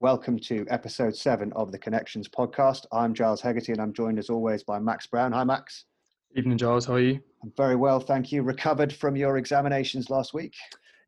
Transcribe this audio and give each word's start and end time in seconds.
Welcome 0.00 0.38
to 0.40 0.66
episode 0.70 1.16
seven 1.16 1.52
of 1.54 1.70
the 1.72 1.78
Connections 1.78 2.28
podcast. 2.28 2.84
I'm 2.92 3.14
Giles 3.14 3.40
Hegarty 3.40 3.72
and 3.72 3.80
I'm 3.80 3.92
joined 3.92 4.18
as 4.18 4.28
always 4.28 4.62
by 4.62 4.78
Max 4.78 5.06
Brown. 5.06 5.32
Hi, 5.32 5.44
Max. 5.44 5.84
Evening, 6.34 6.58
Giles. 6.58 6.84
How 6.84 6.94
are 6.94 7.00
you? 7.00 7.20
I'm 7.42 7.52
very 7.56 7.76
well, 7.76 8.00
thank 8.00 8.32
you. 8.32 8.42
Recovered 8.42 8.92
from 8.92 9.16
your 9.16 9.38
examinations 9.38 10.10
last 10.10 10.34
week? 10.34 10.54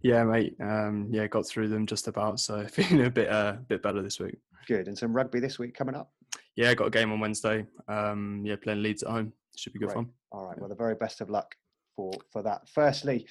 Yeah, 0.03 0.25
mate. 0.25 0.54
Um, 0.61 1.09
yeah, 1.11 1.27
got 1.27 1.46
through 1.46 1.69
them 1.69 1.85
just 1.85 2.07
about. 2.07 2.38
So 2.38 2.64
feeling 2.71 3.07
a 3.07 3.11
bit, 3.11 3.29
uh, 3.29 3.56
bit 3.69 3.83
better 3.83 4.03
this 4.03 4.21
week. 4.21 4.37
Good. 4.67 4.87
And 4.87 4.96
some 4.96 5.12
rugby 5.12 5.40
this 5.40 5.58
week 5.58 5.74
coming 5.74 5.96
up? 5.96 6.12
Yeah, 6.54 6.72
got 6.74 6.87
a 6.87 6.90
game 6.90 7.12
on 7.12 7.21
Wednesday. 7.21 7.66
Um, 7.88 8.42
yeah, 8.46 8.56
playing 8.56 8.82
Leeds 8.82 9.03
at 9.03 9.10
home. 9.10 9.32
Should 9.56 9.72
be 9.72 9.80
good 9.80 9.87
Great. 9.88 9.96
fun. 9.96 10.10
All 10.32 10.46
right. 10.46 10.58
Well, 10.58 10.68
the 10.68 10.74
very 10.74 10.94
best 10.94 11.21
of 11.21 11.28
luck 11.28 11.54
for 11.96 12.12
for 12.30 12.42
that. 12.42 12.68
Firstly, 12.68 13.26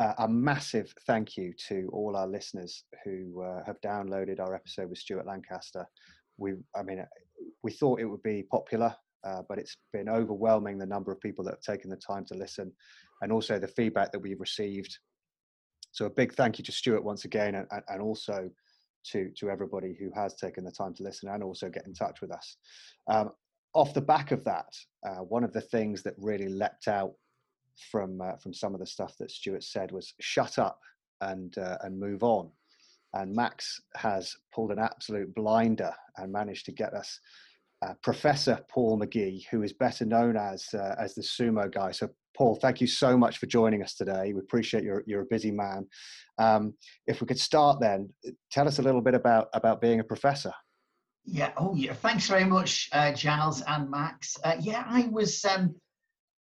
uh, 0.00 0.14
a 0.18 0.28
massive 0.28 0.92
thank 1.06 1.36
you 1.36 1.52
to 1.68 1.88
all 1.92 2.16
our 2.16 2.26
listeners 2.26 2.84
who 3.04 3.42
uh, 3.42 3.62
have 3.66 3.80
downloaded 3.82 4.40
our 4.40 4.54
episode 4.54 4.88
with 4.88 4.98
Stuart 4.98 5.26
Lancaster. 5.26 5.86
We, 6.38 6.54
I 6.74 6.82
mean, 6.82 7.04
we 7.62 7.70
thought 7.70 8.00
it 8.00 8.06
would 8.06 8.22
be 8.22 8.44
popular, 8.50 8.96
uh, 9.24 9.42
but 9.46 9.58
it's 9.58 9.76
been 9.92 10.08
overwhelming 10.08 10.78
the 10.78 10.86
number 10.86 11.12
of 11.12 11.20
people 11.20 11.44
that 11.44 11.50
have 11.50 11.60
taken 11.60 11.90
the 11.90 11.96
time 11.96 12.24
to 12.28 12.34
listen, 12.34 12.72
and 13.20 13.30
also 13.30 13.58
the 13.58 13.68
feedback 13.68 14.10
that 14.12 14.18
we've 14.18 14.40
received. 14.40 14.98
So 15.92 16.06
a 16.06 16.10
big 16.10 16.32
thank 16.32 16.58
you 16.58 16.64
to 16.64 16.72
Stuart 16.72 17.04
once 17.04 17.26
again, 17.26 17.54
and, 17.54 17.66
and 17.88 18.00
also 18.00 18.48
to 19.12 19.30
to 19.36 19.50
everybody 19.50 19.96
who 19.98 20.10
has 20.14 20.34
taken 20.36 20.64
the 20.64 20.70
time 20.72 20.94
to 20.94 21.02
listen 21.02 21.28
and 21.28 21.42
also 21.42 21.68
get 21.68 21.86
in 21.86 21.92
touch 21.92 22.22
with 22.22 22.32
us. 22.32 22.56
Um, 23.10 23.32
off 23.74 23.92
the 23.92 24.00
back 24.00 24.32
of 24.32 24.44
that, 24.44 24.72
uh, 25.06 25.22
one 25.22 25.44
of 25.44 25.52
the 25.52 25.60
things 25.60 26.02
that 26.04 26.14
really 26.16 26.48
leapt 26.48 26.88
out 26.88 27.12
from 27.90 28.20
uh, 28.20 28.36
from 28.36 28.54
some 28.54 28.74
of 28.74 28.80
the 28.80 28.86
stuff 28.86 29.14
that 29.18 29.30
Stuart 29.30 29.64
said 29.64 29.92
was 29.92 30.14
shut 30.20 30.58
up 30.58 30.80
and 31.20 31.56
uh, 31.58 31.78
and 31.82 31.98
move 31.98 32.22
on. 32.22 32.50
And 33.14 33.34
Max 33.34 33.80
has 33.96 34.34
pulled 34.54 34.70
an 34.70 34.78
absolute 34.78 35.34
blinder 35.34 35.92
and 36.16 36.32
managed 36.32 36.66
to 36.66 36.72
get 36.72 36.94
us 36.94 37.18
uh, 37.82 37.94
Professor 38.02 38.60
Paul 38.70 39.00
McGee, 39.00 39.44
who 39.50 39.62
is 39.62 39.72
better 39.72 40.04
known 40.04 40.36
as 40.36 40.66
uh, 40.74 40.94
as 40.98 41.14
the 41.14 41.22
sumo 41.22 41.72
guy. 41.72 41.90
So 41.92 42.08
Paul, 42.36 42.56
thank 42.56 42.80
you 42.80 42.86
so 42.86 43.16
much 43.16 43.38
for 43.38 43.46
joining 43.46 43.82
us 43.82 43.94
today. 43.94 44.32
We 44.32 44.40
appreciate 44.40 44.84
you're 44.84 45.02
you're 45.06 45.22
a 45.22 45.26
busy 45.30 45.50
man. 45.50 45.86
Um, 46.38 46.74
if 47.06 47.20
we 47.20 47.26
could 47.26 47.40
start 47.40 47.80
then, 47.80 48.10
tell 48.50 48.68
us 48.68 48.78
a 48.78 48.82
little 48.82 49.02
bit 49.02 49.14
about 49.14 49.48
about 49.54 49.80
being 49.80 50.00
a 50.00 50.04
professor. 50.04 50.52
Yeah. 51.24 51.52
Oh, 51.56 51.74
yeah. 51.74 51.92
Thanks 51.92 52.26
very 52.26 52.44
much, 52.44 52.88
uh, 52.92 53.12
Giles 53.12 53.62
and 53.66 53.90
Max. 53.90 54.36
Uh, 54.42 54.56
yeah, 54.60 54.84
I 54.86 55.08
was 55.10 55.44
um, 55.44 55.74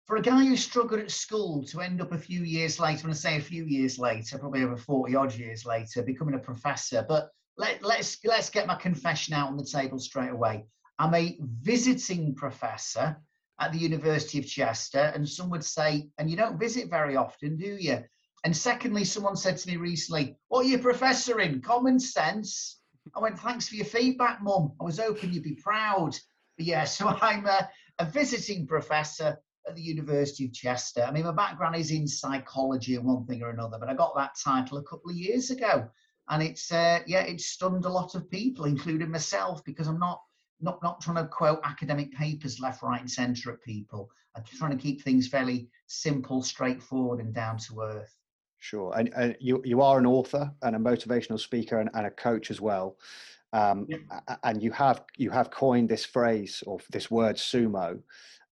for 0.07 0.17
a 0.17 0.23
guy 0.23 0.45
who 0.45 0.57
struggled 0.57 1.01
at 1.01 1.11
school 1.11 1.65
to 1.65 1.81
end 1.81 2.01
up 2.01 2.13
a 2.13 2.19
few 2.19 2.43
years 2.43 2.79
later, 2.79 3.03
when 3.03 3.11
I 3.11 3.17
say 3.17 3.37
a 3.37 3.41
few 3.41 3.65
years 3.65 3.99
later, 3.99 4.39
probably 4.39 4.63
over 4.63 4.77
40 4.77 5.17
odd 5.17 5.35
years 5.35 5.67
later, 5.67 6.03
becoming 6.03 6.37
a 6.37 6.39
professor. 6.39 7.05
But 7.09 7.31
let, 7.59 7.83
let's 7.83 8.19
let's 8.25 8.49
get 8.49 8.69
my 8.69 8.77
confession 8.77 9.35
out 9.35 9.49
on 9.49 9.57
the 9.57 9.65
table 9.65 9.99
straight 9.99 10.31
away. 10.31 10.65
I'm 10.99 11.15
a 11.15 11.37
visiting 11.41 12.35
professor 12.35 13.17
at 13.59 13.73
the 13.73 13.79
University 13.79 14.39
of 14.39 14.47
Chester, 14.47 15.13
and 15.15 15.29
some 15.29 15.51
would 15.51 15.65
say, 15.65 16.09
and 16.19 16.31
you 16.31 16.37
don't 16.37 16.59
visit 16.59 16.89
very 16.89 17.17
often, 17.17 17.57
do 17.57 17.77
you? 17.79 18.05
And 18.45 18.57
secondly, 18.57 19.05
someone 19.05 19.37
said 19.37 19.57
to 19.59 19.69
me 19.69 19.77
recently, 19.77 20.37
What 20.49 20.67
are 20.67 20.69
you 20.69 20.79
professor 20.79 21.41
in? 21.41 21.61
Common 21.61 21.99
sense. 21.99 22.81
I 23.15 23.19
went, 23.19 23.41
Thanks 23.41 23.69
for 23.69 23.75
your 23.75 23.87
feedback, 23.87 24.41
Mum. 24.41 24.73
I 24.81 24.85
was 24.85 25.01
hoping 25.01 25.33
you'd 25.33 25.43
be 25.43 25.59
proud. 25.61 26.17
But 26.57 26.67
yeah, 26.67 26.85
so 26.97 27.09
I'm 27.09 27.47
a, 27.47 27.69
a 27.99 28.05
visiting 28.05 28.69
professor 28.69 29.39
at 29.67 29.75
the 29.75 29.83
University 29.83 30.45
of 30.45 30.53
Chester. 30.53 31.03
I 31.03 31.11
mean, 31.11 31.25
my 31.25 31.33
background 31.33 31.77
is 31.77 31.91
in 31.91 32.07
psychology 32.07 32.95
and 32.95 33.05
one 33.05 33.25
thing 33.27 33.43
or 33.43 33.51
another, 33.51 33.79
but 33.79 33.89
I 33.89 33.95
got 33.95 34.15
that 34.17 34.37
title 34.43 34.79
a 34.79 34.85
couple 34.85 35.11
of 35.11 35.17
years 35.17 35.51
ago, 35.51 35.89
and 36.29 36.43
it's 36.43 36.73
uh, 36.73 37.01
yeah, 37.07 37.23
it 37.23 37.41
stunned 37.41 37.85
a 37.85 37.91
lot 37.91 38.15
of 38.15 38.31
people, 38.31 38.65
including 38.65 39.11
myself, 39.11 39.65
because 39.65 39.89
I'm 39.89 39.99
not 39.99 40.23
not 40.61 40.83
not 40.83 41.01
trying 41.01 41.17
to 41.17 41.27
quote 41.27 41.61
academic 41.65 42.13
papers 42.13 42.61
left, 42.61 42.83
right, 42.83 43.01
and 43.01 43.11
centre 43.11 43.53
at 43.53 43.63
people. 43.63 44.11
I'm 44.37 44.45
trying 44.45 44.77
to 44.77 44.83
keep 44.83 45.03
things 45.03 45.29
fairly 45.29 45.69
simple, 45.87 46.43
straightforward, 46.43 47.21
and 47.21 47.35
down 47.35 47.59
to 47.59 47.81
earth. 47.81 48.15
Sure, 48.59 48.93
and, 48.97 49.13
and 49.17 49.37
you 49.41 49.63
you 49.65 49.81
are 49.81 49.99
an 49.99 50.07
author 50.07 50.51
and 50.63 50.77
a 50.77 50.79
motivational 50.79 51.41
speaker 51.41 51.81
and, 51.81 51.91
and 51.95 52.07
a 52.07 52.11
coach 52.11 52.51
as 52.51 52.61
well. 52.61 52.97
Um, 53.53 53.87
yeah. 53.89 53.99
And 54.43 54.63
you 54.63 54.71
have 54.73 55.03
you 55.17 55.31
have 55.31 55.51
coined 55.51 55.89
this 55.89 56.05
phrase 56.05 56.63
or 56.67 56.79
this 56.91 57.11
word 57.11 57.37
sumo. 57.37 58.01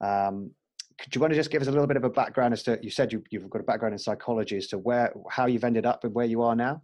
Um, 0.00 0.50
do 0.98 1.16
you 1.16 1.20
want 1.20 1.32
to 1.32 1.36
just 1.36 1.50
give 1.50 1.60
us 1.60 1.68
a 1.68 1.70
little 1.70 1.86
bit 1.86 1.96
of 1.96 2.04
a 2.04 2.10
background 2.10 2.52
as 2.52 2.62
to 2.62 2.78
you 2.82 2.90
said 2.90 3.12
you, 3.12 3.22
you've 3.30 3.50
got 3.50 3.60
a 3.60 3.64
background 3.64 3.92
in 3.92 3.98
psychology 3.98 4.56
as 4.56 4.68
to 4.68 4.78
where 4.78 5.12
how 5.30 5.46
you've 5.46 5.64
ended 5.64 5.86
up 5.86 6.04
and 6.04 6.14
where 6.14 6.26
you 6.26 6.42
are 6.42 6.54
now 6.54 6.82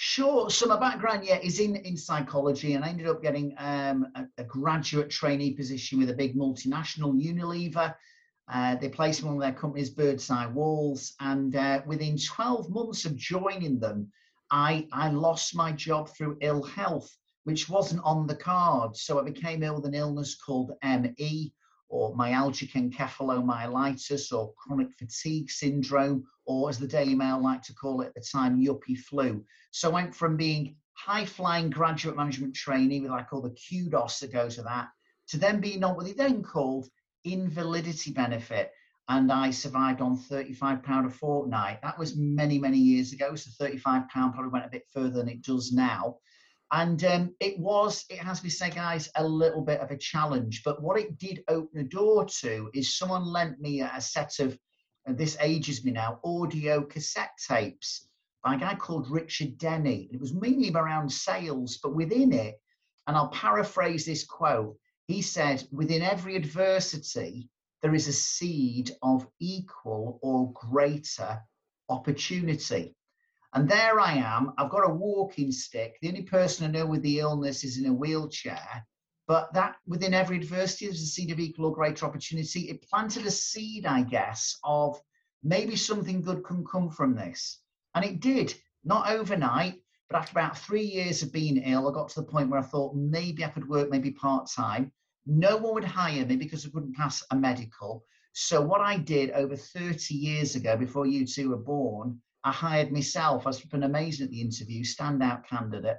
Sure. 0.00 0.48
So 0.48 0.66
my 0.66 0.78
background, 0.78 1.24
yeah, 1.26 1.40
is 1.40 1.58
in, 1.58 1.74
in 1.74 1.96
psychology, 1.96 2.74
and 2.74 2.84
I 2.84 2.88
ended 2.90 3.08
up 3.08 3.20
getting 3.20 3.52
um, 3.58 4.06
a, 4.14 4.26
a, 4.38 4.44
graduate 4.44 5.10
trainee 5.10 5.54
position 5.54 5.98
with 5.98 6.08
a 6.08 6.14
big 6.14 6.36
multinational 6.36 7.20
Unilever. 7.20 7.92
Uh, 8.46 8.76
they 8.76 8.90
placed 8.90 9.24
me 9.24 9.30
on 9.30 9.40
their 9.40 9.52
company's 9.52 9.90
Birds 9.90 10.30
Eye 10.30 10.46
Walls, 10.46 11.14
and 11.18 11.56
uh, 11.56 11.82
within 11.84 12.16
12 12.16 12.70
months 12.70 13.06
of 13.06 13.16
joining 13.16 13.80
them, 13.80 14.08
I 14.52 14.86
I 14.92 15.10
lost 15.10 15.56
my 15.56 15.72
job 15.72 16.10
through 16.10 16.38
ill 16.42 16.62
health, 16.62 17.12
which 17.42 17.68
wasn't 17.68 18.04
on 18.04 18.28
the 18.28 18.36
card. 18.36 18.96
So 18.96 19.18
I 19.18 19.24
became 19.24 19.64
ill 19.64 19.74
with 19.74 19.86
an 19.86 19.94
illness 19.94 20.36
called 20.36 20.74
ME, 20.84 21.52
or 21.88 22.14
myalgic 22.14 22.72
encephalomyelitis 22.72 24.32
or 24.32 24.52
chronic 24.54 24.92
fatigue 24.98 25.50
syndrome, 25.50 26.24
or 26.44 26.68
as 26.68 26.78
the 26.78 26.86
Daily 26.86 27.14
Mail 27.14 27.42
liked 27.42 27.66
to 27.66 27.74
call 27.74 28.00
it 28.02 28.08
at 28.08 28.14
the 28.14 28.20
time, 28.20 28.62
yuppie 28.62 28.98
flu. 28.98 29.44
So 29.70 29.90
I 29.90 29.94
went 29.94 30.14
from 30.14 30.36
being 30.36 30.76
high 30.94 31.24
flying 31.24 31.70
graduate 31.70 32.16
management 32.16 32.54
trainee 32.54 33.00
with 33.00 33.10
like 33.10 33.32
all 33.32 33.42
the 33.42 33.56
kudos 33.68 34.18
that 34.20 34.32
goes 34.32 34.56
with 34.56 34.66
that, 34.66 34.88
to 35.28 35.38
then 35.38 35.60
being 35.60 35.84
on 35.84 35.96
what 35.96 36.06
they 36.06 36.12
then 36.12 36.42
called 36.42 36.88
invalidity 37.24 38.12
benefit. 38.12 38.72
And 39.10 39.32
I 39.32 39.50
survived 39.50 40.02
on 40.02 40.18
£35 40.18 41.06
a 41.06 41.10
fortnight. 41.10 41.80
That 41.82 41.98
was 41.98 42.16
many, 42.16 42.58
many 42.58 42.76
years 42.76 43.14
ago. 43.14 43.34
So 43.36 43.50
£35 43.64 44.08
probably 44.10 44.50
went 44.50 44.66
a 44.66 44.70
bit 44.70 44.84
further 44.92 45.10
than 45.10 45.30
it 45.30 45.42
does 45.42 45.72
now. 45.72 46.18
And 46.70 47.02
um, 47.04 47.34
it 47.40 47.58
was, 47.58 48.04
it 48.10 48.18
has 48.18 48.38
to 48.38 48.44
be 48.44 48.50
said, 48.50 48.74
guys, 48.74 49.10
a 49.14 49.26
little 49.26 49.62
bit 49.62 49.80
of 49.80 49.90
a 49.90 49.96
challenge. 49.96 50.62
But 50.64 50.82
what 50.82 51.00
it 51.00 51.18
did 51.18 51.42
open 51.48 51.80
a 51.80 51.84
door 51.84 52.26
to 52.40 52.70
is 52.74 52.98
someone 52.98 53.24
lent 53.24 53.58
me 53.58 53.80
a 53.80 54.00
set 54.00 54.38
of, 54.38 54.58
this 55.06 55.38
ages 55.40 55.84
me 55.84 55.92
now, 55.92 56.20
audio 56.24 56.82
cassette 56.82 57.32
tapes 57.48 58.08
by 58.44 58.54
a 58.54 58.58
guy 58.58 58.74
called 58.74 59.10
Richard 59.10 59.56
Denny. 59.56 60.10
It 60.12 60.20
was 60.20 60.34
mainly 60.34 60.70
around 60.70 61.10
sales, 61.10 61.78
but 61.82 61.94
within 61.94 62.32
it, 62.34 62.60
and 63.06 63.16
I'll 63.16 63.28
paraphrase 63.28 64.04
this 64.04 64.24
quote, 64.24 64.76
he 65.06 65.22
said, 65.22 65.66
within 65.72 66.02
every 66.02 66.36
adversity, 66.36 67.48
there 67.80 67.94
is 67.94 68.08
a 68.08 68.12
seed 68.12 68.90
of 69.00 69.26
equal 69.40 70.18
or 70.20 70.52
greater 70.52 71.40
opportunity. 71.88 72.94
And 73.54 73.68
there 73.68 73.98
I 73.98 74.12
am. 74.12 74.52
I've 74.58 74.70
got 74.70 74.88
a 74.88 74.92
walking 74.92 75.50
stick. 75.52 75.98
The 76.00 76.08
only 76.08 76.22
person 76.22 76.66
I 76.66 76.70
know 76.70 76.86
with 76.86 77.02
the 77.02 77.20
illness 77.20 77.64
is 77.64 77.78
in 77.78 77.86
a 77.86 77.92
wheelchair. 77.92 78.86
But 79.26 79.52
that 79.54 79.76
within 79.86 80.14
every 80.14 80.36
adversity, 80.36 80.86
there's 80.86 81.02
a 81.02 81.06
seed 81.06 81.30
of 81.30 81.40
equal 81.40 81.66
or 81.66 81.74
greater 81.74 82.06
opportunity. 82.06 82.68
It 82.68 82.88
planted 82.88 83.26
a 83.26 83.30
seed, 83.30 83.86
I 83.86 84.02
guess, 84.02 84.58
of 84.64 85.00
maybe 85.42 85.76
something 85.76 86.22
good 86.22 86.44
can 86.44 86.64
come 86.64 86.90
from 86.90 87.14
this. 87.14 87.60
And 87.94 88.04
it 88.04 88.20
did, 88.20 88.54
not 88.84 89.10
overnight, 89.10 89.82
but 90.08 90.18
after 90.18 90.32
about 90.32 90.58
three 90.58 90.84
years 90.84 91.22
of 91.22 91.32
being 91.32 91.58
ill, 91.58 91.88
I 91.88 91.92
got 91.92 92.08
to 92.10 92.20
the 92.20 92.26
point 92.26 92.48
where 92.48 92.60
I 92.60 92.64
thought 92.64 92.96
maybe 92.96 93.44
I 93.44 93.48
could 93.48 93.68
work 93.68 93.90
maybe 93.90 94.10
part 94.10 94.50
time. 94.50 94.92
No 95.26 95.56
one 95.56 95.74
would 95.74 95.84
hire 95.84 96.24
me 96.24 96.36
because 96.36 96.64
I 96.64 96.70
couldn't 96.70 96.96
pass 96.96 97.22
a 97.30 97.36
medical. 97.36 98.04
So, 98.32 98.62
what 98.62 98.80
I 98.80 98.96
did 98.96 99.30
over 99.32 99.56
30 99.56 100.14
years 100.14 100.54
ago, 100.54 100.76
before 100.76 101.06
you 101.06 101.26
two 101.26 101.50
were 101.50 101.56
born, 101.56 102.20
I 102.44 102.52
hired 102.52 102.92
myself. 102.92 103.46
I 103.46 103.50
was 103.50 103.60
been 103.60 103.82
amazing 103.82 104.24
at 104.24 104.30
the 104.30 104.40
interview, 104.40 104.84
standout 104.84 105.46
candidate, 105.46 105.98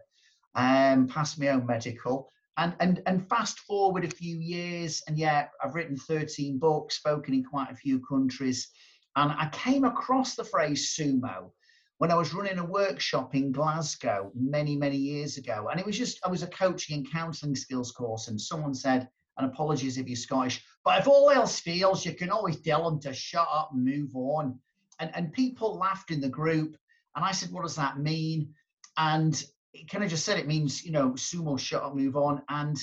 um, 0.56 1.08
passed 1.08 1.40
my 1.40 1.50
own 1.50 1.66
medical. 1.66 2.32
And, 2.58 2.76
and, 2.80 3.02
and 3.06 3.28
fast 3.30 3.60
forward 3.60 4.04
a 4.04 4.10
few 4.10 4.38
years, 4.38 5.02
and 5.08 5.18
yeah, 5.18 5.48
I've 5.64 5.76
written 5.76 5.96
13 5.96 6.60
books, 6.60 6.98
spoken 6.98 7.34
in 7.34 7.44
quite 7.44 7.72
a 7.72 7.76
few 7.76 8.02
countries. 8.06 8.70
And 9.16 9.32
I 9.32 9.50
came 9.52 9.86
across 9.86 10.36
the 10.36 10.44
phrase 10.44 10.94
sumo 10.94 11.52
when 12.00 12.12
I 12.12 12.16
was 12.16 12.34
running 12.34 12.60
a 12.60 12.66
workshop 12.66 13.36
in 13.36 13.52
Glasgow 13.52 14.32
many, 14.34 14.76
many 14.76 14.98
years 14.98 15.38
ago. 15.38 15.68
And 15.70 15.80
it 15.80 15.86
was 15.86 15.98
just, 15.98 16.20
I 16.26 16.30
was 16.30 16.44
a 16.44 16.48
coaching 16.48 16.98
and 16.98 17.12
counseling 17.12 17.56
skills 17.56 17.92
course, 17.92 18.28
and 18.28 18.40
someone 18.40 18.74
said, 18.74 19.10
and 19.38 19.50
apologies 19.50 19.98
if 19.98 20.08
you're 20.08 20.16
Scottish, 20.16 20.62
but 20.84 21.00
if 21.00 21.08
all 21.08 21.30
else 21.30 21.60
fails, 21.60 22.06
you 22.06 22.14
can 22.14 22.30
always 22.30 22.62
tell 22.62 22.90
them 22.90 23.00
to 23.02 23.14
shut 23.14 23.48
up 23.52 23.72
and 23.74 23.86
move 23.86 24.16
on 24.16 24.60
and, 25.00 25.12
and 25.16 25.34
people 25.34 25.78
laughed 25.78 26.12
in 26.12 26.22
the 26.22 26.30
group. 26.30 26.78
And 27.16 27.26
I 27.26 27.32
said, 27.32 27.52
what 27.52 27.64
does 27.64 27.76
that 27.76 28.00
mean? 28.00 28.54
And 28.98 29.42
kind 29.92 30.04
of 30.04 30.10
just 30.10 30.26
said 30.26 30.40
it 30.40 30.48
means, 30.48 30.84
you 30.84 30.92
know, 30.92 31.12
sumo, 31.12 31.60
shut 31.60 31.84
up, 31.84 31.96
move 31.96 32.18
on. 32.18 32.42
And 32.50 32.78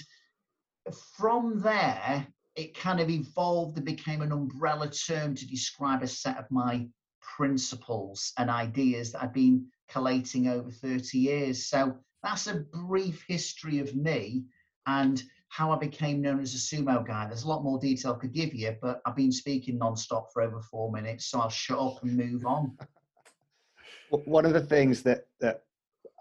from 1.17 1.61
there, 1.61 2.27
it 2.55 2.79
kind 2.79 3.01
of 3.01 3.11
evolved 3.11 3.77
and 3.77 3.85
became 3.85 4.23
an 4.23 4.33
umbrella 4.33 4.91
term 4.91 5.35
to 5.35 5.47
describe 5.47 6.03
a 6.03 6.07
set 6.09 6.39
of 6.39 6.51
my 6.51 6.87
principles 7.21 8.33
and 8.39 8.49
ideas 8.49 9.13
that 9.13 9.23
I've 9.23 9.35
been 9.35 9.67
collating 9.89 10.49
over 10.49 10.71
30 10.71 11.19
years. 11.19 11.67
So 11.67 11.97
that's 12.23 12.47
a 12.47 12.65
brief 12.73 13.25
history 13.29 13.79
of 13.79 13.95
me 13.95 14.45
and 14.87 15.23
how 15.49 15.73
I 15.73 15.79
became 15.79 16.21
known 16.21 16.41
as 16.41 16.55
a 16.55 16.59
sumo 16.59 17.07
guy. 17.07 17.27
There's 17.27 17.45
a 17.45 17.49
lot 17.49 17.63
more 17.63 17.79
detail 17.79 18.15
I 18.15 18.19
could 18.21 18.33
give 18.33 18.55
you, 18.55 18.77
but 18.83 19.01
I've 19.07 19.17
been 19.17 19.33
speaking 19.33 19.79
non-stop 19.79 20.29
for 20.33 20.43
over 20.43 20.61
four 20.61 20.91
minutes, 20.91 21.27
so 21.27 21.41
I'll 21.41 21.49
shut 21.49 21.79
up 21.79 22.03
and 22.03 22.17
move 22.17 22.45
on. 22.47 22.77
One 24.09 24.47
of 24.47 24.53
the 24.53 24.61
things 24.61 25.03
that 25.03 25.27
that 25.41 25.65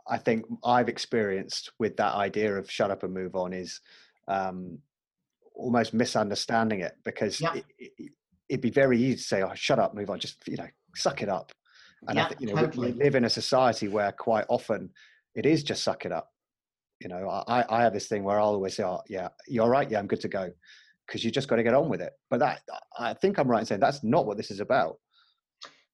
I 0.07 0.17
think 0.17 0.45
I've 0.63 0.89
experienced 0.89 1.71
with 1.79 1.97
that 1.97 2.13
idea 2.15 2.55
of 2.55 2.69
shut 2.69 2.91
up 2.91 3.03
and 3.03 3.13
move 3.13 3.35
on 3.35 3.53
is 3.53 3.79
um, 4.27 4.79
almost 5.53 5.93
misunderstanding 5.93 6.81
it 6.81 6.95
because 7.03 7.39
Yeah. 7.41 7.53
it, 7.53 7.65
it, 7.77 8.11
it'd 8.49 8.61
be 8.61 8.69
very 8.71 8.99
easy 8.99 9.15
to 9.17 9.21
say, 9.21 9.41
"Oh, 9.43 9.53
shut 9.55 9.79
up, 9.79 9.93
move 9.93 10.09
on," 10.09 10.19
just 10.19 10.37
you 10.47 10.57
know, 10.57 10.67
suck 10.95 11.21
it 11.21 11.29
up. 11.29 11.51
And 12.07 12.19
I 12.19 12.23
Yeah, 12.23 12.27
think 12.27 12.41
you 12.41 12.47
know 12.47 12.53
we- 12.55 12.61
totally. 12.67 12.91
we 12.93 13.03
live 13.03 13.15
in 13.15 13.25
a 13.25 13.29
society 13.29 13.87
where 13.87 14.11
quite 14.11 14.45
often 14.49 14.91
it 15.35 15.45
is 15.45 15.63
just 15.63 15.83
suck 15.83 16.05
it 16.05 16.11
up. 16.11 16.31
You 17.05 17.09
know, 17.09 17.29
I, 17.47 17.63
I 17.69 17.83
have 17.83 17.93
this 17.93 18.07
thing 18.07 18.23
where 18.23 18.39
I'll 18.39 18.55
always 18.55 18.75
say, 18.75 18.83
oh, 18.83 18.99
"Yeah, 19.07 19.27
you're 19.47 19.69
right. 19.69 19.87
Yeah, 19.87 19.99
I'm 19.99 20.07
good 20.07 20.21
to 20.21 20.27
go," 20.27 20.49
because 21.05 21.23
you 21.23 21.29
just 21.29 21.47
got 21.47 21.57
to 21.57 21.63
get 21.63 21.75
on 21.75 21.87
with 21.87 22.01
it. 22.01 22.13
But 22.31 22.39
that 22.39 22.61
I 22.97 23.13
think 23.13 23.37
I'm 23.37 23.47
right 23.47 23.59
in 23.59 23.65
saying 23.67 23.79
that's 23.79 24.03
not 24.03 24.25
what 24.25 24.37
this 24.37 24.49
is 24.49 24.59
about. 24.59 24.97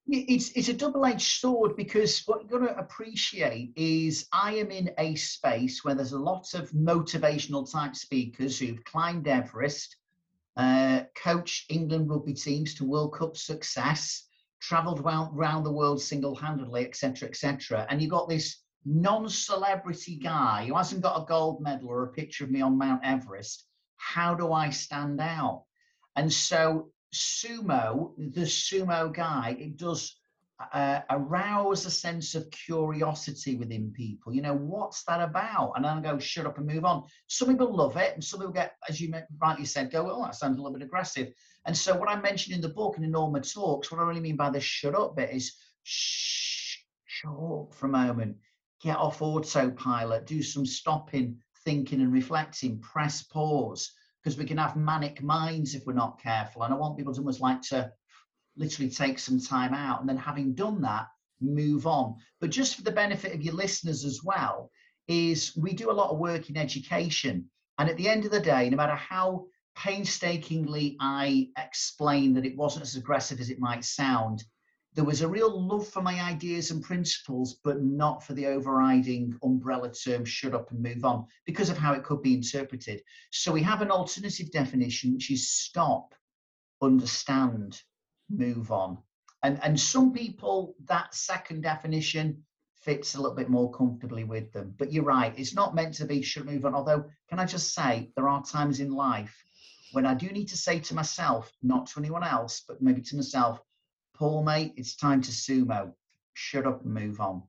It's 0.07 0.51
it's 0.51 0.69
a 0.69 0.73
double-edged 0.73 1.39
sword 1.41 1.75
because 1.75 2.23
what 2.27 2.41
you've 2.41 2.49
got 2.49 2.59
to 2.59 2.77
appreciate 2.77 3.73
is 3.75 4.29
I 4.31 4.53
am 4.53 4.71
in 4.71 4.91
a 4.97 5.15
space 5.15 5.83
where 5.83 5.95
there's 5.95 6.13
a 6.13 6.17
lot 6.17 6.53
of 6.53 6.71
motivational 6.71 7.69
type 7.69 7.97
speakers 7.97 8.57
who've 8.57 8.81
climbed 8.85 9.27
Everest, 9.27 9.97
uh, 10.55 11.01
coached 11.21 11.69
England 11.69 12.09
rugby 12.09 12.35
teams 12.35 12.73
to 12.75 12.85
World 12.85 13.13
Cup 13.15 13.35
success, 13.35 14.29
travelled 14.61 15.01
around, 15.01 15.37
around 15.37 15.65
the 15.65 15.73
world 15.73 16.01
single-handedly, 16.01 16.85
etc., 16.85 17.27
etc. 17.27 17.85
And 17.89 18.01
you've 18.01 18.11
got 18.11 18.29
this 18.29 18.61
non-celebrity 18.86 20.16
guy 20.16 20.66
who 20.68 20.75
hasn't 20.75 21.01
got 21.01 21.22
a 21.22 21.25
gold 21.25 21.62
medal 21.62 21.89
or 21.89 22.04
a 22.04 22.13
picture 22.13 22.44
of 22.44 22.51
me 22.51 22.62
on 22.62 22.78
Mount 22.78 23.01
Everest. 23.04 23.66
How 23.98 24.33
do 24.33 24.51
I 24.51 24.69
stand 24.69 25.22
out? 25.22 25.66
And 26.16 26.31
so 26.31 26.92
sumo, 27.13 28.12
the 28.18 28.42
sumo 28.42 29.13
guy, 29.13 29.56
it 29.60 29.78
does 29.78 30.16
uh, 30.74 31.01
arouse 31.10 31.86
a 31.86 31.92
sense 31.92 32.36
of 32.36 32.50
curiosity 32.51 33.56
within 33.56 33.92
people. 33.92 34.33
You 34.33 34.42
know, 34.42 34.56
what's 34.56 35.04
that 35.06 35.22
about? 35.22 35.74
And 35.75 35.86
then 35.86 35.98
I 35.98 36.01
go, 36.01 36.19
shut 36.19 36.45
up 36.45 36.57
and 36.57 36.68
move 36.68 36.86
on. 36.86 37.04
Some 37.28 37.50
people 37.50 37.75
love 37.75 37.98
it, 37.98 38.13
and 38.13 38.24
some 38.24 38.39
people 38.39 38.54
get, 38.54 38.75
as 38.88 39.00
you 39.01 39.13
rightly 39.42 39.66
said, 39.66 39.92
go, 39.92 40.10
oh, 40.10 40.24
that 40.24 40.36
sounds 40.36 40.57
a 40.57 40.62
little 40.62 40.78
bit 40.78 40.86
aggressive. 40.86 41.33
And 41.66 41.78
so, 41.78 41.95
what 41.95 42.10
I 42.10 42.19
mentioned 42.19 42.56
in 42.56 42.62
the 42.62 42.69
book 42.69 42.95
and 42.95 43.06
in 43.06 43.16
all 43.16 43.31
my 43.31 43.39
Talks, 43.39 43.92
what 43.92 44.00
I 44.00 44.04
really 44.04 44.22
mean 44.22 44.36
by 44.36 44.50
the 44.50 44.60
shut 44.60 44.95
up 44.95 45.16
bit 45.16 45.31
is 45.31 45.56
shh, 45.83 46.78
shut 47.06 47.31
up 47.31 47.74
for 47.74 47.86
a 47.86 47.89
moment, 47.89 48.38
get 48.81 48.98
off 48.98 49.22
autopilot, 49.22 50.25
do 50.25 50.42
some 50.42 50.66
stopping, 50.66 51.38
thinking, 51.63 52.01
and 52.01 52.12
reflecting, 52.12 52.80
press 52.80 53.24
pause 53.24 53.92
because 54.24 54.38
we 54.38 54.45
can 54.45 54.57
have 54.57 54.75
manic 54.75 55.22
minds 55.22 55.74
if 55.74 55.86
we're 55.86 55.94
not 55.94 56.22
careful. 56.22 56.63
And 56.63 56.74
I 56.74 56.78
want 56.78 56.98
people 56.98 57.13
to 57.13 57.19
almost 57.19 57.42
like 57.42 57.62
to 57.63 57.92
literally 58.56 58.89
take 58.89 59.18
some 59.19 59.39
time 59.39 59.74
out 59.74 60.00
and 60.00 60.10
then 60.10 60.18
having 60.18 60.54
done 60.54 60.81
that, 60.81 61.07
move 61.39 61.88
on. 61.88 62.16
But 62.39 62.51
just 62.51 62.75
for 62.75 62.83
the 62.83 62.92
benefit 62.92 63.33
of 63.33 63.42
your 63.42 63.56
listeners 63.56 64.06
as 64.06 64.22
well, 64.24 64.69
is 65.07 65.56
we 65.57 65.74
do 65.74 65.89
a 65.89 65.94
lot 65.94 66.12
of 66.12 66.19
work 66.19 66.50
in 66.50 66.57
education. 66.57 67.50
And 67.78 67.89
at 67.89 67.98
the 67.98 68.07
end 68.07 68.25
of 68.25 68.31
the 68.31 68.39
day, 68.39 68.69
no 68.69 68.78
matter 68.78 68.95
how 68.95 69.45
painstakingly 69.75 70.98
I 71.00 71.50
explain 71.57 72.33
that 72.36 72.45
it 72.45 72.56
wasn't 72.57 72.83
as 72.83 72.95
aggressive 72.95 73.39
as 73.39 73.50
it 73.50 73.60
might 73.60 73.83
sound, 73.83 74.44
there 74.93 75.05
was 75.05 75.21
a 75.21 75.27
real 75.27 75.67
love 75.67 75.88
for 75.88 76.01
my 76.01 76.21
ideas 76.21 76.71
and 76.71 76.83
principles, 76.83 77.59
but 77.63 77.81
not 77.81 78.23
for 78.23 78.33
the 78.33 78.47
overriding 78.47 79.38
umbrella 79.41 79.91
term 79.91 80.25
shut 80.25 80.53
up 80.53 80.71
and 80.71 80.83
move 80.83 81.05
on 81.05 81.25
because 81.45 81.69
of 81.69 81.77
how 81.77 81.93
it 81.93 82.03
could 82.03 82.21
be 82.21 82.33
interpreted. 82.33 83.01
So 83.31 83.53
we 83.53 83.63
have 83.63 83.81
an 83.81 83.91
alternative 83.91 84.51
definition, 84.51 85.13
which 85.13 85.31
is 85.31 85.49
stop, 85.49 86.13
understand, 86.81 87.81
move 88.29 88.71
on. 88.71 88.97
And, 89.43 89.59
and 89.63 89.79
some 89.79 90.11
people, 90.11 90.75
that 90.85 91.15
second 91.15 91.61
definition 91.61 92.44
fits 92.81 93.15
a 93.15 93.21
little 93.21 93.35
bit 93.35 93.49
more 93.49 93.71
comfortably 93.71 94.25
with 94.25 94.51
them. 94.51 94.73
But 94.77 94.91
you're 94.91 95.03
right, 95.03 95.33
it's 95.37 95.55
not 95.55 95.73
meant 95.73 95.94
to 95.95 96.05
be 96.05 96.21
should 96.21 96.45
move 96.45 96.65
on. 96.65 96.75
Although, 96.75 97.05
can 97.29 97.39
I 97.39 97.45
just 97.45 97.73
say, 97.73 98.11
there 98.15 98.27
are 98.27 98.44
times 98.44 98.81
in 98.81 98.91
life 98.91 99.45
when 99.94 100.05
I 100.05 100.13
do 100.13 100.27
need 100.27 100.47
to 100.49 100.57
say 100.57 100.79
to 100.79 100.95
myself, 100.95 101.51
not 101.61 101.85
to 101.87 101.99
anyone 101.99 102.23
else, 102.23 102.63
but 102.67 102.81
maybe 102.81 103.01
to 103.01 103.15
myself, 103.15 103.61
Paul, 104.21 104.44
mate, 104.44 104.73
it's 104.77 104.95
time 104.95 105.19
to 105.23 105.31
sumo. 105.31 105.91
Shut 106.35 106.68
up 106.68 106.83
and 106.85 106.94
move 106.94 107.19
on. 107.19 107.41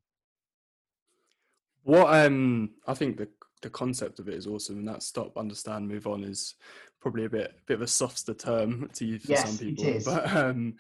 What 1.83 2.07
um 2.15 2.71
I 2.87 2.95
think 2.95 3.19
the 3.19 3.29
the 3.61 3.69
concept 3.69 4.19
of 4.19 4.29
it 4.29 4.35
is 4.35 4.47
awesome, 4.47 4.79
and 4.79 4.89
that 4.89 5.03
stop, 5.03 5.37
understand, 5.37 5.87
move 5.87 6.07
on 6.07 6.25
is 6.25 6.55
probably 6.99 7.27
a 7.27 7.29
bit 7.29 7.53
bit 7.67 7.75
of 7.75 7.83
a 7.83 7.87
softer 7.87 8.33
term 8.33 8.89
to 8.95 9.05
use 9.05 9.21
for 9.21 9.29
Yes, 9.29 9.51
some 9.51 9.59
it 9.59 9.75
people. 9.75 9.85
is. 9.85 10.05
But 10.07 10.35
um, 10.35 10.77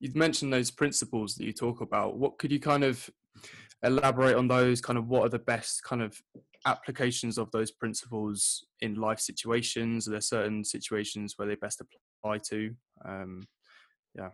you've 0.00 0.16
mentioned 0.16 0.52
those 0.52 0.72
principles 0.72 1.36
that 1.36 1.44
you 1.44 1.52
talk 1.52 1.80
about. 1.80 2.18
What 2.18 2.38
could 2.38 2.50
you 2.50 2.58
kind 2.58 2.82
of 2.82 3.08
elaborate 3.84 4.34
on 4.34 4.48
those? 4.48 4.80
Kind 4.80 4.98
of 4.98 5.06
what 5.06 5.26
are 5.26 5.28
the 5.28 5.38
best 5.38 5.84
kind 5.84 6.02
of 6.02 6.20
applications 6.66 7.38
of 7.38 7.52
those 7.52 7.70
principles 7.70 8.66
in 8.80 8.96
life 8.96 9.20
situations? 9.20 10.08
Are 10.08 10.10
there 10.10 10.20
certain 10.20 10.64
situations 10.64 11.34
where 11.36 11.46
they 11.46 11.54
best 11.54 11.80
apply 12.20 12.38
to? 12.48 12.74
Um, 13.04 13.44
Yeah, 14.12 14.30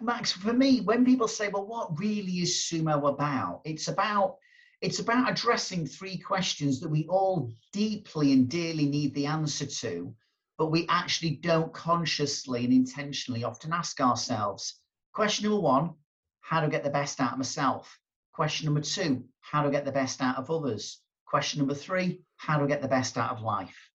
Max, 0.00 0.32
for 0.32 0.52
me, 0.52 0.80
when 0.80 1.04
people 1.04 1.28
say, 1.28 1.48
well, 1.48 1.66
what 1.66 1.98
really 1.98 2.40
is 2.40 2.54
sumo 2.54 3.08
about? 3.08 3.62
It's 3.64 3.88
about 3.88 4.36
it's 4.80 4.98
about 4.98 5.30
addressing 5.30 5.86
three 5.86 6.18
questions 6.18 6.78
that 6.80 6.90
we 6.90 7.06
all 7.08 7.50
deeply 7.72 8.32
and 8.32 8.50
dearly 8.50 8.86
need 8.86 9.14
the 9.14 9.24
answer 9.24 9.64
to, 9.64 10.14
but 10.58 10.66
we 10.66 10.86
actually 10.88 11.36
don't 11.36 11.72
consciously 11.72 12.64
and 12.64 12.72
intentionally 12.72 13.44
often 13.44 13.72
ask 13.72 13.98
ourselves. 14.00 14.80
Question 15.14 15.48
number 15.48 15.62
one, 15.62 15.94
how 16.42 16.60
to 16.60 16.68
get 16.68 16.84
the 16.84 16.90
best 16.90 17.18
out 17.18 17.32
of 17.32 17.38
myself? 17.38 17.98
Question 18.34 18.66
number 18.66 18.82
two, 18.82 19.24
how 19.40 19.62
to 19.62 19.70
get 19.70 19.86
the 19.86 19.92
best 19.92 20.20
out 20.20 20.36
of 20.36 20.50
others? 20.50 21.00
Question 21.24 21.60
number 21.60 21.74
three, 21.74 22.20
how 22.36 22.58
to 22.58 22.66
get 22.66 22.82
the 22.82 22.88
best 22.88 23.16
out 23.16 23.30
of 23.30 23.40
life? 23.42 23.90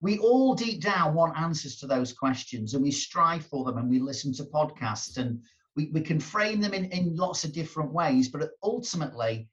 We 0.00 0.18
all 0.18 0.54
deep 0.54 0.80
down 0.80 1.14
want 1.14 1.38
answers 1.38 1.76
to 1.76 1.86
those 1.86 2.12
questions 2.12 2.74
and 2.74 2.82
we 2.82 2.90
strive 2.90 3.44
for 3.46 3.64
them 3.64 3.78
and 3.78 3.88
we 3.88 3.98
listen 3.98 4.32
to 4.32 4.44
podcasts 4.44 5.18
and 5.18 5.40
we, 5.76 5.90
we 5.92 6.00
can 6.00 6.18
frame 6.18 6.60
them 6.60 6.74
in, 6.74 6.86
in 6.86 7.14
lots 7.16 7.44
of 7.44 7.52
different 7.52 7.92
ways 7.92 8.28
but 8.28 8.50
ultimately 8.62 9.48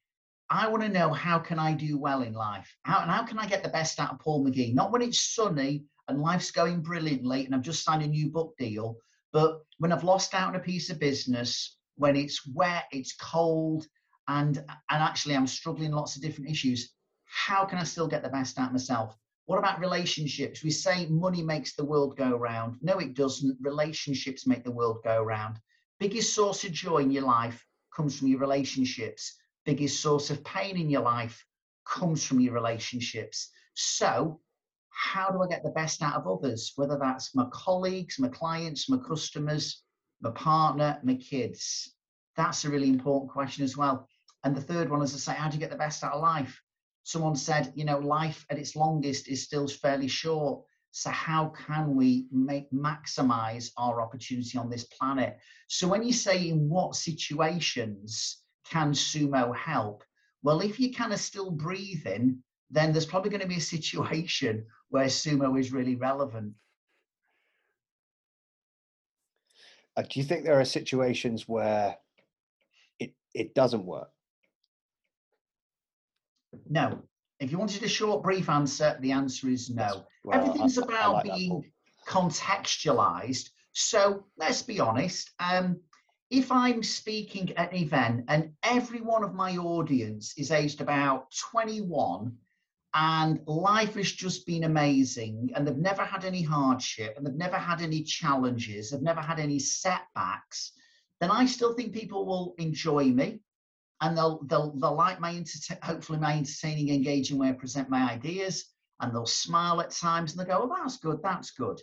i 0.50 0.68
want 0.68 0.82
to 0.82 0.90
know 0.90 1.12
how 1.12 1.38
can 1.38 1.60
i 1.60 1.74
do 1.74 1.98
well 1.98 2.22
in 2.22 2.34
life? 2.34 2.74
How, 2.84 3.02
and 3.02 3.12
how 3.12 3.24
can 3.24 3.40
i 3.40 3.46
get 3.46 3.64
the 3.64 3.70
best 3.70 4.00
out 4.00 4.12
of 4.12 4.20
paul 4.20 4.46
mcgee? 4.46 4.74
Not 4.74 4.92
when 4.92 5.02
it's 5.02 5.36
sunny 5.36 5.84
and 6.08 6.22
life's 6.22 6.52
going 6.52 6.82
brilliantly 6.82 7.46
and 7.46 7.54
i've 7.54 7.62
just 7.62 7.84
signed 7.84 8.04
a 8.04 8.08
new 8.08 8.30
book 8.30 8.54
deal 8.58 8.98
but 9.34 9.60
when 9.80 9.92
i've 9.92 10.04
lost 10.04 10.34
out 10.34 10.50
on 10.50 10.56
a 10.56 10.60
piece 10.60 10.90
of 10.90 11.00
business 11.00 11.78
when 11.96 12.16
it's 12.16 12.48
wet 12.48 12.86
it's 12.92 13.16
cold 13.16 13.86
and 14.30 14.58
and 14.58 15.04
actually 15.04 15.36
i'm 15.36 15.48
struggling 15.48 15.92
lots 15.92 16.16
of 16.16 16.22
different 16.22 16.50
issues 16.50 16.94
how 17.26 17.66
can 17.66 17.78
i 17.78 17.84
still 17.84 18.08
get 18.08 18.24
the 18.24 18.30
best 18.30 18.58
out 18.58 18.68
of 18.68 18.72
myself 18.72 19.18
what 19.48 19.60
about 19.60 19.80
relationships? 19.80 20.62
We 20.62 20.72
say 20.72 21.06
money 21.08 21.42
makes 21.42 21.74
the 21.74 21.86
world 21.86 22.18
go 22.18 22.36
round. 22.36 22.76
No, 22.82 23.00
it 23.00 23.14
doesn't. 23.14 23.58
Relationships 23.62 24.46
make 24.46 24.66
the 24.66 24.72
world 24.72 25.00
go 25.06 25.24
round. 25.24 25.58
Biggest 26.00 26.36
source 26.36 26.66
of 26.66 26.74
joy 26.74 26.98
in 26.98 27.12
your 27.12 27.24
life 27.24 27.66
comes 27.96 28.20
from 28.20 28.28
your 28.28 28.42
relationships. 28.42 29.38
Biggest 29.66 30.02
source 30.02 30.30
of 30.30 30.44
pain 30.44 30.78
in 30.78 30.90
your 30.90 31.02
life 31.02 31.46
comes 31.88 32.26
from 32.26 32.42
your 32.42 32.54
relationships. 32.54 33.50
So, 33.74 34.42
how 34.90 35.30
do 35.30 35.42
I 35.42 35.48
get 35.48 35.64
the 35.64 35.70
best 35.70 36.02
out 36.02 36.16
of 36.16 36.28
others? 36.28 36.74
Whether 36.76 36.98
that's 37.02 37.34
my 37.34 37.48
colleagues, 37.54 38.20
my 38.20 38.28
clients, 38.28 38.90
my 38.90 38.98
customers, 38.98 39.82
my 40.20 40.32
partner, 40.32 41.00
my 41.04 41.16
kids. 41.16 41.96
That's 42.36 42.66
a 42.66 42.70
really 42.70 42.90
important 42.90 43.32
question 43.32 43.64
as 43.64 43.78
well. 43.78 44.10
And 44.44 44.54
the 44.54 44.62
third 44.62 44.90
one 44.90 45.02
is 45.04 45.14
to 45.14 45.20
say, 45.20 45.34
how 45.34 45.48
do 45.48 45.56
you 45.56 45.62
get 45.62 45.70
the 45.70 45.78
best 45.78 46.04
out 46.04 46.12
of 46.12 46.22
life? 46.22 46.62
Someone 47.08 47.38
said, 47.38 47.72
you 47.74 47.86
know, 47.86 48.00
life 48.00 48.46
at 48.50 48.58
its 48.58 48.76
longest 48.76 49.30
is 49.30 49.42
still 49.42 49.66
fairly 49.66 50.10
short. 50.10 50.62
So 50.92 51.10
how 51.10 51.54
can 51.66 51.96
we 51.96 52.28
make 52.34 52.70
maximize 52.70 53.72
our 53.78 54.02
opportunity 54.02 54.58
on 54.58 54.70
this 54.70 54.84
planet? 54.84 55.38
So 55.70 55.88
when 55.88 56.04
you 56.04 56.12
say 56.12 56.50
in 56.50 56.68
what 56.68 56.96
situations 56.96 58.42
can 58.70 58.92
sumo 58.92 59.56
help? 59.56 60.04
Well, 60.44 60.60
if 60.60 60.82
you're 60.82 60.92
kind 60.92 61.14
of 61.14 61.22
still 61.22 61.50
breathing, 61.50 62.44
then 62.70 62.92
there's 62.92 63.06
probably 63.06 63.30
going 63.30 63.42
to 63.42 63.48
be 63.48 63.56
a 63.56 63.62
situation 63.62 64.66
where 64.90 65.06
sumo 65.06 65.58
is 65.58 65.72
really 65.72 65.96
relevant. 65.96 66.56
Uh, 69.96 70.02
do 70.02 70.20
you 70.20 70.26
think 70.26 70.44
there 70.44 70.60
are 70.60 70.66
situations 70.66 71.48
where 71.48 71.96
it 73.00 73.14
it 73.34 73.56
doesn't 73.56 73.86
work? 73.86 74.10
No. 76.70 77.04
If 77.40 77.52
you 77.52 77.58
wanted 77.58 77.84
a 77.84 77.88
short, 77.88 78.24
brief 78.24 78.50
answer, 78.50 78.98
the 79.00 79.12
answer 79.12 79.48
is 79.50 79.70
no. 79.70 80.06
Well, 80.24 80.40
Everything's 80.40 80.78
I 80.78 80.84
about 80.84 81.14
like 81.14 81.24
being 81.26 81.72
contextualized. 82.08 83.50
So 83.74 84.26
let's 84.38 84.62
be 84.62 84.80
honest. 84.80 85.30
Um, 85.40 85.80
if 86.30 86.52
I'm 86.52 86.84
speaking 86.84 87.56
at 87.58 87.72
an 87.72 87.78
event 87.78 88.26
and 88.28 88.52
every 88.64 89.02
one 89.02 89.24
of 89.24 89.34
my 89.34 89.56
audience 89.58 90.34
is 90.38 90.52
aged 90.52 90.82
about 90.82 91.32
21 91.52 92.36
and 92.94 93.40
life 93.46 93.96
has 93.96 94.12
just 94.12 94.46
been 94.46 94.64
amazing 94.64 95.52
and 95.56 95.66
they've 95.66 95.78
never 95.78 96.04
had 96.04 96.26
any 96.26 96.42
hardship 96.42 97.16
and 97.16 97.26
they've 97.26 97.34
never 97.36 97.58
had 97.58 97.82
any 97.82 98.04
challenges, 98.04 98.90
they've 98.90 99.02
never 99.02 99.22
had 99.22 99.40
any 99.40 99.60
setbacks, 99.60 100.74
then 101.22 101.32
I 101.32 101.46
still 101.46 101.74
think 101.74 101.94
people 101.94 102.26
will 102.26 102.56
enjoy 102.58 103.06
me 103.06 103.40
and 104.02 104.18
they'll 104.18 104.40
they'll 104.46 104.72
they'll 104.78 104.96
like 104.96 105.20
my 105.20 105.44
hopefully 105.84 106.20
my 106.20 106.38
entertaining, 106.38 106.90
engaging 106.90 107.38
way 107.38 107.50
I 107.50 107.54
present 107.54 107.90
my 107.90 108.12
ideas, 108.12 108.66
and 109.00 109.14
they'll 109.14 109.26
smile 109.26 109.82
at 109.82 109.92
times 109.92 110.32
and 110.32 110.40
they 110.40 110.50
go, 110.50 110.60
"Oh, 110.62 110.76
that's 110.76 110.98
good, 110.98 111.20
that's 111.24 111.52
good," 111.52 111.82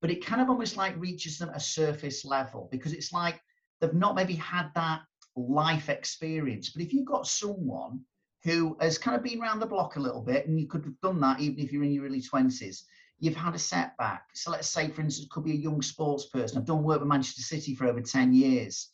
but 0.00 0.10
it 0.10 0.24
kind 0.24 0.40
of 0.40 0.48
almost 0.48 0.76
like 0.76 0.98
reaches 0.98 1.38
them 1.38 1.50
a 1.50 1.60
surface 1.60 2.24
level 2.24 2.68
because 2.70 2.92
it's 2.92 3.12
like 3.12 3.40
they've 3.80 3.94
not 3.94 4.14
maybe 4.14 4.34
had 4.34 4.70
that 4.74 5.02
life 5.36 5.88
experience. 5.88 6.70
But 6.70 6.82
if 6.82 6.92
you've 6.92 7.06
got 7.06 7.26
someone 7.26 8.00
who 8.44 8.76
has 8.80 8.98
kind 8.98 9.16
of 9.16 9.22
been 9.22 9.40
around 9.40 9.60
the 9.60 9.66
block 9.66 9.96
a 9.96 10.00
little 10.00 10.22
bit, 10.22 10.46
and 10.46 10.58
you 10.58 10.66
could 10.66 10.84
have 10.84 11.00
done 11.00 11.20
that 11.20 11.40
even 11.40 11.60
if 11.60 11.72
you're 11.72 11.84
in 11.84 11.92
your 11.92 12.06
early 12.06 12.22
twenties, 12.22 12.84
you've 13.20 13.36
had 13.36 13.54
a 13.54 13.58
setback. 13.58 14.24
So 14.34 14.50
let's 14.50 14.68
say, 14.68 14.88
for 14.88 15.00
instance, 15.00 15.28
could 15.30 15.44
be 15.44 15.52
a 15.52 15.54
young 15.54 15.80
sports 15.80 16.26
person. 16.26 16.58
I've 16.58 16.64
done 16.64 16.82
work 16.82 16.98
with 16.98 17.08
Manchester 17.08 17.42
City 17.42 17.72
for 17.76 17.86
over 17.86 18.00
10 18.00 18.34
years. 18.34 18.88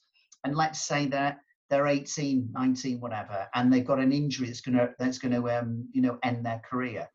And 0.44 0.54
let's 0.54 0.82
say 0.82 1.06
that 1.06 1.38
they're 1.70 1.87
18, 1.87 2.50
19, 2.52 3.00
whatever, 3.00 3.46
and 3.54 3.72
they've 3.72 3.87
got 3.87 4.00
an 4.00 4.12
injury 4.12 4.46
that's 4.46 4.60
gonna 4.60 4.90
that's 4.98 5.18
gonna 5.18 5.44
um, 5.46 5.88
you 5.92 6.02
know 6.02 6.18
end 6.22 6.44
their 6.44 6.60
career. 6.60 7.08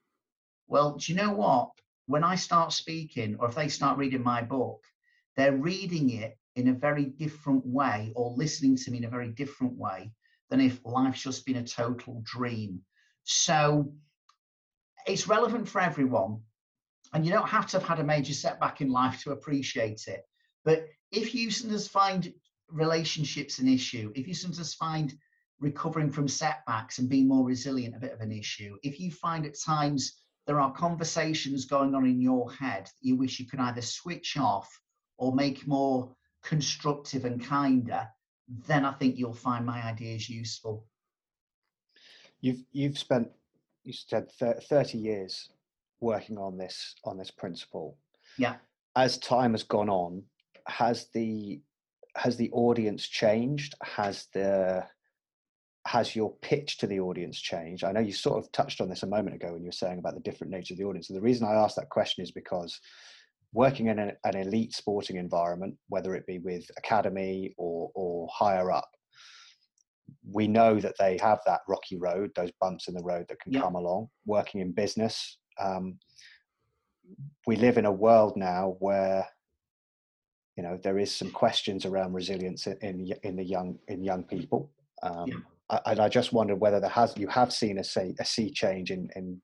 Well, 0.67 0.97
do 0.97 1.11
you 1.11 1.17
know 1.17 1.31
what? 1.31 1.71
When 2.05 2.23
I 2.23 2.35
start 2.35 2.73
speaking, 2.73 3.37
or 3.39 3.47
if 3.47 3.55
they 3.55 3.69
start 3.69 3.97
reading 3.97 4.23
my 4.23 4.41
book, 4.41 4.83
they're 5.35 5.55
reading 5.55 6.11
it 6.11 6.37
in 6.55 6.67
a 6.67 6.73
very 6.73 7.05
different 7.05 7.65
way 7.65 8.11
or 8.15 8.35
listening 8.35 8.75
to 8.77 8.91
me 8.91 8.99
in 8.99 9.05
a 9.05 9.09
very 9.09 9.29
different 9.29 9.73
way 9.73 10.11
than 10.49 10.61
if 10.61 10.79
life's 10.85 11.23
just 11.23 11.45
been 11.45 11.57
a 11.57 11.63
total 11.63 12.21
dream. 12.23 12.81
So 13.23 13.93
it's 15.07 15.27
relevant 15.27 15.67
for 15.67 15.81
everyone. 15.81 16.41
And 17.13 17.25
you 17.25 17.31
don't 17.31 17.49
have 17.49 17.67
to 17.67 17.79
have 17.79 17.87
had 17.87 17.99
a 17.99 18.03
major 18.03 18.33
setback 18.33 18.81
in 18.81 18.89
life 18.89 19.21
to 19.23 19.31
appreciate 19.31 20.07
it. 20.07 20.23
But 20.65 20.87
if 21.11 21.35
you 21.35 21.51
sometimes 21.51 21.87
find 21.87 22.33
relationships 22.69 23.59
an 23.59 23.67
issue, 23.67 24.11
if 24.15 24.27
you 24.27 24.33
sometimes 24.33 24.73
find 24.73 25.13
recovering 25.59 26.09
from 26.09 26.27
setbacks 26.27 26.99
and 26.99 27.09
being 27.09 27.27
more 27.27 27.45
resilient 27.45 27.95
a 27.95 27.99
bit 27.99 28.13
of 28.13 28.21
an 28.21 28.31
issue, 28.31 28.77
if 28.83 28.99
you 28.99 29.11
find 29.11 29.45
at 29.45 29.59
times 29.59 30.19
there 30.45 30.59
are 30.59 30.73
conversations 30.73 31.65
going 31.65 31.95
on 31.95 32.05
in 32.05 32.21
your 32.21 32.51
head 32.51 32.85
that 32.85 33.01
you 33.01 33.15
wish 33.15 33.39
you 33.39 33.47
could 33.47 33.59
either 33.59 33.81
switch 33.81 34.37
off 34.37 34.69
or 35.17 35.33
make 35.33 35.65
more 35.67 36.13
constructive 36.43 37.25
and 37.25 37.43
kinder, 37.43 38.07
then 38.67 38.83
I 38.85 38.91
think 38.93 39.17
you'll 39.17 39.33
find 39.33 39.65
my 39.65 39.81
ideas 39.83 40.29
useful. 40.29 40.85
You've 42.41 42.63
you've 42.73 42.97
spent 42.97 43.29
you 43.83 43.93
said 43.93 44.29
thirty 44.69 44.97
years 44.97 45.49
working 46.01 46.37
on 46.37 46.57
this 46.57 46.95
on 47.05 47.17
this 47.17 47.31
principle. 47.31 47.97
Yeah. 48.37 48.55
As 48.95 49.17
time 49.17 49.53
has 49.53 49.63
gone 49.63 49.89
on, 49.89 50.23
has 50.67 51.07
the 51.13 51.61
has 52.15 52.37
the 52.37 52.51
audience 52.51 53.07
changed? 53.07 53.75
Has 53.83 54.27
the 54.33 54.85
has 55.85 56.15
your 56.15 56.33
pitch 56.41 56.77
to 56.77 56.87
the 56.87 56.99
audience 56.99 57.39
changed? 57.39 57.83
I 57.83 57.91
know 57.91 57.99
you 57.99 58.13
sort 58.13 58.43
of 58.43 58.51
touched 58.51 58.79
on 58.79 58.89
this 58.89 59.03
a 59.03 59.07
moment 59.07 59.35
ago 59.35 59.51
when 59.51 59.61
you 59.61 59.67
were 59.67 59.73
saying 59.73 59.99
about 59.99 60.13
the 60.13 60.21
different 60.21 60.51
nature 60.51 60.73
of 60.73 60.77
the 60.77 60.85
audience. 60.85 61.09
And 61.09 61.17
the 61.17 61.21
reason 61.21 61.45
I 61.45 61.55
asked 61.55 61.75
that 61.75 61.89
question 61.89 62.23
is 62.23 62.31
because 62.31 62.79
working 63.51 63.87
in 63.87 63.99
an, 63.99 64.13
an 64.23 64.37
elite 64.37 64.73
sporting 64.73 65.17
environment, 65.17 65.75
whether 65.89 66.15
it 66.15 66.25
be 66.25 66.39
with 66.39 66.65
academy 66.77 67.53
or, 67.57 67.91
or 67.95 68.29
higher 68.31 68.71
up, 68.71 68.89
we 70.31 70.47
know 70.47 70.79
that 70.79 70.95
they 70.99 71.17
have 71.21 71.39
that 71.45 71.61
rocky 71.67 71.97
road, 71.97 72.31
those 72.35 72.51
bumps 72.61 72.87
in 72.87 72.93
the 72.93 73.03
road 73.03 73.25
that 73.27 73.39
can 73.41 73.51
yep. 73.51 73.63
come 73.63 73.75
along. 73.75 74.07
Working 74.25 74.61
in 74.61 74.71
business, 74.71 75.37
um, 75.59 75.97
we 77.45 77.55
live 77.55 77.77
in 77.77 77.85
a 77.85 77.91
world 77.91 78.37
now 78.37 78.77
where 78.79 79.27
you 80.55 80.63
know 80.63 80.79
there 80.83 80.99
is 80.99 81.13
some 81.15 81.31
questions 81.31 81.85
around 81.85 82.13
resilience 82.13 82.67
in 82.67 83.11
in 83.23 83.35
the 83.35 83.43
young 83.43 83.77
in 83.87 84.03
young 84.03 84.23
people. 84.23 84.71
Um, 85.01 85.27
yeah. 85.27 85.35
I, 85.69 85.79
and 85.87 85.99
I 85.99 86.09
just 86.09 86.33
wondered 86.33 86.59
whether 86.59 86.79
there 86.79 86.89
has 86.89 87.13
you 87.17 87.27
have 87.27 87.51
seen 87.51 87.79
a 87.79 87.83
say 87.83 88.15
a 88.19 88.25
sea 88.25 88.51
change 88.51 88.91
in 88.91 89.09
in 89.15 89.41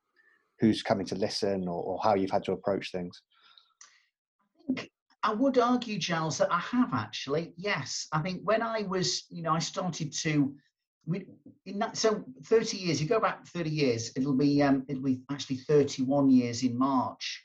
who's 0.59 0.83
coming 0.83 1.05
to 1.07 1.15
listen 1.15 1.67
or, 1.67 1.81
or 1.83 1.99
how 2.03 2.15
you've 2.15 2.31
had 2.31 2.43
to 2.43 2.51
approach 2.51 2.91
things. 2.91 3.21
I 5.23 5.33
would 5.33 5.57
argue, 5.57 5.97
Giles, 5.97 6.37
that 6.37 6.51
I 6.51 6.59
have 6.59 6.93
actually. 6.93 7.53
Yes, 7.57 8.07
I 8.13 8.21
think 8.21 8.41
when 8.43 8.61
I 8.61 8.83
was, 8.83 9.25
you 9.29 9.43
know, 9.43 9.53
I 9.53 9.59
started 9.59 10.13
to. 10.13 10.55
We, 11.05 11.25
in 11.65 11.79
that, 11.79 11.97
so 11.97 12.23
30 12.45 12.77
years. 12.77 13.01
You 13.01 13.07
go 13.07 13.19
back 13.19 13.45
30 13.47 13.69
years. 13.69 14.11
It'll 14.15 14.35
be 14.35 14.61
um, 14.61 14.85
it'll 14.87 15.01
be 15.01 15.21
actually 15.31 15.57
31 15.57 16.29
years 16.29 16.63
in 16.63 16.77
March. 16.77 17.43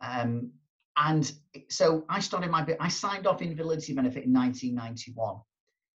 Um, 0.00 0.52
and 0.96 1.30
so 1.68 2.04
I 2.08 2.20
started 2.20 2.50
my 2.50 2.62
bit. 2.62 2.76
I 2.80 2.88
signed 2.88 3.26
off 3.26 3.42
invalidity 3.42 3.94
benefit 3.94 4.24
in 4.24 4.32
1991. 4.32 5.36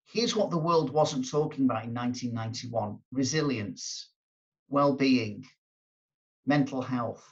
Here's 0.07 0.37
what 0.37 0.51
the 0.51 0.59
world 0.59 0.91
wasn't 0.91 1.29
talking 1.31 1.65
about 1.65 1.85
in 1.85 1.95
1991: 1.95 2.99
resilience, 3.13 4.11
well-being, 4.69 5.45
mental 6.47 6.83
health, 6.83 7.25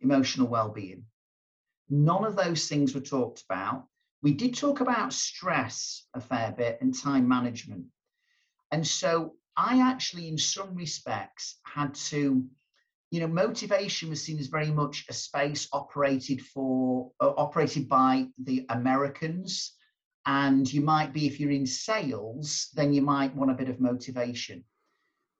emotional 0.00 0.48
well-being. 0.48 1.04
None 1.90 2.24
of 2.24 2.36
those 2.36 2.68
things 2.68 2.94
were 2.94 3.00
talked 3.00 3.42
about. 3.48 3.86
We 4.22 4.34
did 4.34 4.56
talk 4.56 4.80
about 4.80 5.12
stress 5.12 6.06
a 6.12 6.20
fair 6.20 6.52
bit 6.52 6.78
and 6.80 6.94
time 6.94 7.26
management. 7.28 7.86
And 8.70 8.86
so 8.86 9.34
I 9.56 9.80
actually, 9.80 10.28
in 10.28 10.38
some 10.38 10.74
respects, 10.74 11.58
had 11.64 11.94
to, 11.94 12.44
you 13.10 13.20
know, 13.20 13.26
motivation 13.26 14.10
was 14.10 14.22
seen 14.22 14.38
as 14.38 14.48
very 14.48 14.70
much 14.70 15.06
a 15.08 15.12
space 15.12 15.68
operated 15.72 16.42
for, 16.42 17.10
uh, 17.20 17.32
operated 17.36 17.88
by 17.88 18.26
the 18.38 18.66
Americans. 18.68 19.74
And 20.26 20.70
you 20.70 20.82
might 20.82 21.14
be, 21.14 21.26
if 21.26 21.40
you're 21.40 21.50
in 21.50 21.64
sales, 21.64 22.68
then 22.74 22.92
you 22.92 23.00
might 23.00 23.34
want 23.34 23.50
a 23.50 23.54
bit 23.54 23.70
of 23.70 23.80
motivation. 23.80 24.64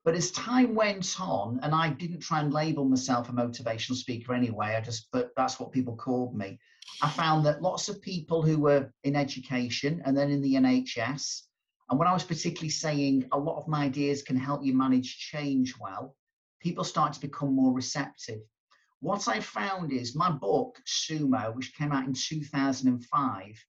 But 0.05 0.15
as 0.15 0.31
time 0.31 0.75
went 0.75 1.21
on, 1.21 1.61
and 1.63 1.75
I 1.75 1.91
didn't 1.91 2.21
try 2.21 2.41
and 2.41 2.55
label 2.55 2.87
myself 2.87 3.29
a 3.29 3.33
motivational 3.33 3.97
speaker 3.97 4.33
anyway, 4.33 4.75
I 4.75 4.81
just, 4.81 5.09
but 5.13 5.33
that's 5.37 5.61
what 5.61 5.73
people 5.73 5.97
called 5.97 6.35
me. 6.35 6.59
I 7.03 7.11
found 7.11 7.45
that 7.45 7.61
lots 7.61 7.91
of 7.91 8.01
people 8.01 8.41
who 8.41 8.59
were 8.59 8.91
in 9.05 9.15
education 9.15 10.01
and 10.07 10.17
then 10.17 10.31
in 10.31 10.41
the 10.41 10.55
NHS, 10.55 11.43
and 11.91 11.99
when 11.99 12.09
I 12.09 12.15
was 12.15 12.25
particularly 12.25 12.71
saying 12.71 13.29
a 13.33 13.39
lot 13.39 13.59
of 13.59 13.69
my 13.69 13.85
ideas 13.85 14.23
can 14.23 14.37
help 14.37 14.65
you 14.65 14.75
manage 14.75 15.19
change 15.19 15.75
well, 15.79 16.17
people 16.61 16.85
start 16.85 17.13
to 17.15 17.21
become 17.21 17.55
more 17.55 17.73
receptive. 17.73 18.41
What 19.01 19.29
I 19.29 19.41
found 19.41 19.93
is 19.93 20.17
my 20.17 20.31
book, 20.31 20.79
Sumo, 20.87 21.55
which 21.55 21.75
came 21.75 21.93
out 21.93 22.07
in 22.07 22.15
2005, 22.15 23.65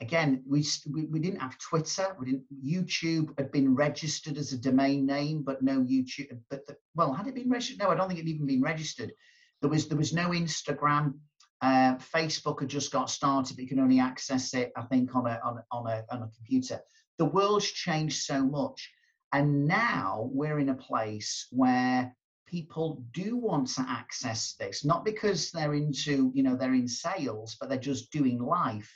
again, 0.00 0.42
we, 0.46 0.64
we, 0.90 1.18
didn't 1.18 1.40
have 1.40 1.58
Twitter. 1.58 2.14
We 2.18 2.26
didn't. 2.26 2.44
YouTube 2.64 3.38
had 3.38 3.50
been 3.52 3.74
registered 3.74 4.36
as 4.36 4.52
a 4.52 4.58
domain 4.58 5.06
name, 5.06 5.42
but 5.42 5.62
no 5.62 5.80
YouTube. 5.80 6.38
But 6.50 6.66
the, 6.66 6.76
well, 6.94 7.12
had 7.12 7.26
it 7.26 7.34
been 7.34 7.50
registered? 7.50 7.78
No, 7.78 7.88
I 7.88 7.94
don't 7.94 8.08
think 8.08 8.20
it 8.20 8.24
had 8.24 8.34
even 8.34 8.46
been 8.46 8.62
registered. 8.62 9.12
There 9.60 9.70
was 9.70 9.88
there 9.88 9.98
was 9.98 10.12
no 10.12 10.30
Instagram. 10.30 11.14
Uh, 11.62 11.94
Facebook 11.96 12.60
had 12.60 12.68
just 12.68 12.92
got 12.92 13.08
started, 13.08 13.56
but 13.56 13.62
you 13.62 13.68
can 13.68 13.80
only 13.80 13.98
access 13.98 14.52
it, 14.52 14.72
I 14.76 14.82
think, 14.82 15.14
on 15.14 15.26
a 15.26 15.40
on, 15.42 15.62
on 15.70 15.86
a 15.86 16.04
on 16.10 16.22
a 16.22 16.30
computer. 16.36 16.80
The 17.18 17.24
world's 17.24 17.70
changed 17.70 18.22
so 18.22 18.44
much, 18.44 18.92
and 19.32 19.66
now 19.66 20.28
we're 20.32 20.58
in 20.58 20.68
a 20.68 20.74
place 20.74 21.46
where 21.50 22.14
people 22.46 23.04
do 23.12 23.36
want 23.36 23.68
to 23.68 23.84
access 23.88 24.54
this, 24.58 24.84
not 24.84 25.04
because 25.04 25.50
they're 25.50 25.74
into, 25.74 26.30
you 26.34 26.42
know, 26.42 26.56
they're 26.56 26.74
in 26.74 26.88
sales, 26.88 27.56
but 27.60 27.68
they're 27.68 27.78
just 27.78 28.10
doing 28.12 28.38
life 28.38 28.90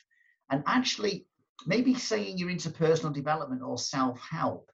and 0.51 0.65
actually, 0.67 1.27
maybe 1.67 1.95
saying 1.95 2.37
you're 2.37 2.51
into 2.51 2.71
personal 2.71 3.13
development 3.13 3.63
or 3.63 3.79
self 3.79 4.19
help 4.19 4.71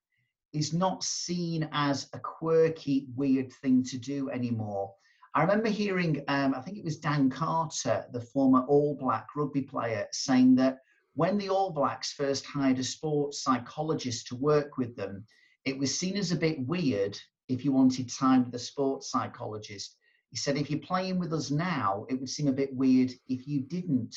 is 0.52 0.72
not 0.72 1.04
seen 1.04 1.68
as 1.72 2.08
a 2.14 2.18
quirky, 2.18 3.06
weird 3.14 3.52
thing 3.52 3.84
to 3.84 3.98
do 3.98 4.30
anymore. 4.30 4.94
I 5.34 5.42
remember 5.42 5.68
hearing, 5.68 6.24
um, 6.28 6.54
I 6.54 6.62
think 6.62 6.78
it 6.78 6.84
was 6.84 6.96
Dan 6.96 7.28
Carter, 7.28 8.06
the 8.12 8.22
former 8.22 8.64
All 8.64 8.96
Black 8.96 9.28
rugby 9.36 9.62
player, 9.62 10.06
saying 10.12 10.54
that 10.56 10.78
when 11.14 11.36
the 11.36 11.50
All 11.50 11.70
Blacks 11.70 12.12
first 12.12 12.46
hired 12.46 12.78
a 12.78 12.84
sports 12.84 13.42
psychologist 13.42 14.28
to 14.28 14.36
work 14.36 14.78
with 14.78 14.96
them, 14.96 15.26
it 15.66 15.78
was 15.78 15.98
seen 15.98 16.16
as 16.16 16.32
a 16.32 16.36
bit 16.36 16.66
weird 16.66 17.18
if 17.48 17.64
you 17.64 17.72
wanted 17.72 18.08
time 18.08 18.44
with 18.44 18.54
a 18.54 18.58
sports 18.58 19.10
psychologist. 19.10 19.96
He 20.30 20.36
said, 20.36 20.56
if 20.56 20.70
you're 20.70 20.80
playing 20.80 21.18
with 21.18 21.32
us 21.32 21.50
now, 21.50 22.06
it 22.08 22.18
would 22.18 22.28
seem 22.28 22.48
a 22.48 22.52
bit 22.52 22.74
weird 22.74 23.12
if 23.28 23.46
you 23.46 23.60
didn't 23.60 24.16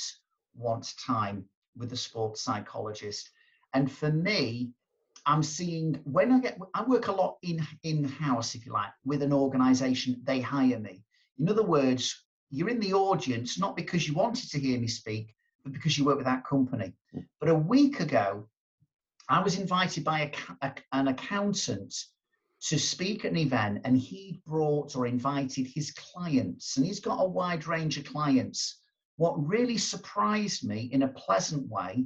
want 0.55 0.93
time 1.05 1.45
with 1.77 1.93
a 1.93 1.97
sports 1.97 2.41
psychologist. 2.41 3.29
And 3.73 3.91
for 3.91 4.11
me, 4.11 4.71
I'm 5.25 5.43
seeing 5.43 5.99
when 6.03 6.31
I 6.31 6.39
get, 6.39 6.59
I 6.73 6.83
work 6.83 7.07
a 7.07 7.11
lot 7.11 7.37
in 7.43 7.65
in 7.83 8.03
house, 8.03 8.55
if 8.55 8.65
you 8.65 8.71
like, 8.71 8.91
with 9.05 9.21
an 9.21 9.33
organization. 9.33 10.21
They 10.23 10.41
hire 10.41 10.79
me. 10.79 11.03
In 11.37 11.49
other 11.49 11.63
words, 11.63 12.25
you're 12.49 12.69
in 12.69 12.79
the 12.79 12.93
audience 12.93 13.59
not 13.59 13.75
because 13.75 14.07
you 14.07 14.13
wanted 14.15 14.49
to 14.49 14.59
hear 14.59 14.79
me 14.79 14.87
speak, 14.87 15.35
but 15.63 15.73
because 15.73 15.97
you 15.97 16.05
work 16.05 16.17
with 16.17 16.25
that 16.25 16.45
company. 16.45 16.93
Hmm. 17.13 17.19
But 17.39 17.49
a 17.49 17.55
week 17.55 17.99
ago, 17.99 18.47
I 19.27 19.41
was 19.43 19.59
invited 19.59 20.03
by 20.03 20.31
a, 20.61 20.65
a, 20.65 20.73
an 20.93 21.07
accountant 21.09 21.93
to 22.61 22.77
speak 22.77 23.25
at 23.25 23.31
an 23.31 23.37
event, 23.37 23.81
and 23.85 23.97
he 23.97 24.41
brought 24.45 24.95
or 24.95 25.07
invited 25.07 25.67
his 25.67 25.91
clients, 25.91 26.77
and 26.77 26.85
he's 26.85 26.99
got 26.99 27.23
a 27.23 27.27
wide 27.27 27.67
range 27.67 27.97
of 27.97 28.05
clients. 28.05 28.81
What 29.17 29.47
really 29.47 29.77
surprised 29.77 30.67
me 30.67 30.89
in 30.91 31.03
a 31.03 31.09
pleasant 31.09 31.67
way 31.69 32.05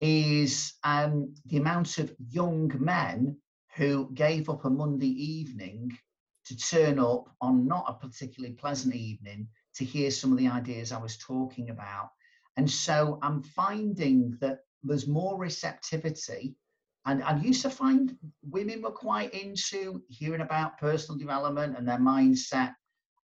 is 0.00 0.74
um, 0.84 1.34
the 1.46 1.56
amount 1.56 1.98
of 1.98 2.14
young 2.30 2.72
men 2.78 3.36
who 3.76 4.10
gave 4.14 4.48
up 4.48 4.64
a 4.64 4.70
Monday 4.70 5.10
evening 5.10 5.96
to 6.46 6.56
turn 6.56 6.98
up 6.98 7.28
on 7.40 7.66
not 7.66 7.84
a 7.88 7.92
particularly 7.94 8.54
pleasant 8.54 8.94
evening 8.94 9.48
to 9.74 9.84
hear 9.84 10.10
some 10.10 10.32
of 10.32 10.38
the 10.38 10.48
ideas 10.48 10.92
I 10.92 11.00
was 11.00 11.16
talking 11.18 11.70
about. 11.70 12.10
And 12.56 12.68
so 12.70 13.18
I'm 13.22 13.42
finding 13.42 14.36
that 14.40 14.60
there's 14.82 15.06
more 15.06 15.38
receptivity. 15.38 16.56
And 17.08 17.22
I 17.24 17.38
used 17.38 17.62
to 17.62 17.70
find 17.70 18.14
women 18.42 18.82
were 18.82 18.90
quite 18.90 19.32
into 19.32 20.02
hearing 20.08 20.42
about 20.42 20.76
personal 20.76 21.18
development 21.18 21.78
and 21.78 21.88
their 21.88 21.98
mindset. 21.98 22.74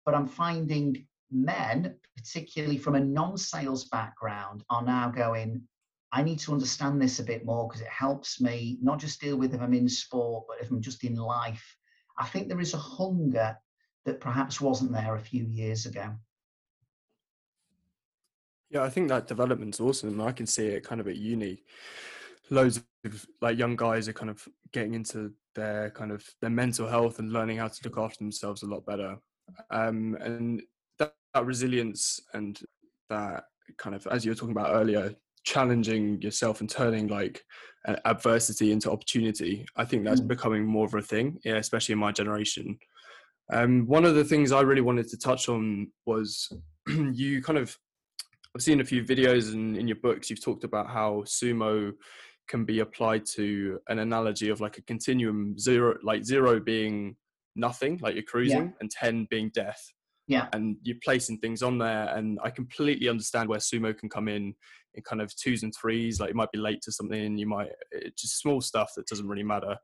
But 0.06 0.14
I'm 0.14 0.28
finding 0.28 1.08
men, 1.32 1.96
particularly 2.16 2.78
from 2.78 2.94
a 2.94 3.00
non 3.00 3.40
sales 3.40 3.86
background, 3.86 4.64
are 4.70 4.84
now 4.84 5.10
going, 5.10 5.64
I 6.12 6.22
need 6.22 6.38
to 6.42 6.52
understand 6.52 7.02
this 7.02 7.18
a 7.18 7.24
bit 7.24 7.44
more 7.44 7.68
because 7.68 7.82
it 7.82 7.88
helps 7.88 8.40
me 8.40 8.78
not 8.84 9.00
just 9.00 9.20
deal 9.20 9.38
with 9.38 9.56
if 9.56 9.62
I'm 9.62 9.74
in 9.74 9.90
sport, 9.90 10.46
but 10.48 10.62
if 10.62 10.70
I'm 10.70 10.82
just 10.82 11.04
in 11.04 11.16
life. 11.16 11.76
I 12.20 12.28
think 12.28 12.50
there 12.50 12.62
is 12.62 12.76
a 12.76 12.78
hunger 12.78 13.58
that 14.06 14.20
perhaps 14.20 14.62
wasn't 14.62 14.92
there 14.92 15.16
a 15.16 15.20
few 15.20 15.46
years 15.46 15.88
ago. 15.88 16.14
Yeah, 18.70 18.84
I 18.84 18.90
think 18.90 19.10
that 19.10 19.28
development's 19.28 19.82
awesome. 19.82 20.22
I 20.22 20.34
can 20.34 20.46
see 20.46 20.68
it 20.68 20.84
kind 20.84 21.02
of 21.02 21.08
at 21.08 21.16
uni. 21.16 21.64
Loads 22.52 22.84
of 23.06 23.26
like 23.42 23.58
young 23.58 23.76
guys 23.76 24.08
are 24.08 24.14
kind 24.14 24.30
of 24.30 24.46
getting 24.72 24.94
into 24.94 25.34
their 25.56 25.90
kind 25.90 26.12
of 26.12 26.24
their 26.42 26.50
mental 26.50 26.88
health 26.88 27.20
and 27.20 27.34
learning 27.34 27.58
how 27.58 27.68
to 27.68 27.80
look 27.84 27.98
after 27.98 28.20
themselves 28.20 28.62
a 28.62 28.68
lot 28.68 28.86
better. 28.86 29.18
Um, 29.72 30.16
and 30.22 30.62
that, 31.00 31.14
that 31.34 31.46
resilience 31.46 32.20
and 32.34 32.60
that 33.10 33.46
kind 33.78 33.96
of, 33.96 34.06
as 34.08 34.24
you 34.24 34.32
were 34.32 34.36
talking 34.36 34.56
about 34.56 34.76
earlier, 34.76 35.16
challenging 35.44 36.22
yourself 36.22 36.62
and 36.62 36.70
turning 36.70 37.08
like 37.08 37.44
adversity 38.06 38.72
into 38.72 38.92
opportunity 38.92 39.66
i 39.76 39.84
think 39.84 40.04
that's 40.04 40.22
mm. 40.22 40.28
becoming 40.28 40.64
more 40.64 40.86
of 40.86 40.94
a 40.94 41.02
thing 41.02 41.40
yeah, 41.44 41.56
especially 41.56 41.94
in 41.94 42.00
my 42.00 42.12
generation 42.12 42.78
um, 43.52 43.86
one 43.88 44.06
of 44.06 44.16
the 44.16 44.24
things 44.24 44.52
i 44.52 44.62
really 44.62 44.82
wanted 44.82 45.08
to 45.08 45.18
touch 45.18 45.50
on 45.50 45.88
was 46.06 46.52
you 47.12 47.42
kind 47.42 47.58
of 47.58 47.76
i've 48.56 48.62
seen 48.62 48.82
a 48.82 48.86
few 48.86 49.04
videos 49.04 49.54
and 49.54 49.76
in 49.78 49.88
your 49.88 49.98
books 49.98 50.30
you've 50.30 50.44
talked 50.44 50.64
about 50.64 50.90
how 50.90 51.24
sumo 51.26 51.92
can 52.48 52.66
be 52.66 52.80
applied 52.80 53.26
to 53.26 53.80
an 53.88 54.00
analogy 54.00 54.50
of 54.50 54.62
like 54.62 54.78
a 54.78 54.82
continuum 54.82 55.58
zero 55.58 55.98
like 56.04 56.24
zero 56.24 56.60
being 56.60 57.16
nothing 57.56 58.00
like 58.02 58.14
you're 58.14 58.24
cruising 58.24 58.66
yeah. 58.66 58.72
and 58.80 58.92
10 58.92 59.28
being 59.30 59.50
death 59.54 59.94
yeah 60.28 60.48
and 60.54 60.78
you're 60.84 60.98
placing 61.04 61.38
things 61.38 61.64
on 61.64 61.78
there 61.78 62.14
and 62.16 62.40
i 62.44 62.50
completely 62.50 63.10
understand 63.10 63.48
where 63.48 63.60
sumo 63.60 63.98
can 63.98 64.10
come 64.10 64.28
in 64.28 64.54
in 64.96 65.04
kind 65.04 65.22
of 65.22 65.36
twos 65.36 65.64
and 65.64 65.74
threes. 65.74 66.20
Like 66.20 66.30
you 66.30 66.36
might 66.36 66.52
be 66.52 66.60
late 66.60 66.82
to 66.84 66.92
something, 66.92 67.38
you 67.38 67.48
might 67.48 67.70
it's 67.92 68.22
just 68.22 68.40
small 68.40 68.62
stuff 68.62 68.92
that 68.96 69.08
doesn't 69.08 69.28
really 69.28 69.44
matter. 69.44 69.78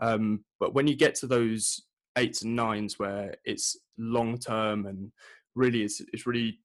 Um, 0.00 0.44
but 0.58 0.74
when 0.74 0.86
you 0.86 0.96
get 0.96 1.14
to 1.16 1.26
those 1.26 1.82
eights 2.16 2.42
and 2.42 2.56
nines 2.56 2.98
where 2.98 3.34
it's 3.44 3.78
long 3.98 4.38
term 4.38 4.86
and 4.86 5.12
really 5.54 5.82
it's 5.82 6.00
it's 6.12 6.26
really 6.26 6.58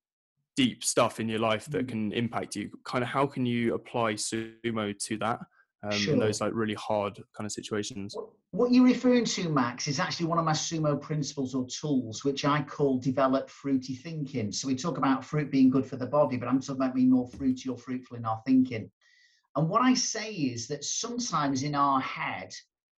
deep 0.56 0.84
stuff 0.84 1.20
in 1.20 1.30
your 1.30 1.40
life 1.40 1.66
that 1.66 1.86
mm. 1.86 1.90
can 1.90 2.12
impact 2.14 2.56
you, 2.56 2.70
kind 2.84 3.04
of 3.04 3.10
how 3.10 3.26
can 3.26 3.46
you 3.46 3.74
apply 3.74 4.14
sumo 4.14 4.98
to 4.98 5.18
that? 5.18 5.40
Um, 5.84 5.92
sure. 5.92 6.14
in 6.14 6.20
those 6.20 6.42
like 6.42 6.52
really 6.56 6.74
hard 6.74 7.22
kind 7.38 7.46
of 7.46 7.52
situations. 7.52 8.16
What 8.50 8.72
you're 8.72 8.86
referring 8.86 9.24
to, 9.26 9.50
Max, 9.50 9.88
is 9.88 10.00
actually 10.00 10.26
one 10.26 10.40
of 10.40 10.46
my 10.46 10.54
sumo 10.54 11.00
principles 11.00 11.54
or 11.54 11.68
tools, 11.68 12.24
which 12.24 12.44
I 12.44 12.64
call 12.64 12.98
develop 12.98 13.52
fruity 13.52 13.94
thinking. 13.94 14.52
So 14.52 14.68
we 14.68 14.76
talk 14.76 14.98
about 14.98 15.24
fruit 15.24 15.52
being 15.52 15.70
good 15.70 15.86
for 15.86 15.98
the 15.98 16.08
body, 16.08 16.38
but 16.38 16.48
I'm 16.48 16.60
talking 16.60 16.82
about 16.82 16.96
being 16.96 17.12
more 17.12 17.28
fruity 17.28 17.70
or 17.70 17.78
fruitful 17.78 18.18
in 18.18 18.26
our 18.26 18.42
thinking. 18.48 18.90
And 19.56 19.70
what 19.70 19.84
I 19.84 19.94
say 19.94 20.34
is 20.34 20.68
that 20.68 20.84
sometimes 20.84 21.62
in 21.62 21.76
our 21.76 22.00
head, 22.02 22.52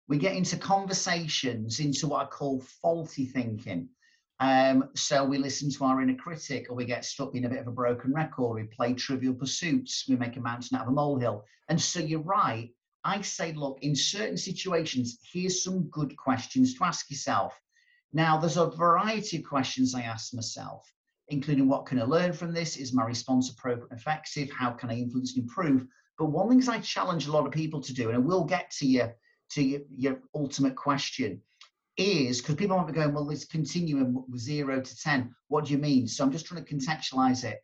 we 0.08 0.18
get 0.18 0.36
into 0.36 0.56
conversations 0.56 1.80
into 1.80 2.06
what 2.06 2.26
I 2.26 2.28
call 2.28 2.60
faulty 2.60 3.26
thinking. 3.26 3.88
Um, 4.38 4.90
so 4.94 5.24
we 5.24 5.38
listen 5.38 5.70
to 5.70 5.84
our 5.84 6.02
inner 6.02 6.14
critic, 6.14 6.66
or 6.68 6.76
we 6.76 6.84
get 6.84 7.04
stuck 7.04 7.34
in 7.34 7.46
a 7.46 7.48
bit 7.48 7.60
of 7.60 7.68
a 7.68 7.72
broken 7.72 8.12
record. 8.12 8.54
We 8.54 8.64
play 8.64 8.92
trivial 8.92 9.34
pursuits. 9.34 10.04
We 10.08 10.16
make 10.16 10.36
a 10.36 10.40
mountain 10.40 10.76
out 10.76 10.82
of 10.82 10.88
a 10.88 10.92
molehill. 10.92 11.44
And 11.68 11.80
so 11.80 12.00
you're 12.00 12.20
right. 12.20 12.70
I 13.04 13.22
say, 13.22 13.52
look, 13.52 13.78
in 13.82 13.94
certain 13.94 14.36
situations, 14.36 15.18
here's 15.32 15.62
some 15.62 15.84
good 15.84 16.16
questions 16.16 16.74
to 16.74 16.84
ask 16.84 17.10
yourself. 17.10 17.58
Now, 18.12 18.36
there's 18.36 18.56
a 18.56 18.66
variety 18.66 19.38
of 19.38 19.44
questions 19.44 19.94
I 19.94 20.02
ask 20.02 20.34
myself, 20.34 20.90
including 21.28 21.68
what 21.68 21.86
can 21.86 22.00
I 22.00 22.04
learn 22.04 22.32
from 22.32 22.52
this? 22.52 22.76
Is 22.76 22.92
my 22.92 23.04
response 23.04 23.50
appropriate 23.50 23.92
effective? 23.92 24.50
How 24.50 24.70
can 24.70 24.90
I 24.90 24.98
influence 24.98 25.34
and 25.34 25.44
improve? 25.44 25.86
But 26.18 26.26
one 26.26 26.48
thing 26.48 26.68
I 26.68 26.80
challenge 26.80 27.26
a 27.26 27.32
lot 27.32 27.46
of 27.46 27.52
people 27.52 27.80
to 27.80 27.94
do, 27.94 28.08
and 28.08 28.16
I 28.16 28.20
will 28.20 28.44
get 28.44 28.70
to 28.78 28.86
your 28.86 29.14
to 29.50 29.62
your, 29.62 29.80
your 29.96 30.20
ultimate 30.34 30.74
question, 30.74 31.40
is 31.96 32.40
because 32.40 32.56
people 32.56 32.76
might 32.76 32.86
be 32.86 32.92
going, 32.92 33.14
well, 33.14 33.24
this 33.24 33.44
continuum 33.44 34.24
zero 34.36 34.80
to 34.80 34.96
10. 34.96 35.34
What 35.48 35.66
do 35.66 35.72
you 35.72 35.78
mean? 35.78 36.06
So 36.06 36.24
I'm 36.24 36.32
just 36.32 36.46
trying 36.46 36.64
to 36.64 36.74
contextualize 36.74 37.44
it. 37.44 37.62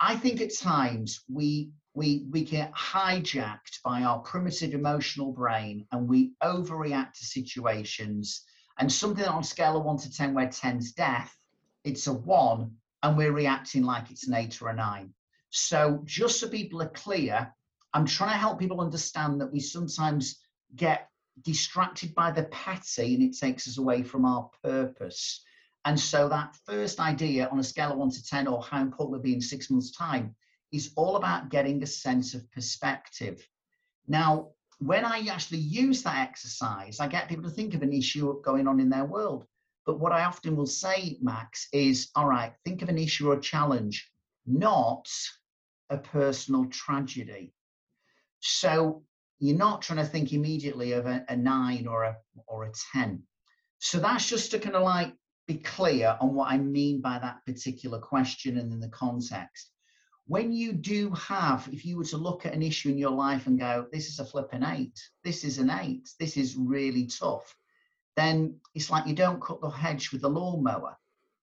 I 0.00 0.16
think 0.16 0.40
at 0.40 0.56
times 0.56 1.24
we 1.28 1.70
we 1.94 2.26
we 2.30 2.42
get 2.42 2.74
hijacked 2.74 3.82
by 3.84 4.02
our 4.02 4.20
primitive 4.20 4.74
emotional 4.74 5.32
brain 5.32 5.86
and 5.92 6.08
we 6.08 6.32
overreact 6.42 7.12
to 7.14 7.24
situations 7.24 8.44
and 8.78 8.90
something 8.90 9.24
on 9.24 9.42
a 9.42 9.44
scale 9.44 9.76
of 9.76 9.84
1 9.84 9.98
to 9.98 10.10
10 10.10 10.34
where 10.34 10.46
10's 10.46 10.92
death 10.92 11.36
it's 11.84 12.06
a 12.06 12.12
1 12.12 12.70
and 13.02 13.16
we're 13.16 13.32
reacting 13.32 13.82
like 13.82 14.10
it's 14.10 14.26
an 14.26 14.34
8 14.34 14.62
or 14.62 14.68
a 14.68 14.74
9 14.74 15.12
so 15.50 16.00
just 16.04 16.40
so 16.40 16.48
people 16.48 16.80
are 16.82 16.88
clear 16.88 17.52
i'm 17.92 18.06
trying 18.06 18.32
to 18.32 18.38
help 18.38 18.58
people 18.58 18.80
understand 18.80 19.40
that 19.40 19.52
we 19.52 19.60
sometimes 19.60 20.40
get 20.74 21.08
distracted 21.40 22.14
by 22.14 22.30
the 22.30 22.44
petty 22.44 23.14
and 23.14 23.22
it 23.22 23.36
takes 23.36 23.66
us 23.66 23.78
away 23.78 24.02
from 24.02 24.24
our 24.24 24.50
purpose 24.62 25.42
and 25.84 25.98
so 25.98 26.28
that 26.28 26.56
first 26.64 27.00
idea 27.00 27.48
on 27.48 27.58
a 27.58 27.64
scale 27.64 27.92
of 27.92 27.98
1 27.98 28.10
to 28.10 28.24
10 28.24 28.46
or 28.46 28.62
how 28.62 28.80
important 28.80 29.12
we'll 29.12 29.20
be 29.20 29.34
in 29.34 29.40
six 29.40 29.68
months 29.68 29.90
time 29.90 30.34
is 30.70 30.92
all 30.96 31.16
about 31.16 31.50
getting 31.50 31.82
a 31.82 31.86
sense 31.86 32.34
of 32.34 32.50
perspective. 32.52 33.46
Now, 34.06 34.50
when 34.78 35.04
I 35.04 35.26
actually 35.30 35.58
use 35.58 36.02
that 36.02 36.18
exercise, 36.18 37.00
I 37.00 37.08
get 37.08 37.28
people 37.28 37.44
to 37.44 37.50
think 37.50 37.74
of 37.74 37.82
an 37.82 37.92
issue 37.92 38.40
going 38.42 38.66
on 38.68 38.80
in 38.80 38.88
their 38.88 39.04
world. 39.04 39.44
But 39.84 39.98
what 39.98 40.12
I 40.12 40.24
often 40.24 40.56
will 40.56 40.66
say, 40.66 41.18
Max, 41.20 41.68
is 41.72 42.10
all 42.14 42.26
right, 42.26 42.52
think 42.64 42.82
of 42.82 42.88
an 42.88 42.98
issue 42.98 43.30
or 43.30 43.38
challenge, 43.38 44.08
not 44.46 45.08
a 45.90 45.98
personal 45.98 46.66
tragedy. 46.66 47.52
So 48.40 49.02
you're 49.42 49.56
not 49.56 49.82
trying 49.82 49.98
to 49.98 50.04
think 50.04 50.32
immediately 50.32 50.92
of 50.92 51.06
a, 51.06 51.24
a 51.28 51.36
nine 51.36 51.86
or 51.86 52.04
a 52.04 52.16
or 52.46 52.64
a 52.64 52.72
10. 52.92 53.22
So 53.78 53.98
that's 53.98 54.28
just 54.28 54.50
to 54.52 54.58
kind 54.58 54.76
of 54.76 54.82
like 54.82 55.12
be 55.46 55.56
clear 55.56 56.16
on 56.20 56.34
what 56.34 56.50
I 56.50 56.58
mean 56.58 57.00
by 57.00 57.18
that 57.18 57.44
particular 57.44 57.98
question 57.98 58.58
and 58.58 58.72
in 58.72 58.80
the 58.80 58.88
context 58.88 59.72
when 60.26 60.52
you 60.52 60.72
do 60.72 61.10
have, 61.10 61.68
if 61.72 61.84
you 61.84 61.96
were 61.96 62.04
to 62.04 62.16
look 62.16 62.46
at 62.46 62.54
an 62.54 62.62
issue 62.62 62.88
in 62.88 62.98
your 62.98 63.10
life 63.10 63.46
and 63.46 63.58
go, 63.58 63.86
this 63.92 64.08
is 64.08 64.18
a 64.18 64.24
flipping 64.24 64.62
eight, 64.62 64.98
this 65.24 65.44
is 65.44 65.58
an 65.58 65.70
eight, 65.70 66.08
this 66.18 66.36
is 66.36 66.56
really 66.56 67.06
tough, 67.06 67.54
then 68.16 68.56
it's 68.74 68.90
like 68.90 69.06
you 69.06 69.14
don't 69.14 69.42
cut 69.42 69.60
the 69.60 69.68
hedge 69.68 70.12
with 70.12 70.22
the 70.22 70.30
lawnmower. 70.30 70.96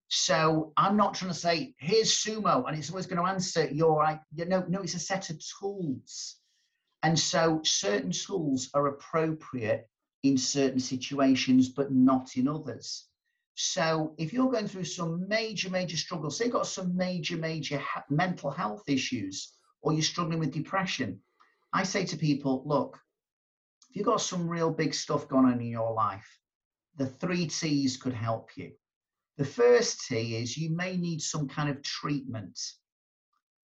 So 0.08 0.74
I'm 0.76 0.98
not 0.98 1.14
trying 1.14 1.32
to 1.32 1.38
say, 1.38 1.76
here's 1.78 2.10
sumo, 2.10 2.68
and 2.68 2.78
it's 2.78 2.90
always 2.90 3.06
going 3.06 3.24
to 3.24 3.30
answer 3.30 3.68
your, 3.68 4.20
you 4.34 4.46
know, 4.46 4.66
no, 4.68 4.82
it's 4.82 4.96
a 4.96 5.00
set 5.00 5.30
of 5.30 5.40
tools. 5.60 6.38
And 7.04 7.18
so 7.18 7.62
certain 7.64 8.12
tools 8.12 8.70
are 8.74 8.88
appropriate 8.88 9.88
in 10.24 10.38
certain 10.38 10.80
situations, 10.80 11.70
but 11.70 11.92
not 11.92 12.36
in 12.36 12.48
others. 12.48 13.06
So 13.56 14.16
if 14.18 14.32
you're 14.32 14.52
going 14.52 14.68
through 14.68 14.86
some 14.86 15.28
major, 15.28 15.70
major 15.70 15.98
struggles, 15.98 16.38
say 16.38 16.46
you've 16.46 16.54
got 16.54 16.68
some 16.68 16.96
major, 16.96 17.38
major 17.38 17.82
mental 18.10 18.52
health 18.52 18.84
issues, 18.88 19.54
or 19.82 19.94
you're 19.94 20.02
struggling 20.02 20.40
with 20.40 20.54
depression, 20.54 21.20
I 21.74 21.84
say 21.84 22.06
to 22.06 22.18
people, 22.18 22.64
look, 22.66 23.00
if 23.90 23.96
you've 23.96 24.06
got 24.06 24.22
some 24.22 24.48
real 24.48 24.72
big 24.72 24.94
stuff 24.94 25.28
going 25.28 25.46
on 25.46 25.60
in 25.60 25.68
your 25.68 25.94
life, 25.94 26.40
the 26.98 27.08
three 27.08 27.48
T's 27.48 27.98
could 27.98 28.14
help 28.14 28.50
you. 28.56 28.72
The 29.38 29.46
first 29.46 30.06
T 30.08 30.36
is 30.36 30.58
you 30.58 30.70
may 30.70 30.98
need 30.98 31.22
some 31.22 31.48
kind 31.48 31.70
of 31.70 31.82
treatment. 31.82 32.60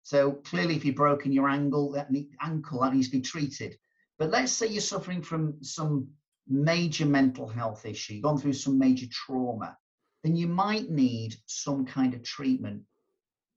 So 0.07 0.31
clearly, 0.31 0.77
if 0.77 0.85
you've 0.85 0.95
broken 0.95 1.33
your 1.33 1.49
ankle, 1.49 1.91
that 1.91 2.07
ankle 2.41 2.79
that 2.79 2.93
needs 2.93 3.09
to 3.09 3.17
be 3.17 3.21
treated. 3.21 3.77
But 4.17 4.29
let's 4.29 4.53
say 4.53 4.67
you're 4.67 4.79
suffering 4.79 5.21
from 5.21 5.61
some 5.61 6.07
major 6.47 7.05
mental 7.05 7.45
health 7.45 7.85
issue, 7.85 8.21
gone 8.21 8.37
through 8.37 8.53
some 8.53 8.79
major 8.79 9.07
trauma, 9.11 9.77
then 10.23 10.37
you 10.37 10.47
might 10.47 10.89
need 10.89 11.35
some 11.45 11.85
kind 11.85 12.13
of 12.13 12.23
treatment. 12.23 12.83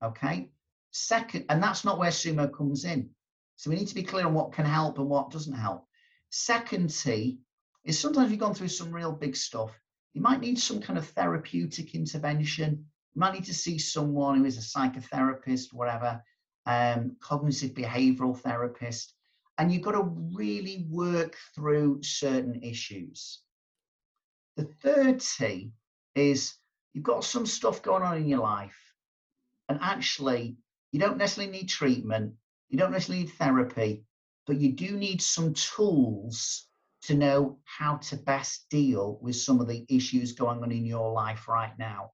Okay. 0.02 0.50
Second, 0.90 1.44
and 1.50 1.62
that's 1.62 1.84
not 1.84 2.00
where 2.00 2.10
sumo 2.10 2.52
comes 2.52 2.84
in. 2.84 3.10
So 3.54 3.70
we 3.70 3.76
need 3.76 3.86
to 3.86 3.94
be 3.94 4.02
clear 4.02 4.26
on 4.26 4.34
what 4.34 4.50
can 4.50 4.66
help 4.66 4.98
and 4.98 5.08
what 5.08 5.30
doesn't 5.30 5.52
help. 5.54 5.86
Second 6.30 6.90
T 6.90 7.38
is 7.84 7.96
sometimes 7.96 8.32
you've 8.32 8.40
gone 8.40 8.54
through 8.54 8.74
some 8.74 8.90
real 8.90 9.12
big 9.12 9.36
stuff. 9.36 9.70
You 10.14 10.20
might 10.20 10.40
need 10.40 10.58
some 10.58 10.80
kind 10.80 10.98
of 10.98 11.06
therapeutic 11.10 11.94
intervention. 11.94 12.86
You 13.14 13.20
might 13.20 13.34
need 13.34 13.44
to 13.44 13.54
see 13.54 13.78
someone 13.78 14.38
who 14.38 14.46
is 14.46 14.58
a 14.58 14.78
psychotherapist, 14.78 15.72
whatever, 15.72 16.20
um, 16.70 17.16
cognitive 17.20 17.72
behavioral 17.72 18.38
therapist, 18.38 19.14
and 19.58 19.72
you've 19.72 19.82
got 19.82 19.92
to 19.92 20.14
really 20.32 20.86
work 20.88 21.36
through 21.54 22.00
certain 22.02 22.62
issues. 22.62 23.40
The 24.56 24.68
third 24.82 25.20
T 25.20 25.72
is 26.14 26.54
you've 26.92 27.10
got 27.12 27.24
some 27.24 27.44
stuff 27.44 27.82
going 27.82 28.04
on 28.04 28.16
in 28.18 28.28
your 28.28 28.38
life, 28.38 28.78
and 29.68 29.80
actually, 29.82 30.58
you 30.92 31.00
don't 31.00 31.18
necessarily 31.18 31.50
need 31.50 31.68
treatment, 31.68 32.34
you 32.68 32.78
don't 32.78 32.92
necessarily 32.92 33.24
need 33.24 33.32
therapy, 33.32 34.04
but 34.46 34.60
you 34.60 34.72
do 34.72 34.96
need 34.96 35.20
some 35.20 35.52
tools 35.54 36.68
to 37.02 37.14
know 37.14 37.58
how 37.64 37.96
to 37.96 38.16
best 38.16 38.66
deal 38.70 39.18
with 39.20 39.34
some 39.34 39.60
of 39.60 39.66
the 39.66 39.84
issues 39.88 40.32
going 40.32 40.62
on 40.62 40.70
in 40.70 40.84
your 40.84 41.12
life 41.12 41.48
right 41.48 41.76
now. 41.78 42.12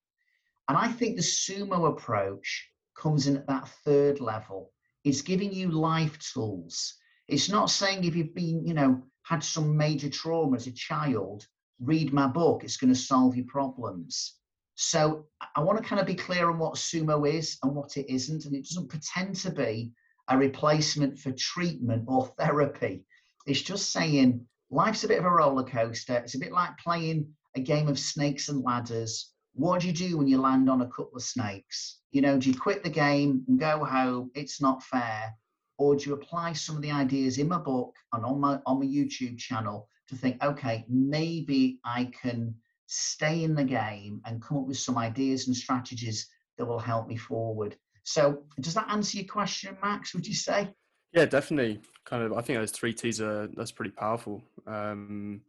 And 0.69 0.79
I 0.79 0.89
think 0.89 1.17
the 1.17 1.23
sumo 1.23 1.91
approach 1.91 2.71
comes 2.97 3.27
in 3.27 3.37
at 3.37 3.47
that 3.47 3.69
third 3.85 4.21
level. 4.21 4.73
It's 5.05 5.23
giving 5.23 5.53
you 5.53 5.71
life 5.71 6.19
tools. 6.19 6.95
It's 7.29 7.49
not 7.49 7.71
saying 7.71 8.05
if 8.05 8.17
you've 8.17 8.35
been, 8.35 8.67
you 8.67 8.75
know, 8.75 9.03
had 9.23 9.43
some 9.43 9.77
major 9.77 10.09
trauma 10.09 10.57
as 10.57 10.67
a 10.67 10.73
child, 10.73 11.47
read 11.81 12.13
my 12.13 12.27
book, 12.27 12.65
it's 12.65 12.77
going 12.77 12.93
to 12.93 12.99
solve 12.99 13.37
your 13.37 13.47
problems. 13.47 14.35
So 14.77 15.27
I 15.55 15.61
want 15.61 15.79
to 15.79 15.89
kind 15.89 16.01
of 16.01 16.07
be 16.07 16.15
clear 16.15 16.51
on 16.51 16.59
what 16.59 16.75
sumo 16.75 17.29
is 17.29 17.59
and 17.63 17.75
what 17.75 17.97
it 17.97 18.13
isn't. 18.13 18.45
And 18.45 18.55
it 18.55 18.67
doesn't 18.69 18.89
pretend 18.89 19.37
to 19.37 19.51
be 19.51 19.93
a 20.29 20.37
replacement 20.37 21.19
for 21.19 21.33
treatment 21.33 22.05
or 22.07 22.27
therapy. 22.39 23.05
It's 23.47 23.63
just 23.63 23.93
saying 23.93 24.47
life's 24.71 25.05
a 25.05 25.09
bit 25.09 25.19
of 25.19 25.25
a 25.25 25.31
roller 25.31 25.65
coaster. 25.65 26.17
It's 26.17 26.35
a 26.35 26.39
bit 26.39 26.53
like 26.53 26.79
playing 26.79 27.33
a 27.55 27.61
game 27.61 27.89
of 27.89 27.99
snakes 27.99 28.49
and 28.49 28.63
ladders. 28.63 29.33
What 29.57 29.81
do 29.81 29.87
you 29.87 29.93
do 29.95 30.19
when 30.19 30.29
you 30.29 30.39
land 30.39 30.69
on 30.69 30.83
a 30.83 30.87
couple 30.87 31.17
of 31.17 31.23
snakes? 31.23 32.01
You 32.13 32.21
know, 32.21 32.39
do 32.39 32.51
you 32.51 32.59
quit 32.59 32.85
the 32.85 32.91
game 32.91 33.43
and 33.49 33.59
go 33.59 33.85
home? 33.87 34.31
It's 34.35 34.61
not 34.61 34.83
fair. 34.83 35.35
Or 35.79 35.97
do 35.97 36.11
you 36.11 36.15
apply 36.15 36.53
some 36.53 36.77
of 36.77 36.83
the 36.83 36.91
ideas 36.91 37.39
in 37.39 37.49
my 37.49 37.59
book 37.59 37.95
and 38.13 38.25
on 38.25 38.39
my 38.39 38.61
on 38.67 38.81
my 38.81 38.87
YouTube 38.87 39.39
channel 39.39 39.89
to 40.09 40.15
think, 40.15 40.43
okay, 40.45 40.85
maybe 40.89 41.81
I 41.85 42.11
can 42.21 42.55
stay 42.87 43.45
in 43.45 43.55
the 43.55 43.65
game 43.65 44.21
and 44.27 44.43
come 44.43 44.59
up 44.59 44.67
with 44.67 44.77
some 44.77 44.99
ideas 44.99 45.47
and 45.47 45.57
strategies 45.57 46.29
that 46.59 46.67
will 46.67 46.79
help 46.79 47.09
me 47.09 47.17
forward. 47.17 47.77
So, 48.05 48.45
does 48.61 48.75
that 48.75 48.91
answer 48.91 49.19
your 49.19 49.27
question, 49.27 49.77
Max? 49.83 50.15
Would 50.15 50.27
you 50.27 50.35
say? 50.35 50.71
Yeah, 51.13 51.25
definitely. 51.25 51.81
Kind 52.05 52.23
of, 52.23 52.35
I 52.35 52.43
think 52.43 52.59
those 52.59 52.73
three 52.73 52.93
T's 52.93 53.23
are 53.23 53.49
that's 53.57 53.73
pretty 53.73 53.91
powerful. 53.91 54.43
Um, 54.67 55.41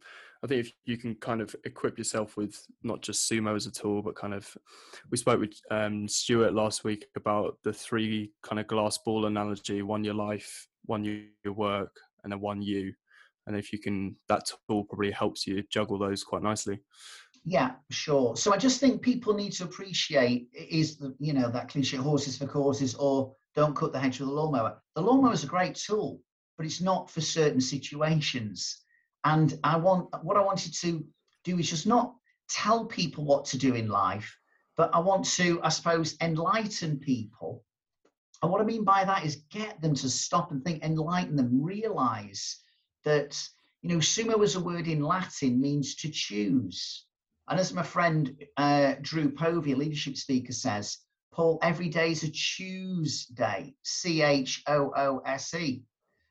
I 0.42 0.46
think 0.46 0.66
if 0.66 0.72
you 0.84 0.96
can 0.96 1.16
kind 1.16 1.40
of 1.40 1.54
equip 1.64 1.98
yourself 1.98 2.36
with 2.36 2.64
not 2.82 3.02
just 3.02 3.28
sumo 3.28 3.56
as 3.56 3.66
a 3.66 3.72
tool, 3.72 4.02
but 4.02 4.14
kind 4.14 4.34
of, 4.34 4.48
we 5.10 5.16
spoke 5.16 5.40
with 5.40 5.54
um, 5.70 6.06
Stuart 6.06 6.54
last 6.54 6.84
week 6.84 7.06
about 7.16 7.58
the 7.64 7.72
three 7.72 8.32
kind 8.42 8.60
of 8.60 8.68
glass 8.68 8.98
ball 8.98 9.26
analogy: 9.26 9.82
one 9.82 10.04
your 10.04 10.14
life, 10.14 10.68
one 10.84 11.04
your 11.04 11.52
work, 11.54 11.94
and 12.22 12.32
then 12.32 12.40
one 12.40 12.62
you. 12.62 12.92
And 13.46 13.56
if 13.56 13.72
you 13.72 13.78
can, 13.78 14.14
that 14.28 14.50
tool 14.68 14.84
probably 14.84 15.10
helps 15.10 15.46
you 15.46 15.64
juggle 15.70 15.98
those 15.98 16.22
quite 16.22 16.42
nicely. 16.42 16.80
Yeah, 17.44 17.72
sure. 17.90 18.36
So 18.36 18.52
I 18.52 18.58
just 18.58 18.78
think 18.78 19.00
people 19.00 19.32
need 19.32 19.52
to 19.52 19.64
appreciate 19.64 20.48
is 20.52 20.98
the 20.98 21.16
you 21.18 21.32
know 21.32 21.50
that 21.50 21.68
cliche 21.68 21.96
horses 21.96 22.36
for 22.36 22.46
courses 22.46 22.94
or 22.94 23.34
don't 23.56 23.74
cut 23.74 23.92
the 23.92 23.98
hedge 23.98 24.20
with 24.20 24.28
a 24.28 24.32
lawnmower. 24.32 24.80
The 24.94 25.02
lawnmower 25.02 25.32
is 25.32 25.44
a 25.44 25.48
great 25.48 25.74
tool, 25.74 26.20
but 26.56 26.66
it's 26.66 26.80
not 26.80 27.10
for 27.10 27.20
certain 27.22 27.60
situations. 27.60 28.82
And 29.24 29.58
I 29.64 29.76
want 29.76 30.08
what 30.22 30.36
I 30.36 30.42
wanted 30.42 30.74
to 30.74 31.04
do 31.44 31.58
is 31.58 31.68
just 31.68 31.86
not 31.86 32.14
tell 32.48 32.86
people 32.86 33.24
what 33.24 33.44
to 33.46 33.58
do 33.58 33.74
in 33.74 33.88
life, 33.88 34.36
but 34.76 34.94
I 34.94 35.00
want 35.00 35.24
to, 35.36 35.60
I 35.62 35.68
suppose, 35.68 36.16
enlighten 36.20 36.98
people. 36.98 37.64
And 38.42 38.50
what 38.50 38.60
I 38.60 38.64
mean 38.64 38.84
by 38.84 39.04
that 39.04 39.24
is 39.24 39.44
get 39.50 39.80
them 39.80 39.94
to 39.96 40.08
stop 40.08 40.52
and 40.52 40.64
think, 40.64 40.82
enlighten 40.82 41.36
them, 41.36 41.62
realize 41.62 42.60
that, 43.04 43.42
you 43.82 43.88
know, 43.88 43.98
sumo 43.98 44.42
as 44.44 44.54
a 44.54 44.60
word 44.60 44.86
in 44.86 45.02
Latin 45.02 45.60
means 45.60 45.96
to 45.96 46.08
choose. 46.08 47.04
And 47.48 47.58
as 47.58 47.72
my 47.72 47.82
friend 47.82 48.36
uh, 48.56 48.94
Drew 49.00 49.30
Povey, 49.30 49.72
a 49.72 49.76
leadership 49.76 50.16
speaker, 50.16 50.52
says, 50.52 50.98
Paul, 51.32 51.58
every 51.62 51.88
day 51.88 52.12
is 52.12 52.22
a 52.22 52.30
choose 52.30 53.26
day, 53.26 53.74
C 53.82 54.22
H 54.22 54.62
O 54.66 54.92
O 54.96 55.22
S 55.24 55.54
E. 55.54 55.82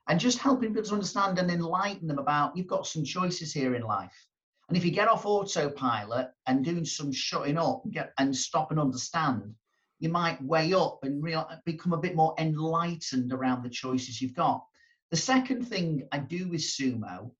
And 0.07 0.19
just 0.19 0.39
helping 0.39 0.69
people 0.69 0.83
to 0.83 0.93
understand 0.93 1.37
and 1.37 1.51
enlighten 1.51 2.07
them 2.07 2.19
about 2.19 2.55
you've 2.55 2.67
got 2.67 2.87
some 2.87 3.03
choices 3.03 3.53
here 3.53 3.75
in 3.75 3.81
life. 3.81 4.25
And 4.69 4.77
if 4.77 4.83
you 4.83 4.91
get 4.91 5.07
off 5.07 5.25
autopilot 5.25 6.29
and 6.45 6.63
doing 6.63 6.85
some 6.85 7.11
shutting 7.11 7.57
up 7.57 7.81
and, 7.83 7.93
get, 7.93 8.13
and 8.17 8.35
stop 8.35 8.71
and 8.71 8.79
understand, 8.79 9.53
you 9.99 10.09
might 10.09 10.41
weigh 10.43 10.73
up 10.73 10.99
and 11.03 11.23
real, 11.23 11.49
become 11.65 11.93
a 11.93 11.97
bit 11.97 12.15
more 12.15 12.35
enlightened 12.37 13.33
around 13.33 13.63
the 13.63 13.69
choices 13.69 14.21
you've 14.21 14.35
got. 14.35 14.63
The 15.11 15.17
second 15.17 15.67
thing 15.67 16.07
I 16.11 16.19
do 16.19 16.49
with 16.49 16.61
sumo 16.61 17.31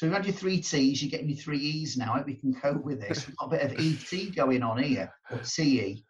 so 0.00 0.06
we've 0.06 0.16
had 0.16 0.24
your 0.24 0.34
three 0.34 0.62
T's, 0.62 1.02
you're 1.02 1.10
getting 1.10 1.28
your 1.28 1.36
three 1.36 1.58
E's 1.58 1.96
now. 1.96 2.14
I 2.14 2.18
hope 2.18 2.26
we 2.26 2.34
can 2.34 2.54
cope 2.54 2.82
with 2.82 3.02
this. 3.02 3.26
We've 3.26 3.36
got 3.36 3.46
a 3.46 3.50
bit 3.50 3.62
of 3.64 3.72
ET 3.78 4.34
going 4.34 4.62
on 4.62 4.82
here, 4.82 5.12
or 5.30 5.44
CE. 5.44 6.02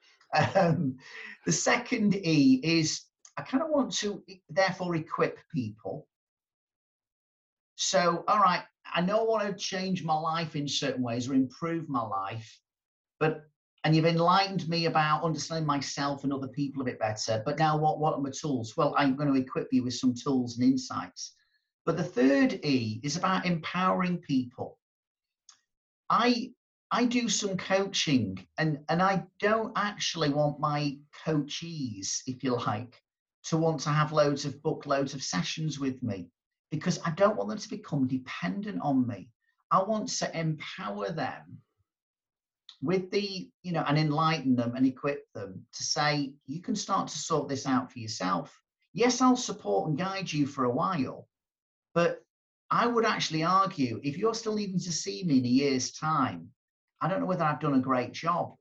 Um, 0.54 0.96
the 1.44 1.50
second 1.50 2.14
E 2.14 2.60
is 2.62 3.00
I 3.40 3.42
kind 3.42 3.62
of 3.62 3.70
want 3.70 3.92
to 3.98 4.22
therefore 4.50 4.94
equip 4.96 5.38
people. 5.52 6.06
So, 7.76 8.22
all 8.28 8.38
right, 8.38 8.62
I 8.92 9.00
know 9.00 9.20
I 9.20 9.28
want 9.28 9.48
to 9.48 9.54
change 9.64 10.04
my 10.04 10.14
life 10.14 10.56
in 10.56 10.68
certain 10.68 11.02
ways 11.02 11.26
or 11.26 11.32
improve 11.32 11.88
my 11.88 12.02
life, 12.02 12.60
but 13.18 13.44
and 13.82 13.96
you've 13.96 14.04
enlightened 14.04 14.68
me 14.68 14.84
about 14.84 15.24
understanding 15.24 15.66
myself 15.66 16.22
and 16.22 16.34
other 16.34 16.48
people 16.48 16.82
a 16.82 16.84
bit 16.84 16.98
better. 16.98 17.42
But 17.46 17.58
now, 17.58 17.78
what 17.78 17.98
what 17.98 18.12
are 18.12 18.20
my 18.20 18.30
tools? 18.30 18.76
Well, 18.76 18.94
I'm 18.98 19.16
going 19.16 19.32
to 19.32 19.40
equip 19.40 19.68
you 19.72 19.84
with 19.84 19.94
some 19.94 20.12
tools 20.12 20.58
and 20.58 20.70
insights. 20.70 21.34
But 21.86 21.96
the 21.96 22.04
third 22.04 22.62
E 22.62 23.00
is 23.02 23.16
about 23.16 23.46
empowering 23.46 24.18
people. 24.18 24.78
I 26.10 26.52
I 26.90 27.06
do 27.06 27.30
some 27.30 27.56
coaching 27.56 28.46
and, 28.58 28.80
and 28.88 29.00
I 29.00 29.24
don't 29.38 29.72
actually 29.76 30.28
want 30.28 30.60
my 30.60 30.98
coachees, 31.24 32.20
if 32.26 32.42
you 32.42 32.56
like, 32.56 33.00
to 33.44 33.56
want 33.56 33.80
to 33.80 33.90
have 33.90 34.12
loads 34.12 34.44
of 34.44 34.62
book 34.62 34.86
loads 34.86 35.14
of 35.14 35.22
sessions 35.22 35.78
with 35.78 36.02
me 36.02 36.28
because 36.70 37.00
I 37.04 37.10
don't 37.10 37.36
want 37.36 37.48
them 37.48 37.58
to 37.58 37.68
become 37.68 38.06
dependent 38.06 38.80
on 38.82 39.06
me. 39.06 39.28
I 39.70 39.82
want 39.82 40.08
to 40.08 40.38
empower 40.38 41.10
them 41.10 41.58
with 42.82 43.10
the, 43.10 43.48
you 43.62 43.72
know, 43.72 43.84
and 43.86 43.98
enlighten 43.98 44.56
them 44.56 44.74
and 44.74 44.86
equip 44.86 45.30
them 45.32 45.66
to 45.72 45.82
say, 45.82 46.32
you 46.46 46.62
can 46.62 46.74
start 46.74 47.08
to 47.08 47.18
sort 47.18 47.48
this 47.48 47.66
out 47.66 47.92
for 47.92 47.98
yourself. 47.98 48.58
Yes, 48.92 49.20
I'll 49.20 49.36
support 49.36 49.88
and 49.88 49.98
guide 49.98 50.32
you 50.32 50.46
for 50.46 50.64
a 50.64 50.72
while, 50.72 51.28
but 51.94 52.22
I 52.70 52.86
would 52.86 53.04
actually 53.04 53.44
argue 53.44 54.00
if 54.02 54.16
you're 54.16 54.34
still 54.34 54.54
needing 54.54 54.80
to 54.80 54.92
see 54.92 55.24
me 55.24 55.38
in 55.38 55.44
a 55.44 55.48
year's 55.48 55.92
time, 55.92 56.48
I 57.00 57.08
don't 57.08 57.20
know 57.20 57.26
whether 57.26 57.44
I've 57.44 57.60
done 57.60 57.74
a 57.74 57.80
great 57.80 58.12
job 58.12 58.54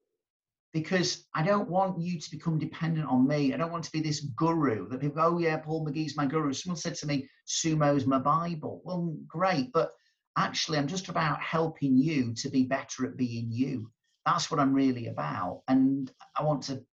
because 0.71 1.25
I 1.33 1.43
don't 1.43 1.69
want 1.69 1.99
you 1.99 2.19
to 2.19 2.31
become 2.31 2.59
dependent 2.59 3.07
on 3.07 3.27
me. 3.27 3.53
I 3.53 3.57
don't 3.57 3.71
want 3.71 3.83
to 3.85 3.91
be 3.91 4.01
this 4.01 4.21
guru 4.35 4.87
that 4.89 5.01
people 5.01 5.15
go, 5.15 5.35
oh, 5.35 5.39
yeah, 5.39 5.57
Paul 5.57 5.85
McGee's 5.85 6.15
my 6.15 6.25
guru. 6.25 6.53
Someone 6.53 6.77
said 6.77 6.95
to 6.95 7.07
me, 7.07 7.27
sumo's 7.45 8.05
my 8.05 8.19
Bible. 8.19 8.81
Well, 8.83 9.15
great. 9.27 9.71
But 9.73 9.91
actually, 10.37 10.77
I'm 10.77 10.87
just 10.87 11.09
about 11.09 11.41
helping 11.41 11.97
you 11.97 12.33
to 12.35 12.49
be 12.49 12.63
better 12.63 13.05
at 13.05 13.17
being 13.17 13.47
you. 13.51 13.91
That's 14.25 14.51
what 14.51 14.59
I'm 14.59 14.73
really 14.73 15.07
about. 15.07 15.63
And 15.67 16.11
I 16.37 16.43
want 16.43 16.63
to, 16.63 16.83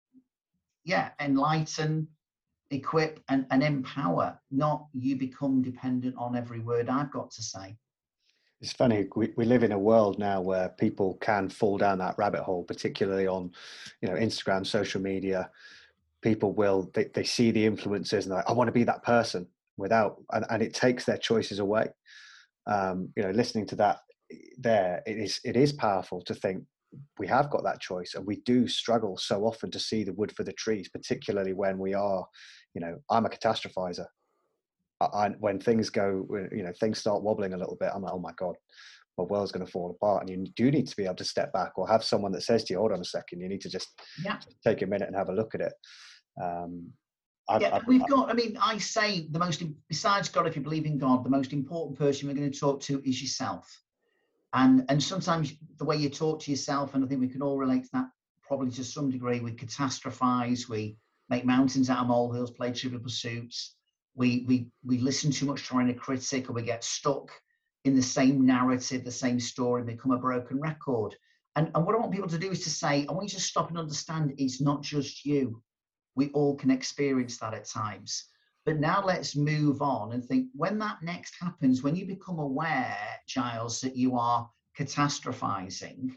yeah, 0.84 1.10
enlighten, 1.20 2.08
equip 2.70 3.20
and, 3.28 3.46
and 3.50 3.62
empower, 3.62 4.40
not 4.50 4.86
you 4.94 5.16
become 5.16 5.62
dependent 5.62 6.14
on 6.16 6.34
every 6.34 6.60
word 6.60 6.88
I've 6.88 7.12
got 7.12 7.30
to 7.32 7.42
say. 7.42 7.76
It's 8.60 8.72
funny, 8.72 9.06
we, 9.14 9.32
we 9.36 9.44
live 9.44 9.62
in 9.62 9.72
a 9.72 9.78
world 9.78 10.18
now 10.18 10.40
where 10.40 10.70
people 10.70 11.18
can 11.20 11.48
fall 11.48 11.76
down 11.76 11.98
that 11.98 12.16
rabbit 12.16 12.42
hole, 12.42 12.64
particularly 12.64 13.26
on, 13.26 13.50
you 14.00 14.08
know, 14.08 14.14
Instagram, 14.14 14.66
social 14.66 15.00
media. 15.00 15.50
People 16.22 16.52
will, 16.52 16.90
they, 16.94 17.04
they 17.12 17.24
see 17.24 17.50
the 17.50 17.68
influencers 17.68 18.22
and 18.22 18.30
like, 18.30 18.48
I 18.48 18.52
want 18.52 18.68
to 18.68 18.72
be 18.72 18.84
that 18.84 19.02
person 19.02 19.46
without, 19.76 20.22
and, 20.32 20.46
and 20.48 20.62
it 20.62 20.72
takes 20.72 21.04
their 21.04 21.18
choices 21.18 21.58
away. 21.58 21.88
Um, 22.66 23.10
you 23.14 23.22
know, 23.22 23.30
listening 23.30 23.66
to 23.66 23.76
that 23.76 23.98
there, 24.58 25.02
it 25.06 25.18
is, 25.18 25.38
it 25.44 25.56
is 25.56 25.72
powerful 25.72 26.22
to 26.22 26.34
think 26.34 26.64
we 27.18 27.26
have 27.26 27.50
got 27.50 27.64
that 27.64 27.80
choice 27.80 28.14
and 28.14 28.26
we 28.26 28.36
do 28.36 28.66
struggle 28.66 29.16
so 29.16 29.44
often 29.44 29.70
to 29.70 29.78
see 29.78 30.04
the 30.04 30.12
wood 30.14 30.32
for 30.32 30.44
the 30.44 30.52
trees 30.52 30.88
particularly 30.88 31.52
when 31.52 31.78
we 31.78 31.94
are 31.94 32.26
you 32.74 32.80
know 32.80 32.96
i'm 33.10 33.26
a 33.26 33.28
catastrophizer 33.28 34.06
I, 35.00 35.28
when 35.40 35.60
things 35.60 35.90
go 35.90 36.26
you 36.52 36.62
know 36.62 36.72
things 36.80 36.98
start 36.98 37.22
wobbling 37.22 37.52
a 37.52 37.58
little 37.58 37.76
bit 37.78 37.90
i'm 37.94 38.02
like 38.02 38.14
oh 38.14 38.18
my 38.18 38.32
god 38.38 38.56
my 39.18 39.24
world's 39.24 39.52
going 39.52 39.64
to 39.64 39.70
fall 39.70 39.90
apart 39.90 40.22
and 40.22 40.30
you 40.30 40.52
do 40.56 40.70
need 40.70 40.86
to 40.88 40.96
be 40.96 41.04
able 41.04 41.16
to 41.16 41.24
step 41.24 41.52
back 41.52 41.72
or 41.76 41.88
have 41.88 42.04
someone 42.04 42.32
that 42.32 42.42
says 42.42 42.64
to 42.64 42.72
you 42.72 42.78
hold 42.78 42.92
on 42.92 43.00
a 43.00 43.04
second 43.04 43.40
you 43.40 43.48
need 43.48 43.60
to 43.60 43.68
just, 43.68 43.88
yeah. 44.24 44.36
just 44.36 44.56
take 44.62 44.82
a 44.82 44.86
minute 44.86 45.06
and 45.06 45.16
have 45.16 45.28
a 45.28 45.34
look 45.34 45.54
at 45.54 45.60
it 45.60 45.72
um, 46.42 46.92
I, 47.48 47.58
yeah, 47.60 47.76
I, 47.76 47.80
we've 47.86 48.02
I, 48.02 48.06
got. 48.06 48.30
I 48.30 48.32
mean, 48.32 48.58
I 48.60 48.78
say 48.78 49.28
the 49.30 49.38
most 49.38 49.62
besides 49.88 50.28
God, 50.28 50.46
if 50.46 50.56
you 50.56 50.62
believe 50.62 50.84
in 50.84 50.98
God, 50.98 51.24
the 51.24 51.30
most 51.30 51.52
important 51.52 51.98
person 51.98 52.26
we're 52.26 52.34
going 52.34 52.50
to 52.50 52.58
talk 52.58 52.80
to 52.82 53.00
is 53.08 53.22
yourself. 53.22 53.82
And 54.52 54.84
and 54.88 55.02
sometimes 55.02 55.54
the 55.78 55.84
way 55.84 55.96
you 55.96 56.10
talk 56.10 56.40
to 56.42 56.50
yourself, 56.50 56.94
and 56.94 57.04
I 57.04 57.08
think 57.08 57.20
we 57.20 57.28
can 57.28 57.42
all 57.42 57.56
relate 57.56 57.84
to 57.84 57.90
that 57.92 58.06
probably 58.42 58.70
to 58.72 58.84
some 58.84 59.10
degree. 59.10 59.40
We 59.40 59.52
catastrophize, 59.52 60.68
we 60.68 60.96
make 61.28 61.44
mountains 61.44 61.90
out 61.90 61.98
of 61.98 62.08
molehills, 62.08 62.50
play 62.50 62.72
trivial 62.72 63.00
pursuits. 63.00 63.76
We 64.16 64.44
we 64.48 64.66
we 64.84 64.98
listen 64.98 65.30
too 65.30 65.46
much 65.46 65.68
to 65.68 65.94
critic, 65.94 66.50
or 66.50 66.52
we 66.54 66.62
get 66.62 66.82
stuck 66.82 67.30
in 67.84 67.94
the 67.94 68.02
same 68.02 68.44
narrative, 68.44 69.04
the 69.04 69.12
same 69.12 69.38
story, 69.38 69.82
and 69.82 69.88
become 69.88 70.10
a 70.10 70.18
broken 70.18 70.60
record. 70.60 71.14
And, 71.54 71.70
and 71.74 71.86
what 71.86 71.94
I 71.94 71.98
want 71.98 72.12
people 72.12 72.28
to 72.28 72.38
do 72.38 72.50
is 72.50 72.64
to 72.64 72.70
say, 72.70 73.06
I 73.08 73.12
want 73.12 73.32
you 73.32 73.38
to 73.38 73.44
stop 73.44 73.68
and 73.70 73.78
understand 73.78 74.34
it's 74.36 74.60
not 74.60 74.82
just 74.82 75.24
you 75.24 75.62
we 76.16 76.30
all 76.30 76.56
can 76.56 76.70
experience 76.70 77.38
that 77.38 77.54
at 77.54 77.66
times. 77.66 78.24
But 78.64 78.80
now 78.80 79.04
let's 79.04 79.36
move 79.36 79.80
on 79.80 80.12
and 80.12 80.24
think 80.24 80.48
when 80.52 80.78
that 80.80 81.02
next 81.02 81.36
happens, 81.40 81.82
when 81.82 81.94
you 81.94 82.04
become 82.04 82.40
aware, 82.40 82.98
Giles, 83.28 83.80
that 83.82 83.94
you 83.94 84.18
are 84.18 84.50
catastrophizing, 84.76 86.16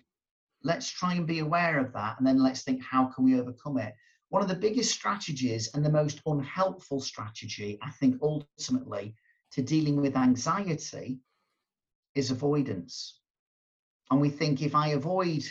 let's 0.63 0.89
try 0.89 1.13
and 1.13 1.27
be 1.27 1.39
aware 1.39 1.77
of 1.77 1.93
that. 1.93 2.17
And 2.17 2.25
then 2.25 2.41
let's 2.41 2.63
think, 2.63 2.81
how 2.81 3.05
can 3.05 3.23
we 3.23 3.39
overcome 3.39 3.77
it? 3.77 3.93
One 4.29 4.43
of 4.43 4.47
the 4.47 4.55
biggest 4.55 4.91
strategies 4.91 5.73
and 5.73 5.83
the 5.83 5.91
most 5.91 6.21
unhelpful 6.25 7.01
strategy, 7.01 7.79
I 7.81 7.89
think, 7.91 8.21
ultimately, 8.21 9.15
to 9.51 9.63
dealing 9.63 9.99
with 9.99 10.15
anxiety 10.15 11.19
is 12.13 12.29
avoidance. 12.29 13.19
And 14.11 14.21
we 14.21 14.29
think 14.29 14.61
if 14.61 14.75
I 14.75 14.89
avoid 14.89 15.43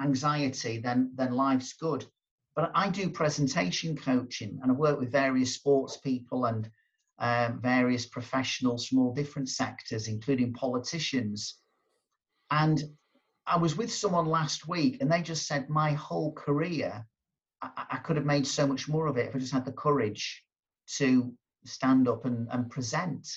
anxiety, 0.00 0.78
then, 0.78 1.12
then 1.14 1.32
life's 1.32 1.72
good. 1.72 2.06
But 2.54 2.70
I 2.74 2.88
do 2.88 3.10
presentation 3.10 3.96
coaching 3.96 4.60
and 4.62 4.70
I 4.70 4.74
work 4.74 5.00
with 5.00 5.10
various 5.10 5.54
sports 5.54 5.96
people 5.96 6.44
and 6.44 6.70
um, 7.18 7.60
various 7.60 8.06
professionals 8.06 8.86
from 8.86 8.98
all 8.98 9.12
different 9.12 9.48
sectors, 9.48 10.06
including 10.06 10.52
politicians. 10.52 11.58
And 12.50 12.82
I 13.46 13.56
was 13.56 13.76
with 13.76 13.92
someone 13.92 14.26
last 14.26 14.68
week 14.68 14.98
and 15.00 15.10
they 15.10 15.22
just 15.22 15.46
said, 15.46 15.68
My 15.68 15.92
whole 15.92 16.32
career, 16.32 17.06
I, 17.76 17.84
I 17.92 17.96
could 17.98 18.16
have 18.16 18.26
made 18.26 18.46
so 18.46 18.66
much 18.66 18.88
more 18.88 19.06
of 19.06 19.16
it 19.16 19.28
if 19.28 19.36
I 19.36 19.38
just 19.38 19.52
had 19.52 19.64
the 19.64 19.72
courage 19.72 20.42
to 20.98 21.32
stand 21.64 22.08
up 22.08 22.24
and, 22.24 22.48
and 22.50 22.70
present. 22.70 23.28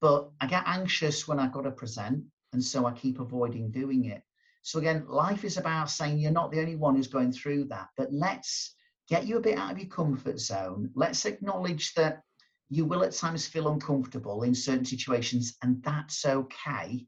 But 0.00 0.30
I 0.40 0.46
get 0.46 0.64
anxious 0.66 1.28
when 1.28 1.38
I've 1.38 1.52
got 1.52 1.62
to 1.62 1.70
present, 1.70 2.24
and 2.52 2.62
so 2.62 2.86
I 2.86 2.92
keep 2.92 3.20
avoiding 3.20 3.70
doing 3.70 4.06
it. 4.06 4.22
So 4.62 4.78
again, 4.78 5.04
life 5.08 5.44
is 5.44 5.56
about 5.56 5.90
saying 5.90 6.18
you're 6.18 6.30
not 6.30 6.50
the 6.50 6.60
only 6.60 6.76
one 6.76 6.96
who's 6.96 7.08
going 7.08 7.32
through 7.32 7.64
that, 7.66 7.88
but 7.96 8.12
let's 8.12 8.74
get 9.08 9.26
you 9.26 9.36
a 9.36 9.40
bit 9.40 9.58
out 9.58 9.72
of 9.72 9.78
your 9.78 9.88
comfort 9.88 10.38
zone. 10.38 10.90
Let's 10.94 11.24
acknowledge 11.24 11.94
that 11.94 12.22
you 12.70 12.84
will 12.84 13.04
at 13.04 13.12
times 13.12 13.46
feel 13.46 13.68
uncomfortable 13.68 14.44
in 14.44 14.54
certain 14.54 14.84
situations, 14.84 15.56
and 15.62 15.82
that's 15.82 16.24
okay. 16.24 17.06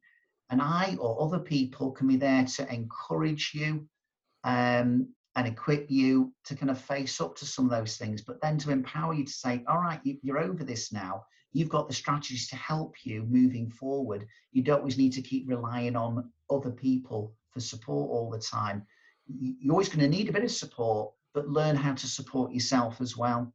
And 0.50 0.60
I 0.60 0.96
or 1.00 1.22
other 1.22 1.38
people 1.38 1.92
can 1.92 2.06
be 2.06 2.16
there 2.16 2.44
to 2.44 2.72
encourage 2.72 3.52
you 3.54 3.88
um, 4.44 5.08
and 5.36 5.46
equip 5.48 5.90
you 5.90 6.32
to 6.44 6.54
kind 6.54 6.70
of 6.70 6.80
face 6.80 7.20
up 7.20 7.36
to 7.36 7.46
some 7.46 7.64
of 7.64 7.70
those 7.70 7.96
things, 7.96 8.22
but 8.22 8.40
then 8.40 8.56
to 8.58 8.70
empower 8.70 9.14
you 9.14 9.24
to 9.24 9.32
say, 9.32 9.64
all 9.68 9.78
right, 9.78 10.00
you're 10.04 10.38
over 10.38 10.62
this 10.62 10.92
now. 10.92 11.24
You've 11.52 11.68
got 11.68 11.88
the 11.88 11.94
strategies 11.94 12.48
to 12.48 12.56
help 12.56 12.94
you 13.04 13.24
moving 13.28 13.70
forward. 13.70 14.26
You 14.52 14.62
don't 14.62 14.80
always 14.80 14.98
need 14.98 15.12
to 15.14 15.22
keep 15.22 15.48
relying 15.48 15.96
on 15.96 16.30
other 16.50 16.70
people 16.70 17.32
for 17.50 17.60
support 17.60 18.10
all 18.10 18.30
the 18.30 18.38
time. 18.38 18.86
You're 19.26 19.72
always 19.72 19.88
going 19.88 20.00
to 20.00 20.08
need 20.08 20.28
a 20.28 20.32
bit 20.32 20.44
of 20.44 20.50
support, 20.50 21.12
but 21.32 21.48
learn 21.48 21.76
how 21.76 21.94
to 21.94 22.06
support 22.06 22.52
yourself 22.52 23.00
as 23.00 23.16
well. 23.16 23.52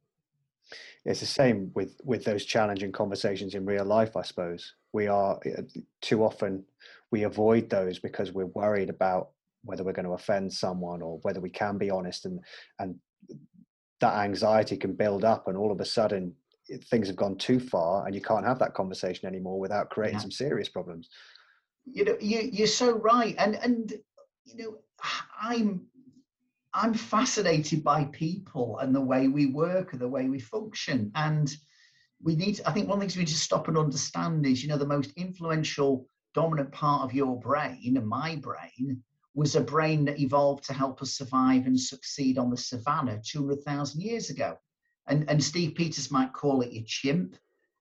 It's 1.04 1.20
the 1.20 1.26
same 1.26 1.72
with 1.74 2.00
with 2.04 2.24
those 2.24 2.44
challenging 2.44 2.92
conversations 2.92 3.54
in 3.54 3.64
real 3.64 3.84
life. 3.84 4.16
I 4.16 4.22
suppose 4.22 4.74
we 4.92 5.08
are 5.08 5.40
uh, 5.44 5.62
too 6.00 6.22
often 6.22 6.64
we 7.10 7.24
avoid 7.24 7.68
those 7.68 7.98
because 7.98 8.32
we're 8.32 8.46
worried 8.46 8.90
about 8.90 9.30
whether 9.64 9.84
we're 9.84 9.92
going 9.92 10.06
to 10.06 10.12
offend 10.12 10.52
someone 10.52 11.02
or 11.02 11.18
whether 11.22 11.40
we 11.40 11.50
can 11.50 11.78
be 11.78 11.90
honest, 11.90 12.24
and 12.26 12.40
and 12.78 12.96
that 14.00 14.14
anxiety 14.14 14.76
can 14.76 14.94
build 14.94 15.24
up, 15.24 15.48
and 15.48 15.56
all 15.56 15.72
of 15.72 15.80
a 15.80 15.84
sudden 15.84 16.34
things 16.90 17.08
have 17.08 17.16
gone 17.16 17.36
too 17.36 17.58
far, 17.58 18.06
and 18.06 18.14
you 18.14 18.20
can't 18.20 18.46
have 18.46 18.58
that 18.58 18.74
conversation 18.74 19.26
anymore 19.28 19.58
without 19.58 19.90
creating 19.90 20.16
yeah. 20.16 20.22
some 20.22 20.30
serious 20.30 20.68
problems 20.68 21.08
you 21.92 22.04
know 22.04 22.16
you, 22.20 22.48
you're 22.52 22.66
so 22.66 22.96
right 22.98 23.34
and 23.38 23.54
and 23.56 23.94
you 24.44 24.56
know 24.56 24.76
i'm 25.40 25.80
i'm 26.74 26.94
fascinated 26.94 27.82
by 27.82 28.04
people 28.06 28.78
and 28.78 28.94
the 28.94 29.00
way 29.00 29.28
we 29.28 29.46
work 29.46 29.92
and 29.92 30.00
the 30.00 30.08
way 30.08 30.28
we 30.28 30.38
function 30.38 31.10
and 31.14 31.56
we 32.22 32.36
need 32.36 32.60
i 32.66 32.72
think 32.72 32.88
one 32.88 33.00
thing 33.00 33.10
we 33.14 33.20
need 33.20 33.28
to 33.28 33.34
stop 33.34 33.68
and 33.68 33.78
understand 33.78 34.44
is 34.46 34.62
you 34.62 34.68
know 34.68 34.78
the 34.78 34.86
most 34.86 35.12
influential 35.16 36.06
dominant 36.34 36.70
part 36.70 37.02
of 37.02 37.14
your 37.14 37.38
brain 37.40 37.96
and 37.96 38.06
my 38.06 38.36
brain 38.36 39.02
was 39.34 39.54
a 39.54 39.60
brain 39.60 40.04
that 40.04 40.18
evolved 40.18 40.64
to 40.64 40.72
help 40.72 41.00
us 41.02 41.12
survive 41.12 41.66
and 41.66 41.78
succeed 41.78 42.38
on 42.38 42.50
the 42.50 42.56
savannah 42.56 43.20
200,000 43.24 44.00
years 44.00 44.30
ago 44.30 44.56
and 45.06 45.28
and 45.28 45.42
steve 45.42 45.74
peters 45.74 46.10
might 46.10 46.32
call 46.32 46.62
it 46.62 46.72
your 46.72 46.84
chimp 46.86 47.36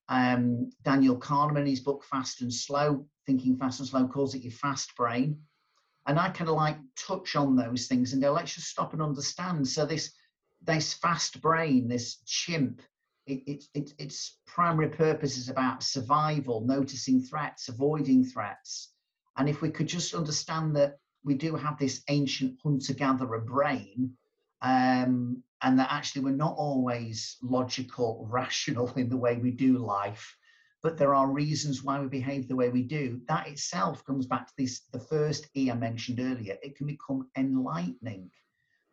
um, 0.10 0.72
Daniel 0.84 1.18
Kahneman, 1.18 1.62
in 1.62 1.68
his 1.68 1.80
book 1.80 2.04
Fast 2.04 2.42
and 2.42 2.52
Slow, 2.54 3.06
Thinking 3.28 3.56
Fast 3.56 3.80
and 3.80 3.88
Slow, 3.88 4.08
calls 4.08 4.34
it 4.34 4.42
your 4.42 4.52
fast 4.52 4.96
brain. 4.96 5.40
And 6.08 6.20
I 6.20 6.30
kind 6.30 6.50
of 6.50 6.56
like 6.56 6.78
touch 6.98 7.36
on 7.36 7.56
those 7.56 7.86
things 7.86 8.12
and 8.12 8.22
go, 8.22 8.32
let's 8.34 8.56
just 8.56 8.70
stop 8.70 8.94
and 8.94 9.02
understand. 9.02 9.68
So 9.68 9.86
this 9.86 10.12
this 10.62 10.94
fast 10.96 11.42
brain, 11.42 11.88
this 11.88 12.18
chimp, 12.26 12.82
it, 13.28 13.44
it, 13.48 13.64
it, 13.74 13.94
its 13.98 14.40
primary 14.46 14.90
purpose 14.90 15.38
is 15.38 15.48
about 15.48 15.84
survival, 15.84 16.62
noticing 16.62 17.22
threats, 17.22 17.70
avoiding 17.70 18.26
threats. 18.26 18.92
And 19.38 19.48
if 19.48 19.62
we 19.62 19.70
could 19.70 19.88
just 19.88 20.14
understand 20.14 20.76
that 20.76 20.98
we 21.24 21.36
do 21.36 21.56
have 21.56 21.78
this 21.78 22.02
ancient 22.10 22.58
hunter-gatherer 22.64 23.42
brain, 23.42 24.14
um, 24.62 25.44
and 25.62 25.80
that 25.80 25.92
actually 25.92 26.24
we're 26.24 26.32
not 26.32 26.56
always 26.58 27.38
logical, 27.42 28.28
rational 28.32 28.92
in 28.96 29.10
the 29.10 29.18
way 29.18 29.38
we 29.38 29.52
do 29.52 29.78
life, 29.78 30.36
but 30.82 30.98
there 30.98 31.14
are 31.14 31.30
reasons 31.30 31.84
why 31.84 32.00
we 32.00 32.08
behave 32.08 32.48
the 32.48 32.56
way 32.56 32.70
we 32.70 32.84
do. 32.84 33.20
That 33.28 33.48
itself 33.48 34.06
comes 34.06 34.26
back 34.26 34.48
to 34.48 34.54
this 34.58 34.82
the 34.94 35.00
first 35.00 35.50
E 35.56 35.70
I 35.70 35.76
mentioned 35.76 36.20
earlier. 36.20 36.58
It 36.64 36.78
can 36.78 36.88
become 36.88 37.28
enlightening 37.38 38.32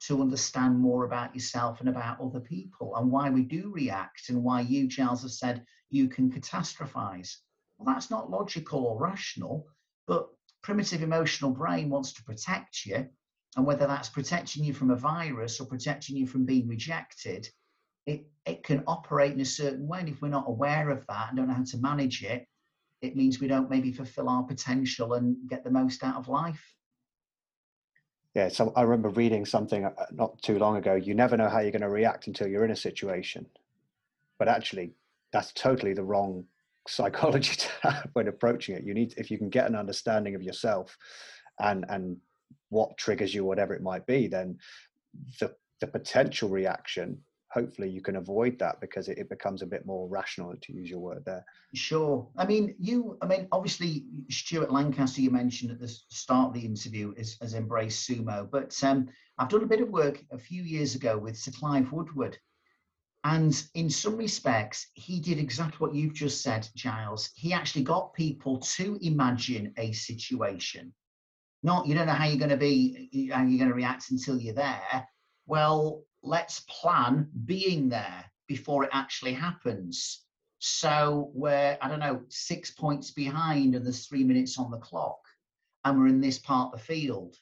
to 0.00 0.20
understand 0.20 0.78
more 0.78 1.04
about 1.04 1.34
yourself 1.34 1.80
and 1.80 1.88
about 1.88 2.20
other 2.20 2.40
people 2.40 2.96
and 2.96 3.10
why 3.10 3.30
we 3.30 3.42
do 3.42 3.70
react 3.72 4.28
and 4.28 4.42
why 4.42 4.60
you, 4.60 4.86
Giles, 4.86 5.22
have 5.22 5.30
said 5.30 5.64
you 5.90 6.08
can 6.08 6.30
catastrophize. 6.30 7.36
Well, 7.78 7.94
that's 7.94 8.10
not 8.10 8.30
logical 8.30 8.84
or 8.84 8.98
rational, 9.00 9.66
but 10.06 10.28
primitive 10.66 11.00
emotional 11.00 11.52
brain 11.52 11.88
wants 11.88 12.12
to 12.12 12.24
protect 12.24 12.84
you 12.84 13.08
and 13.56 13.64
whether 13.64 13.86
that's 13.86 14.08
protecting 14.08 14.64
you 14.64 14.74
from 14.74 14.90
a 14.90 14.96
virus 14.96 15.60
or 15.60 15.64
protecting 15.64 16.16
you 16.16 16.26
from 16.26 16.44
being 16.44 16.66
rejected, 16.66 17.48
it, 18.04 18.26
it 18.44 18.64
can 18.64 18.82
operate 18.88 19.32
in 19.32 19.40
a 19.40 19.44
certain 19.44 19.86
way. 19.86 20.00
And 20.00 20.08
if 20.08 20.20
we're 20.20 20.28
not 20.28 20.48
aware 20.48 20.90
of 20.90 21.06
that 21.08 21.28
and 21.28 21.36
don't 21.36 21.46
know 21.46 21.54
how 21.54 21.62
to 21.62 21.78
manage 21.78 22.24
it, 22.24 22.48
it 23.00 23.14
means 23.14 23.38
we 23.38 23.46
don't 23.46 23.70
maybe 23.70 23.92
fulfill 23.92 24.28
our 24.28 24.42
potential 24.42 25.14
and 25.14 25.36
get 25.48 25.62
the 25.62 25.70
most 25.70 26.02
out 26.02 26.16
of 26.16 26.26
life. 26.26 26.74
Yeah, 28.34 28.48
so 28.48 28.72
I 28.74 28.82
remember 28.82 29.10
reading 29.10 29.46
something 29.46 29.84
uh, 29.84 29.92
not 30.10 30.42
too 30.42 30.58
long 30.58 30.78
ago. 30.78 30.96
You 30.96 31.14
never 31.14 31.36
know 31.36 31.48
how 31.48 31.60
you're 31.60 31.70
going 31.70 31.82
to 31.82 31.88
react 31.88 32.26
until 32.26 32.48
you're 32.48 32.64
in 32.64 32.72
a 32.72 32.76
situation. 32.76 33.46
But 34.36 34.48
actually, 34.48 34.94
that's 35.32 35.52
totally 35.52 35.94
the 35.94 36.02
wrong 36.02 36.44
psychology 36.88 37.54
to 37.56 37.68
have 37.82 38.10
when 38.12 38.28
approaching 38.28 38.76
it. 38.76 38.84
You 38.84 38.94
need, 38.94 39.14
if 39.16 39.30
you 39.30 39.38
can 39.38 39.48
get 39.48 39.66
an 39.66 39.76
understanding 39.76 40.34
of 40.34 40.42
yourself 40.42 40.96
and 41.60 41.84
and 41.88 42.16
what 42.68 42.96
triggers 42.96 43.34
you, 43.34 43.44
whatever 43.44 43.74
it 43.74 43.82
might 43.82 44.06
be, 44.06 44.26
then 44.26 44.58
the 45.40 45.54
the 45.80 45.86
potential 45.86 46.48
reaction 46.48 47.18
hopefully 47.52 47.88
you 47.88 48.02
can 48.02 48.16
avoid 48.16 48.58
that 48.58 48.80
because 48.80 49.08
it, 49.08 49.18
it, 49.18 49.28
becomes 49.28 49.62
a 49.62 49.66
bit 49.66 49.86
more 49.86 50.08
rational 50.08 50.54
to 50.60 50.72
use 50.72 50.90
your 50.90 50.98
word 50.98 51.22
there 51.24 51.44
sure 51.74 52.26
i 52.36 52.44
mean 52.44 52.74
you 52.78 53.16
i 53.22 53.26
mean 53.26 53.46
obviously 53.52 54.04
stuart 54.30 54.70
lancaster 54.70 55.20
you 55.20 55.30
mentioned 55.30 55.70
at 55.70 55.80
the 55.80 55.88
start 55.88 56.48
of 56.48 56.54
the 56.54 56.66
interview 56.66 57.14
is, 57.16 57.36
has 57.40 57.54
embraced 57.54 58.08
sumo 58.08 58.48
but 58.50 58.76
um, 58.82 59.08
i've 59.38 59.48
done 59.48 59.62
a 59.62 59.66
bit 59.66 59.80
of 59.80 59.88
work 59.88 60.22
a 60.32 60.38
few 60.38 60.62
years 60.62 60.94
ago 60.94 61.16
with 61.16 61.36
sir 61.36 61.52
clive 61.52 61.90
woodward 61.92 62.36
and 63.26 63.64
in 63.74 63.90
some 63.90 64.16
respects 64.16 64.86
he 64.94 65.18
did 65.18 65.38
exactly 65.38 65.78
what 65.78 65.94
you've 65.94 66.14
just 66.14 66.42
said 66.42 66.68
giles. 66.76 67.30
He 67.34 67.52
actually 67.52 67.82
got 67.82 68.14
people 68.14 68.58
to 68.76 68.98
imagine 69.02 69.72
a 69.76 69.90
situation. 69.92 70.94
Not 71.64 71.88
you 71.88 71.94
don't 71.96 72.06
know 72.06 72.12
how 72.12 72.26
you're 72.26 72.38
going 72.38 72.50
to 72.50 72.56
be 72.56 73.30
how 73.32 73.42
you're 73.42 73.58
going 73.58 73.70
to 73.70 73.74
react 73.74 74.12
until 74.12 74.38
you're 74.38 74.54
there. 74.54 75.08
Well 75.46 76.04
let's 76.22 76.60
plan 76.68 77.28
being 77.46 77.88
there 77.88 78.24
before 78.46 78.84
it 78.84 78.90
actually 78.92 79.32
happens. 79.32 80.22
So 80.60 81.32
we're 81.34 81.76
i 81.82 81.88
don't 81.88 81.98
know 82.06 82.22
six 82.28 82.70
points 82.70 83.10
behind 83.10 83.74
and 83.74 83.84
there's 83.84 84.06
three 84.06 84.22
minutes 84.22 84.56
on 84.56 84.70
the 84.70 84.78
clock 84.78 85.18
and 85.84 85.98
we're 85.98 86.06
in 86.06 86.20
this 86.20 86.38
part 86.38 86.72
of 86.72 86.78
the 86.78 86.86
field. 86.86 87.34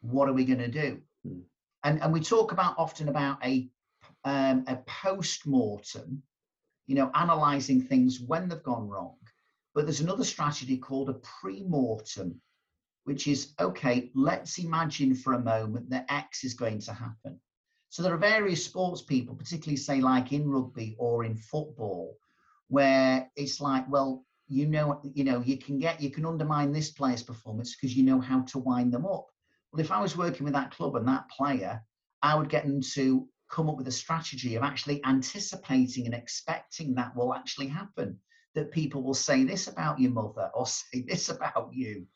What 0.00 0.28
are 0.28 0.32
we 0.32 0.44
going 0.44 0.58
to 0.58 0.68
do? 0.68 1.00
Mm. 1.24 1.42
and 1.84 2.02
and 2.02 2.12
we 2.12 2.20
talk 2.20 2.50
about 2.50 2.74
often 2.78 3.08
about 3.08 3.38
a 3.44 3.70
um, 4.24 4.64
a 4.66 4.76
post 4.76 5.46
mortem, 5.46 6.22
you 6.86 6.94
know, 6.94 7.10
analysing 7.14 7.82
things 7.82 8.20
when 8.20 8.48
they've 8.48 8.62
gone 8.62 8.88
wrong. 8.88 9.16
But 9.74 9.84
there's 9.84 10.00
another 10.00 10.24
strategy 10.24 10.76
called 10.76 11.08
a 11.08 11.14
pre 11.14 11.62
mortem, 11.62 12.40
which 13.04 13.28
is 13.28 13.54
okay, 13.60 14.10
let's 14.14 14.58
imagine 14.58 15.14
for 15.14 15.34
a 15.34 15.38
moment 15.38 15.90
that 15.90 16.06
X 16.08 16.44
is 16.44 16.54
going 16.54 16.80
to 16.80 16.92
happen. 16.92 17.40
So 17.90 18.02
there 18.02 18.12
are 18.12 18.18
various 18.18 18.64
sports 18.64 19.02
people, 19.02 19.34
particularly 19.34 19.76
say 19.76 20.00
like 20.00 20.32
in 20.32 20.48
rugby 20.48 20.94
or 20.98 21.24
in 21.24 21.36
football, 21.36 22.16
where 22.68 23.30
it's 23.36 23.60
like, 23.60 23.88
well, 23.88 24.26
you 24.46 24.66
know, 24.66 25.00
you 25.14 25.24
know, 25.24 25.40
you 25.40 25.58
can 25.58 25.78
get 25.78 26.00
you 26.00 26.10
can 26.10 26.26
undermine 26.26 26.72
this 26.72 26.90
player's 26.90 27.22
performance 27.22 27.74
because 27.74 27.96
you 27.96 28.02
know 28.02 28.20
how 28.20 28.40
to 28.42 28.58
wind 28.58 28.92
them 28.92 29.06
up. 29.06 29.26
Well, 29.72 29.80
if 29.80 29.92
I 29.92 30.00
was 30.00 30.16
working 30.16 30.44
with 30.44 30.54
that 30.54 30.70
club 30.70 30.96
and 30.96 31.06
that 31.08 31.28
player, 31.30 31.82
I 32.22 32.34
would 32.34 32.48
get 32.48 32.66
them 32.66 32.80
to 32.94 33.28
come 33.50 33.68
up 33.68 33.76
with 33.76 33.88
a 33.88 33.92
strategy 33.92 34.56
of 34.56 34.62
actually 34.62 35.04
anticipating 35.04 36.06
and 36.06 36.14
expecting 36.14 36.94
that 36.94 37.14
will 37.16 37.34
actually 37.34 37.68
happen. 37.68 38.18
That 38.54 38.70
people 38.70 39.02
will 39.02 39.14
say 39.14 39.44
this 39.44 39.68
about 39.68 40.00
your 40.00 40.10
mother 40.10 40.50
or 40.54 40.66
say 40.66 41.02
this 41.06 41.28
about 41.28 41.70
you. 41.72 42.06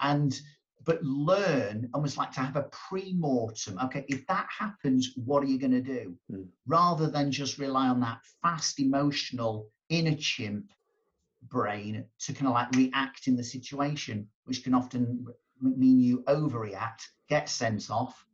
And 0.00 0.38
but 0.84 1.02
learn 1.02 1.90
almost 1.92 2.16
like 2.16 2.32
to 2.32 2.40
have 2.40 2.56
a 2.56 2.70
pre-mortem. 2.88 3.78
Okay, 3.84 4.04
if 4.08 4.26
that 4.28 4.46
happens, 4.56 5.12
what 5.14 5.42
are 5.42 5.46
you 5.46 5.58
going 5.58 5.72
to 5.72 5.82
do? 5.82 6.16
Mm. 6.32 6.46
Rather 6.66 7.06
than 7.06 7.30
just 7.30 7.58
rely 7.58 7.88
on 7.88 8.00
that 8.00 8.20
fast 8.42 8.80
emotional 8.80 9.68
inner 9.90 10.16
chimp 10.16 10.70
brain 11.42 12.04
to 12.20 12.32
kind 12.32 12.46
of 12.46 12.54
like 12.54 12.74
react 12.76 13.26
in 13.26 13.36
the 13.36 13.44
situation, 13.44 14.26
which 14.44 14.64
can 14.64 14.74
often 14.74 15.26
mean 15.60 16.00
you 16.00 16.22
overreact, 16.22 17.02
get 17.28 17.48
sent 17.48 17.90
off, 17.90 18.24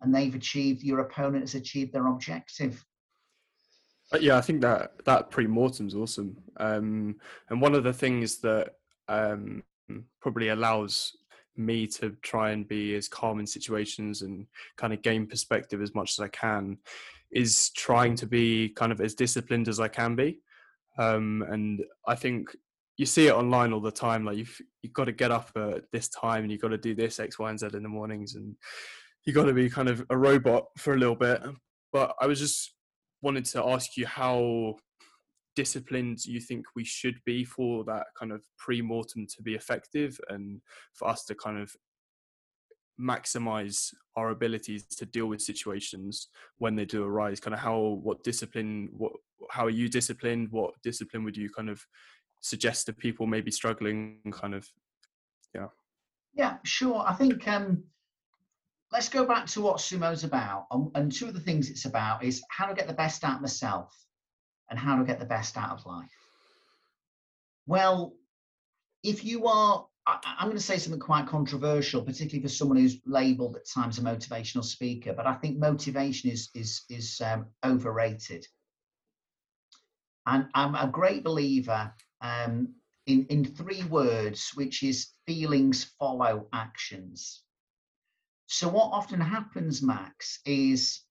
and 0.00 0.14
they've 0.14 0.34
achieved 0.34 0.82
your 0.82 1.00
opponent 1.00 1.42
has 1.42 1.54
achieved 1.54 1.92
their 1.92 2.06
objective. 2.06 2.84
But 4.10 4.22
yeah, 4.22 4.38
I 4.38 4.40
think 4.40 4.62
that 4.62 4.92
that 5.04 5.30
pre-mortem's 5.30 5.94
awesome. 5.94 6.36
Um, 6.56 7.16
and 7.50 7.60
one 7.60 7.74
of 7.74 7.84
the 7.84 7.92
things 7.92 8.38
that 8.38 8.70
um, 9.08 9.62
probably 10.20 10.48
allows 10.48 11.16
me 11.56 11.86
to 11.86 12.10
try 12.22 12.50
and 12.50 12.66
be 12.66 12.94
as 12.94 13.08
calm 13.08 13.40
in 13.40 13.46
situations 13.46 14.22
and 14.22 14.46
kind 14.76 14.92
of 14.92 15.02
gain 15.02 15.26
perspective 15.26 15.82
as 15.82 15.94
much 15.94 16.12
as 16.12 16.20
I 16.20 16.28
can 16.28 16.78
is 17.30 17.70
trying 17.70 18.14
to 18.16 18.26
be 18.26 18.70
kind 18.70 18.92
of 18.92 19.00
as 19.00 19.14
disciplined 19.14 19.68
as 19.68 19.80
I 19.80 19.88
can 19.88 20.16
be. 20.16 20.40
Um, 20.96 21.44
and 21.50 21.82
I 22.06 22.14
think 22.14 22.56
you 22.96 23.06
see 23.06 23.28
it 23.28 23.34
online 23.34 23.72
all 23.72 23.80
the 23.80 23.90
time. 23.90 24.24
Like 24.24 24.36
you've 24.36 24.60
you've 24.82 24.92
got 24.92 25.04
to 25.04 25.12
get 25.12 25.30
up 25.30 25.50
at 25.56 25.84
this 25.92 26.08
time 26.08 26.42
and 26.42 26.50
you've 26.52 26.60
got 26.62 26.68
to 26.68 26.78
do 26.78 26.94
this 26.94 27.20
X, 27.20 27.38
Y, 27.38 27.50
and 27.50 27.58
Z 27.58 27.68
in 27.74 27.82
the 27.82 27.88
mornings, 27.88 28.34
and 28.34 28.56
you've 29.28 29.34
got 29.34 29.44
to 29.44 29.52
be 29.52 29.68
kind 29.68 29.90
of 29.90 30.02
a 30.08 30.16
robot 30.16 30.64
for 30.78 30.94
a 30.94 30.96
little 30.96 31.14
bit. 31.14 31.42
But 31.92 32.14
I 32.18 32.26
was 32.26 32.38
just 32.38 32.72
wanted 33.20 33.44
to 33.44 33.62
ask 33.62 33.94
you 33.94 34.06
how 34.06 34.76
disciplined 35.54 36.24
you 36.24 36.40
think 36.40 36.64
we 36.74 36.82
should 36.82 37.20
be 37.26 37.44
for 37.44 37.84
that 37.84 38.06
kind 38.18 38.32
of 38.32 38.42
pre-mortem 38.56 39.26
to 39.26 39.42
be 39.42 39.54
effective 39.54 40.18
and 40.30 40.62
for 40.94 41.08
us 41.08 41.26
to 41.26 41.34
kind 41.34 41.60
of 41.60 41.70
maximize 42.98 43.92
our 44.16 44.30
abilities 44.30 44.86
to 44.86 45.04
deal 45.04 45.26
with 45.26 45.42
situations 45.42 46.28
when 46.56 46.74
they 46.74 46.86
do 46.86 47.04
arise? 47.04 47.38
Kind 47.38 47.52
of 47.52 47.60
how 47.60 48.00
what 48.02 48.24
discipline 48.24 48.88
what 48.92 49.12
how 49.50 49.66
are 49.66 49.70
you 49.70 49.90
disciplined? 49.90 50.50
What 50.50 50.72
discipline 50.82 51.22
would 51.24 51.36
you 51.36 51.50
kind 51.50 51.68
of 51.68 51.84
suggest 52.40 52.86
to 52.86 52.94
people 52.94 53.26
maybe 53.26 53.50
struggling 53.50 54.20
kind 54.32 54.54
of? 54.54 54.66
Yeah. 55.54 55.66
Yeah 56.32 56.56
sure. 56.64 57.04
I 57.06 57.12
think 57.12 57.46
um 57.46 57.84
let's 58.92 59.08
go 59.08 59.24
back 59.24 59.46
to 59.46 59.60
what 59.60 59.80
sumo's 59.80 60.24
about 60.24 60.66
um, 60.70 60.90
and 60.94 61.12
two 61.12 61.26
of 61.26 61.34
the 61.34 61.40
things 61.40 61.70
it's 61.70 61.84
about 61.84 62.24
is 62.24 62.42
how 62.50 62.66
to 62.66 62.74
get 62.74 62.86
the 62.86 62.92
best 62.92 63.24
out 63.24 63.36
of 63.36 63.40
myself 63.42 63.94
and 64.70 64.78
how 64.78 64.96
to 64.98 65.04
get 65.04 65.18
the 65.18 65.26
best 65.26 65.56
out 65.56 65.72
of 65.78 65.86
life 65.86 66.10
well 67.66 68.14
if 69.02 69.24
you 69.24 69.46
are 69.46 69.86
I'm 70.24 70.46
going 70.46 70.56
to 70.56 70.62
say 70.62 70.78
something 70.78 71.00
quite 71.00 71.26
controversial, 71.26 72.02
particularly 72.02 72.42
for 72.42 72.48
someone 72.48 72.78
who's 72.78 73.00
labelled 73.04 73.56
at 73.56 73.68
times 73.68 73.98
a 73.98 74.02
motivational 74.02 74.64
speaker. 74.64 75.12
But 75.12 75.26
I 75.26 75.34
think 75.34 75.58
motivation 75.58 76.30
is 76.30 76.48
is 76.54 76.84
is 76.88 77.20
um, 77.20 77.46
overrated, 77.64 78.46
and 80.26 80.46
I'm 80.54 80.74
a 80.74 80.88
great 80.90 81.24
believer 81.24 81.92
um, 82.22 82.74
in 83.06 83.26
in 83.26 83.44
three 83.44 83.84
words, 83.84 84.52
which 84.54 84.82
is 84.82 85.12
feelings 85.26 85.84
follow 85.98 86.48
actions. 86.54 87.42
So 88.48 88.68
what 88.68 88.90
often 88.92 89.20
happens, 89.20 89.82
Max, 89.82 90.40
is 90.44 91.02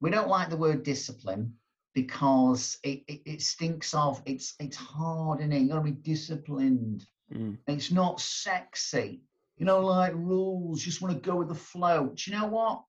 we 0.00 0.10
don't 0.10 0.28
like 0.28 0.50
the 0.50 0.56
word 0.56 0.82
discipline 0.82 1.54
because 1.94 2.78
it, 2.82 3.02
it, 3.06 3.20
it 3.26 3.42
stinks 3.42 3.94
of 3.94 4.22
it's 4.26 4.54
it's 4.58 4.76
hard 4.76 5.40
and 5.40 5.52
it? 5.52 5.62
you 5.62 5.68
got 5.68 5.76
to 5.76 5.84
be 5.84 5.90
disciplined 5.92 7.06
Mm. 7.32 7.58
It's 7.66 7.90
not 7.90 8.20
sexy. 8.20 9.22
You 9.56 9.66
know, 9.66 9.80
like 9.80 10.14
rules, 10.14 10.82
just 10.82 11.00
want 11.00 11.14
to 11.14 11.30
go 11.30 11.36
with 11.36 11.48
the 11.48 11.54
flow. 11.54 12.12
Do 12.14 12.30
you 12.30 12.36
know 12.36 12.46
what? 12.46 12.82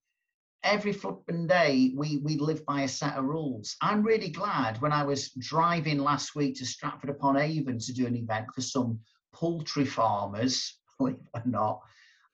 Every 0.64 0.92
flipping 0.92 1.48
day, 1.48 1.94
we, 1.96 2.18
we 2.18 2.38
live 2.38 2.66
by 2.66 2.82
a 2.82 2.88
set 2.88 3.16
of 3.16 3.26
rules. 3.26 3.78
I'm 3.82 4.04
really 4.04 4.30
glad 4.30 4.82
when 4.82 4.92
I 4.92 5.04
was 5.04 5.30
driving 5.30 6.00
last 6.00 6.36
week 6.36 6.56
to 6.58 6.66
Stratford 6.66 7.10
upon 7.10 7.38
Avon 7.38 7.80
to 7.80 7.94
do 7.94 8.06
an 8.06 8.16
event 8.16 8.48
for 8.54 8.62
some 8.62 9.00
poultry 9.34 9.86
farmers, 9.86 10.78
believe 10.98 11.16
it 11.16 11.40
or 11.40 11.44
not. 11.46 11.82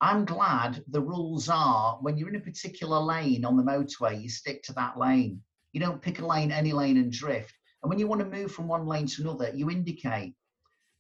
I'm 0.02 0.26
glad 0.26 0.84
the 0.88 1.02
rules 1.02 1.50
are 1.50 1.98
when 2.02 2.18
you're 2.18 2.30
in 2.30 2.36
a 2.36 2.40
particular 2.40 3.00
lane 3.00 3.46
on 3.46 3.56
the 3.58 3.64
motorway, 3.64 4.22
you 4.22 4.30
stick 4.30 4.64
to 4.64 4.74
that 4.74 4.98
lane. 4.98 5.42
You 5.72 5.80
don't 5.80 6.02
pick 6.02 6.20
a 6.20 6.26
lane, 6.26 6.52
any 6.52 6.74
lane, 6.74 6.98
and 6.98 7.12
drift. 7.12 7.54
And 7.82 7.90
when 7.90 8.00
you 8.00 8.08
want 8.08 8.20
to 8.20 8.38
move 8.38 8.52
from 8.52 8.68
one 8.68 8.86
lane 8.86 9.08
to 9.08 9.22
another, 9.22 9.52
you 9.54 9.70
indicate. 9.70 10.36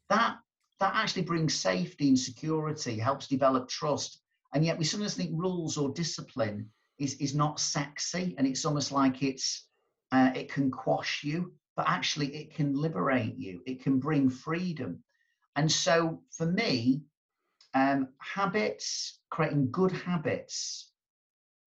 That 0.09 0.37
that 0.79 0.95
actually 0.95 1.21
brings 1.23 1.53
safety 1.53 2.09
and 2.09 2.19
security, 2.19 2.97
helps 2.97 3.27
develop 3.27 3.69
trust. 3.69 4.19
And 4.53 4.65
yet 4.65 4.77
we 4.77 4.83
sometimes 4.83 5.15
think 5.15 5.31
rules 5.33 5.77
or 5.77 5.93
discipline 5.93 6.69
is, 6.99 7.15
is 7.15 7.33
not 7.33 7.59
sexy 7.59 8.35
and 8.37 8.45
it's 8.45 8.65
almost 8.65 8.91
like 8.91 9.23
it's 9.23 9.65
uh, 10.11 10.31
it 10.35 10.51
can 10.51 10.69
quash 10.69 11.23
you, 11.23 11.53
but 11.75 11.87
actually 11.87 12.35
it 12.35 12.53
can 12.53 12.73
liberate 12.73 13.35
you. 13.35 13.61
It 13.65 13.81
can 13.81 13.99
bring 13.99 14.29
freedom. 14.29 15.03
And 15.55 15.71
so 15.71 16.21
for 16.37 16.45
me, 16.45 17.01
um, 17.73 18.09
habits, 18.19 19.19
creating 19.29 19.71
good 19.71 19.91
habits, 19.91 20.91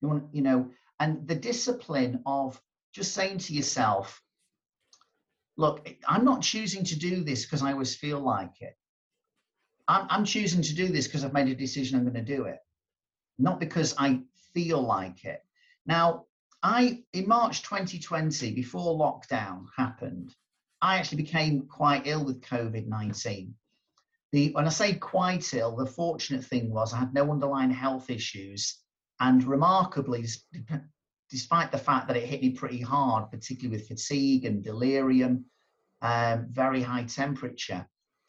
you 0.01 0.09
want, 0.09 0.25
you 0.33 0.43
know, 0.43 0.71
and 1.01 1.27
the 1.27 1.35
discipline 1.35 2.23
of 2.27 2.61
just 2.93 3.13
saying 3.13 3.39
to 3.39 3.53
yourself, 3.53 4.23
look, 5.57 5.89
I'm 6.07 6.25
not 6.25 6.43
choosing 6.43 6.85
to 6.85 6.99
do 6.99 7.23
this 7.25 7.45
because 7.45 7.63
I 7.63 7.73
always 7.73 7.95
feel 7.95 8.21
like 8.21 8.61
it. 8.61 8.77
I'm, 9.89 10.07
I'm 10.11 10.25
choosing 10.25 10.63
to 10.63 10.75
do 10.75 10.89
this 10.89 11.07
because 11.07 11.25
I've 11.25 11.33
made 11.33 11.49
a 11.49 11.55
decision 11.55 11.99
I'm 11.99 12.05
going 12.05 12.15
to 12.15 12.37
do 12.37 12.45
it, 12.45 12.59
not 13.39 13.61
because 13.61 13.95
I 13.99 14.23
feel 14.55 14.81
like 14.81 15.25
it. 15.25 15.45
Now, 15.87 16.25
I 16.63 17.05
in 17.13 17.29
March 17.29 17.63
2020, 17.63 18.53
before 18.53 18.99
lockdown 18.99 19.67
happened, 19.77 20.35
I 20.83 20.97
actually 20.97 21.23
became 21.23 21.67
quite 21.69 22.07
ill 22.07 22.25
with 22.25 22.41
COVID 22.41 22.87
19. 22.87 23.55
The, 24.33 24.51
when 24.53 24.67
I 24.67 24.71
say 24.71 24.95
quite 24.95 25.55
ill, 25.55 25.77
the 25.77 25.87
fortunate 25.87 26.45
thing 26.45 26.73
was 26.73 26.93
I 26.93 26.99
had 26.99 27.15
no 27.15 27.31
underlying 27.31 27.71
health 27.71 28.11
issues, 28.11 28.79
and 29.21 29.43
remarkably, 29.45 30.27
despite 31.31 31.73
the 31.73 31.79
fact 31.79 32.09
that 32.09 32.17
it 32.17 32.27
hit 32.27 32.43
me 32.43 32.51
pretty 32.51 32.81
hard, 32.81 33.31
particularly 33.31 33.77
with 33.77 33.89
fatigue 33.89 34.45
and 34.45 34.63
delirium, 34.63 35.45
um, 36.03 36.47
very 36.51 36.83
high 36.83 37.05
temperature, 37.05 37.87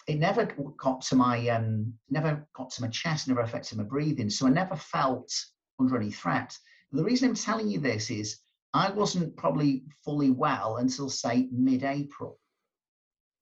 it 0.08 0.18
never 0.18 0.46
got 0.78 1.02
to 1.02 1.16
my 1.16 1.48
um, 1.50 1.94
never 2.10 2.48
got 2.56 2.70
to 2.72 2.82
my 2.82 2.88
chest, 2.88 3.28
never 3.28 3.42
affected 3.42 3.78
my 3.78 3.84
breathing. 3.84 4.30
So 4.30 4.48
I 4.48 4.50
never 4.50 4.76
felt 4.76 5.32
under 5.80 5.98
any 5.98 6.12
threat. 6.12 6.58
the 6.92 7.04
reason 7.04 7.30
I'm 7.30 7.36
telling 7.36 7.68
you 7.68 7.80
this 7.80 8.10
is 8.10 8.40
I 8.74 8.90
wasn't 8.92 9.36
probably 9.36 9.84
fully 10.04 10.30
well 10.30 10.78
until 10.78 11.10
say 11.10 11.50
mid-April. 11.52 12.40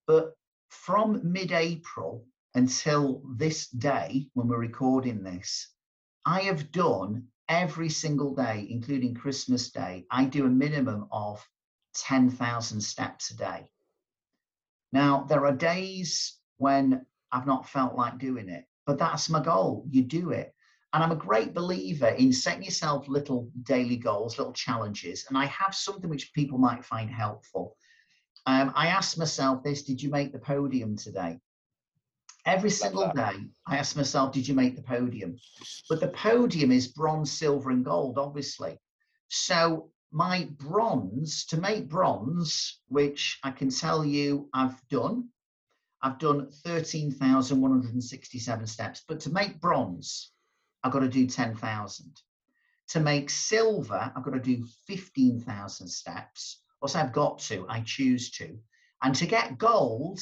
But 0.08 0.34
from 0.70 1.22
mid-April 1.24 2.26
until 2.56 3.22
this 3.36 3.68
day, 3.68 4.28
when 4.34 4.48
we're 4.48 4.58
recording 4.58 5.24
this, 5.24 5.68
I 6.26 6.42
have 6.42 6.72
done 6.72 7.28
every 7.48 7.90
single 7.90 8.34
day, 8.34 8.68
including 8.70 9.14
Christmas 9.14 9.70
Day, 9.70 10.06
I 10.10 10.26
do 10.26 10.46
a 10.46 10.50
minimum 10.50 11.08
of 11.12 11.48
10,000 11.96 12.82
steps 12.82 13.30
a 13.32 13.38
day. 13.38 13.68
Now, 14.92 15.26
there 15.30 15.46
are 15.46 15.52
days 15.52 16.40
when 16.58 17.06
I've 17.32 17.46
not 17.46 17.70
felt 17.70 17.96
like 17.96 18.18
doing 18.18 18.50
it. 18.50 18.66
But 18.86 18.98
that's 18.98 19.30
my 19.30 19.42
goal. 19.42 19.86
You 19.90 20.04
do 20.04 20.32
it. 20.32 20.54
And 20.94 21.04
I'm 21.04 21.12
a 21.12 21.16
great 21.16 21.54
believer 21.54 22.08
in 22.08 22.32
setting 22.32 22.64
yourself 22.64 23.08
little 23.08 23.50
daily 23.64 23.98
goals, 23.98 24.38
little 24.38 24.54
challenges. 24.54 25.26
And 25.28 25.38
I 25.38 25.46
have 25.46 25.76
something 25.76 26.10
which 26.10 26.34
people 26.34 26.58
might 26.58 26.86
find 26.86 27.10
helpful. 27.10 27.76
Um, 28.46 28.72
I 28.76 28.88
asked 28.88 29.18
myself 29.18 29.64
this 29.64 29.84
Did 29.84 30.02
you 30.02 30.10
make 30.10 30.32
the 30.32 30.40
podium 30.40 30.96
today? 30.96 31.40
Every 32.46 32.70
single 32.70 33.12
day, 33.12 33.48
I 33.66 33.78
ask 33.78 33.96
myself, 33.96 34.32
Did 34.32 34.48
you 34.48 34.54
make 34.54 34.76
the 34.76 34.84
podium? 34.84 35.40
But 35.90 36.00
the 36.00 36.10
podium 36.10 36.72
is 36.72 36.88
bronze, 36.88 37.32
silver, 37.32 37.72
and 37.72 37.84
gold, 37.84 38.20
obviously. 38.20 38.80
So 39.30 39.90
my 40.12 40.48
bronze, 40.58 41.46
to 41.48 41.58
make 41.58 41.90
bronze, 41.90 42.82
which 42.88 43.40
I 43.44 43.50
can 43.50 43.70
tell 43.70 44.06
you 44.06 44.48
I've 44.54 44.80
done, 44.90 45.30
I've 46.04 46.20
done 46.20 46.52
13,167 46.64 48.68
steps. 48.68 49.04
But 49.08 49.22
to 49.22 49.32
make 49.32 49.60
bronze, 49.60 50.30
I've 50.84 50.92
got 50.92 51.00
to 51.00 51.10
do 51.10 51.26
10,000. 51.26 52.22
To 52.90 53.00
make 53.00 53.32
silver, 53.32 54.12
I've 54.16 54.24
got 54.24 54.36
to 54.36 54.40
do 54.40 54.68
15,000 54.86 55.88
steps. 55.88 56.62
Or 56.80 56.90
I've 56.94 57.12
got 57.12 57.40
to, 57.40 57.66
I 57.68 57.82
choose 57.82 58.30
to. 58.34 58.60
And 59.02 59.16
to 59.16 59.26
get 59.26 59.58
gold, 59.58 60.20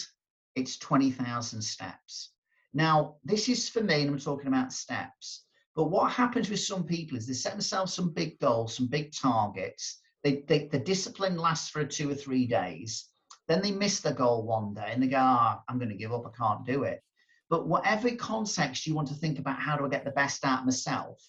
it's 0.56 0.78
20,000 0.78 1.62
steps. 1.62 2.32
Now, 2.74 3.18
this 3.24 3.50
is 3.50 3.70
for 3.70 3.82
me, 3.82 4.02
and 4.02 4.10
I'm 4.10 4.20
talking 4.20 4.48
about 4.48 4.74
steps. 4.74 5.46
But 5.76 5.86
what 5.86 6.12
happens 6.12 6.50
with 6.50 6.60
some 6.60 6.84
people 6.84 7.18
is 7.18 7.28
they 7.28 7.34
set 7.34 7.54
themselves 7.54 7.94
some 7.94 8.10
big 8.14 8.40
goals, 8.40 8.76
some 8.76 8.88
big 8.88 9.14
targets. 9.14 10.00
They, 10.24 10.44
they, 10.48 10.68
the 10.68 10.80
discipline 10.80 11.38
lasts 11.38 11.70
for 11.70 11.84
two 11.84 12.10
or 12.10 12.16
three 12.16 12.46
days. 12.46 13.10
Then 13.48 13.62
they 13.62 13.72
miss 13.72 14.00
the 14.00 14.14
goal 14.14 14.46
one 14.46 14.74
day 14.74 14.90
and 14.92 15.02
they 15.02 15.08
go, 15.08 15.18
oh, 15.18 15.62
I'm 15.68 15.78
going 15.78 15.90
to 15.90 15.96
give 15.96 16.14
up. 16.14 16.26
I 16.26 16.38
can't 16.38 16.66
do 16.66 16.84
it. 16.84 17.04
But 17.50 17.68
whatever 17.68 18.10
context 18.16 18.88
you 18.88 18.96
want 18.96 19.10
to 19.10 19.16
think 19.16 19.38
about, 19.38 19.60
how 19.60 19.76
do 19.76 19.86
I 19.86 19.90
get 19.90 20.06
the 20.06 20.12
best 20.12 20.46
out 20.46 20.60
of 20.60 20.66
myself? 20.66 21.22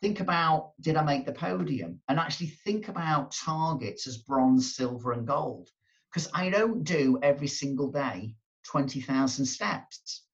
Think 0.00 0.20
about, 0.20 0.72
did 0.80 0.96
I 0.96 1.02
make 1.02 1.26
the 1.26 1.32
podium? 1.32 2.00
And 2.08 2.18
actually 2.18 2.48
think 2.64 2.88
about 2.88 3.32
targets 3.32 4.06
as 4.06 4.18
bronze, 4.18 4.74
silver, 4.74 5.12
and 5.12 5.26
gold. 5.26 5.68
Because 6.10 6.30
I 6.32 6.48
don't 6.48 6.84
do 6.84 7.18
every 7.22 7.48
single 7.48 7.90
day 7.90 8.36
20,000 8.64 9.46
steps, 9.46 10.24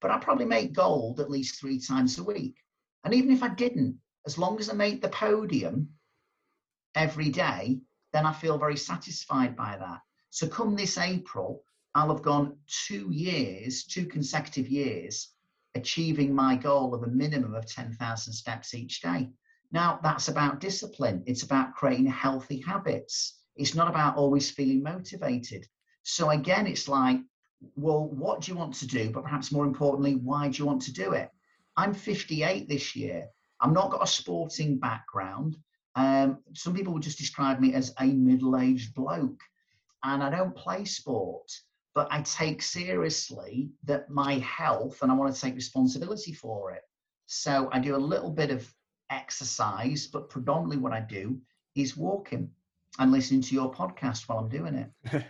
but 0.00 0.10
I 0.10 0.18
probably 0.18 0.46
make 0.46 0.72
gold 0.72 1.20
at 1.20 1.30
least 1.30 1.60
three 1.60 1.78
times 1.80 2.18
a 2.18 2.24
week. 2.24 2.56
And 3.04 3.14
even 3.14 3.30
if 3.30 3.42
I 3.42 3.48
didn't, 3.48 3.98
as 4.26 4.38
long 4.38 4.58
as 4.58 4.70
I 4.70 4.74
make 4.74 5.02
the 5.02 5.08
podium 5.08 5.88
every 6.94 7.30
day, 7.30 7.80
then 8.12 8.26
I 8.26 8.32
feel 8.32 8.58
very 8.58 8.76
satisfied 8.76 9.56
by 9.56 9.76
that. 9.78 10.00
So 10.30 10.46
come 10.46 10.76
this 10.76 10.98
April, 10.98 11.64
I'll 11.94 12.14
have 12.14 12.22
gone 12.22 12.56
two 12.86 13.10
years, 13.10 13.84
two 13.84 14.06
consecutive 14.06 14.68
years, 14.68 15.28
achieving 15.74 16.34
my 16.34 16.56
goal 16.56 16.94
of 16.94 17.02
a 17.02 17.08
minimum 17.08 17.54
of 17.54 17.66
10,000 17.66 18.32
steps 18.32 18.74
each 18.74 19.00
day. 19.00 19.30
Now, 19.72 19.98
that's 20.02 20.28
about 20.28 20.60
discipline. 20.60 21.22
It's 21.26 21.42
about 21.42 21.74
creating 21.74 22.06
healthy 22.06 22.60
habits. 22.60 23.38
It's 23.56 23.74
not 23.74 23.88
about 23.88 24.16
always 24.16 24.50
feeling 24.50 24.82
motivated. 24.82 25.66
So, 26.02 26.30
again, 26.30 26.66
it's 26.66 26.88
like, 26.88 27.20
well, 27.76 28.08
what 28.08 28.40
do 28.40 28.52
you 28.52 28.58
want 28.58 28.74
to 28.74 28.86
do? 28.86 29.10
But 29.10 29.24
perhaps 29.24 29.52
more 29.52 29.64
importantly, 29.64 30.16
why 30.16 30.48
do 30.48 30.58
you 30.58 30.66
want 30.66 30.82
to 30.82 30.92
do 30.92 31.12
it? 31.12 31.30
I'm 31.76 31.94
58 31.94 32.68
this 32.68 32.94
year. 32.94 33.26
I'm 33.60 33.72
not 33.72 33.90
got 33.90 34.02
a 34.02 34.06
sporting 34.06 34.78
background. 34.78 35.56
Um, 35.94 36.38
some 36.54 36.74
people 36.74 36.92
would 36.94 37.02
just 37.02 37.18
describe 37.18 37.60
me 37.60 37.74
as 37.74 37.94
a 38.00 38.06
middle-aged 38.06 38.94
bloke, 38.94 39.40
and 40.02 40.22
I 40.22 40.30
don't 40.30 40.56
play 40.56 40.84
sport, 40.84 41.50
but 41.94 42.08
I 42.10 42.22
take 42.22 42.62
seriously 42.62 43.70
that 43.84 44.10
my 44.10 44.34
health, 44.38 45.02
and 45.02 45.12
I 45.12 45.14
want 45.14 45.34
to 45.34 45.40
take 45.40 45.54
responsibility 45.54 46.32
for 46.32 46.72
it. 46.72 46.82
So 47.26 47.68
I 47.72 47.78
do 47.78 47.94
a 47.94 47.98
little 47.98 48.30
bit 48.30 48.50
of 48.50 48.70
exercise, 49.10 50.06
but 50.06 50.30
predominantly 50.30 50.78
what 50.78 50.92
I 50.92 51.00
do 51.00 51.38
is 51.74 51.96
walking 51.96 52.50
and 52.98 53.12
listening 53.12 53.42
to 53.42 53.54
your 53.54 53.72
podcast 53.72 54.28
while 54.28 54.38
I'm 54.38 54.48
doing 54.48 54.74
it. 54.74 55.24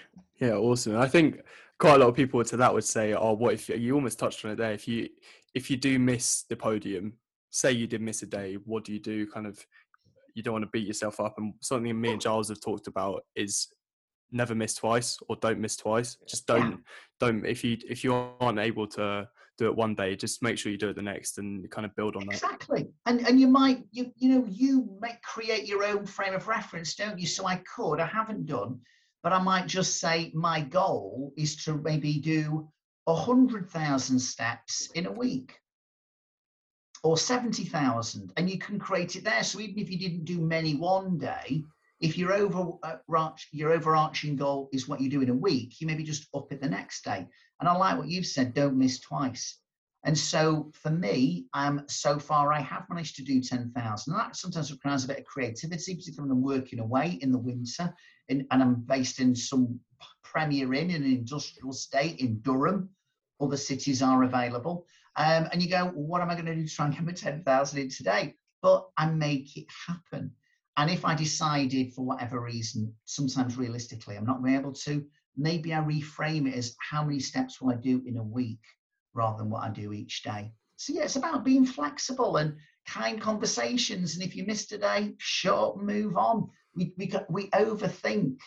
yeah, 0.40 0.54
awesome. 0.54 0.96
I 0.96 1.06
think 1.08 1.40
quite 1.78 1.94
a 1.94 1.98
lot 1.98 2.08
of 2.08 2.14
people 2.14 2.42
to 2.42 2.56
that 2.56 2.74
would 2.74 2.84
say, 2.84 3.14
"Oh, 3.14 3.32
what 3.32 3.54
if 3.54 3.68
you 3.68 3.94
almost 3.94 4.18
touched 4.18 4.44
on 4.44 4.50
it 4.50 4.56
there? 4.56 4.72
If 4.72 4.88
you 4.88 5.08
if 5.54 5.70
you 5.70 5.76
do 5.76 5.98
miss 5.98 6.42
the 6.48 6.56
podium, 6.56 7.14
say 7.50 7.72
you 7.72 7.86
did 7.86 8.00
miss 8.00 8.22
a 8.22 8.26
day, 8.26 8.54
what 8.64 8.84
do 8.84 8.92
you 8.92 9.00
do? 9.00 9.26
Kind 9.26 9.46
of, 9.46 9.64
you 10.34 10.42
don't 10.42 10.52
want 10.52 10.64
to 10.64 10.70
beat 10.72 10.86
yourself 10.86 11.20
up. 11.20 11.34
And 11.38 11.54
something 11.60 12.00
me 12.00 12.12
and 12.12 12.20
Giles 12.20 12.48
have 12.48 12.60
talked 12.60 12.86
about 12.86 13.24
is 13.34 13.68
never 14.30 14.54
miss 14.54 14.74
twice 14.74 15.18
or 15.28 15.36
don't 15.36 15.58
miss 15.58 15.76
twice. 15.76 16.16
Just 16.28 16.46
don't, 16.46 16.70
yeah. 16.70 16.76
don't. 17.20 17.46
If 17.46 17.64
you 17.64 17.78
if 17.88 18.04
you 18.04 18.12
aren't 18.14 18.58
able 18.58 18.86
to 18.88 19.28
do 19.56 19.66
it 19.66 19.74
one 19.74 19.94
day, 19.94 20.14
just 20.14 20.42
make 20.42 20.58
sure 20.58 20.70
you 20.70 20.78
do 20.78 20.90
it 20.90 20.96
the 20.96 21.02
next 21.02 21.38
and 21.38 21.68
kind 21.70 21.84
of 21.84 21.96
build 21.96 22.14
on 22.16 22.26
that. 22.26 22.34
Exactly. 22.34 22.88
And 23.06 23.26
and 23.26 23.40
you 23.40 23.48
might 23.48 23.84
you 23.90 24.12
you 24.16 24.28
know 24.28 24.46
you 24.48 24.88
might 25.00 25.20
create 25.22 25.66
your 25.66 25.84
own 25.84 26.06
frame 26.06 26.34
of 26.34 26.46
reference, 26.46 26.94
don't 26.94 27.18
you? 27.18 27.26
So 27.26 27.46
I 27.46 27.62
could, 27.74 28.00
I 28.00 28.06
haven't 28.06 28.46
done, 28.46 28.80
but 29.22 29.32
I 29.32 29.42
might 29.42 29.66
just 29.66 30.00
say 30.00 30.30
my 30.34 30.60
goal 30.60 31.32
is 31.36 31.64
to 31.64 31.74
maybe 31.74 32.18
do 32.20 32.68
100,000 33.04 34.18
steps 34.18 34.90
in 34.94 35.06
a 35.06 35.12
week 35.12 35.58
or 37.02 37.16
70,000 37.16 38.32
and 38.36 38.50
you 38.50 38.58
can 38.58 38.78
create 38.78 39.16
it 39.16 39.24
there. 39.24 39.42
So 39.42 39.60
even 39.60 39.78
if 39.78 39.90
you 39.90 39.98
didn't 39.98 40.24
do 40.24 40.40
many 40.40 40.74
one 40.74 41.18
day, 41.18 41.64
if 42.00 42.16
your 42.16 42.32
over 42.32 42.72
uh, 42.82 43.30
your 43.50 43.72
overarching 43.72 44.36
goal 44.36 44.68
is 44.72 44.86
what 44.86 45.00
you 45.00 45.08
do 45.08 45.20
in 45.20 45.30
a 45.30 45.34
week, 45.34 45.80
you 45.80 45.86
maybe 45.86 46.04
just 46.04 46.28
up 46.34 46.52
it 46.52 46.60
the 46.60 46.68
next 46.68 47.04
day. 47.04 47.26
And 47.60 47.68
I 47.68 47.72
like 47.72 47.98
what 47.98 48.08
you've 48.08 48.26
said, 48.26 48.54
don't 48.54 48.78
miss 48.78 49.00
twice. 49.00 49.58
And 50.04 50.16
so 50.16 50.70
for 50.74 50.90
me, 50.90 51.46
um, 51.54 51.82
so 51.88 52.18
far 52.18 52.52
I 52.52 52.60
have 52.60 52.86
managed 52.88 53.16
to 53.16 53.24
do 53.24 53.42
10,000. 53.42 54.14
That 54.14 54.36
sometimes 54.36 54.70
requires 54.70 55.04
a 55.04 55.08
bit 55.08 55.18
of 55.18 55.24
creativity, 55.24 55.96
particularly 55.96 56.30
when 56.30 56.38
I'm 56.38 56.42
working 56.42 56.78
away 56.78 57.18
in 57.20 57.32
the 57.32 57.38
winter 57.38 57.92
in, 58.28 58.46
and 58.50 58.62
I'm 58.62 58.76
based 58.76 59.18
in 59.20 59.34
some 59.34 59.80
Premier 60.22 60.72
Inn 60.72 60.90
in 60.90 61.02
an 61.02 61.12
industrial 61.12 61.72
state 61.72 62.20
in 62.20 62.40
Durham 62.40 62.90
other 63.40 63.56
cities 63.56 64.02
are 64.02 64.22
available. 64.22 64.86
Um, 65.16 65.48
and 65.52 65.62
you 65.62 65.68
go, 65.68 65.86
well, 65.86 66.06
what 66.06 66.20
am 66.20 66.30
I 66.30 66.34
going 66.34 66.46
to 66.46 66.54
do 66.54 66.66
to 66.66 66.74
try 66.74 66.86
and 66.86 66.94
get 66.94 67.04
my 67.04 67.12
10,000 67.12 67.78
in 67.78 67.88
today? 67.88 68.34
But 68.62 68.88
I 68.96 69.06
make 69.06 69.56
it 69.56 69.66
happen. 69.86 70.32
And 70.76 70.90
if 70.90 71.04
I 71.04 71.14
decided 71.14 71.92
for 71.92 72.04
whatever 72.04 72.40
reason, 72.40 72.94
sometimes 73.04 73.56
realistically, 73.56 74.16
I'm 74.16 74.24
not 74.24 74.40
able 74.46 74.72
to, 74.72 75.04
maybe 75.36 75.74
I 75.74 75.80
reframe 75.80 76.48
it 76.48 76.54
as 76.54 76.76
how 76.78 77.04
many 77.04 77.18
steps 77.18 77.60
will 77.60 77.72
I 77.72 77.76
do 77.76 78.02
in 78.06 78.16
a 78.16 78.22
week 78.22 78.60
rather 79.18 79.38
than 79.38 79.50
what 79.50 79.64
I 79.64 79.70
do 79.70 79.92
each 79.92 80.22
day. 80.22 80.52
So 80.76 80.92
yeah, 80.92 81.02
it's 81.02 81.16
about 81.16 81.44
being 81.44 81.66
flexible 81.66 82.36
and 82.36 82.54
kind 82.86 83.20
conversations. 83.20 84.14
And 84.14 84.24
if 84.24 84.34
you 84.34 84.46
missed 84.46 84.72
a 84.72 84.78
day, 84.78 85.14
shut 85.18 85.58
up 85.58 85.76
move 85.76 86.16
on. 86.16 86.48
We, 86.74 86.94
we, 86.96 87.12
we 87.28 87.50
overthink 87.50 88.38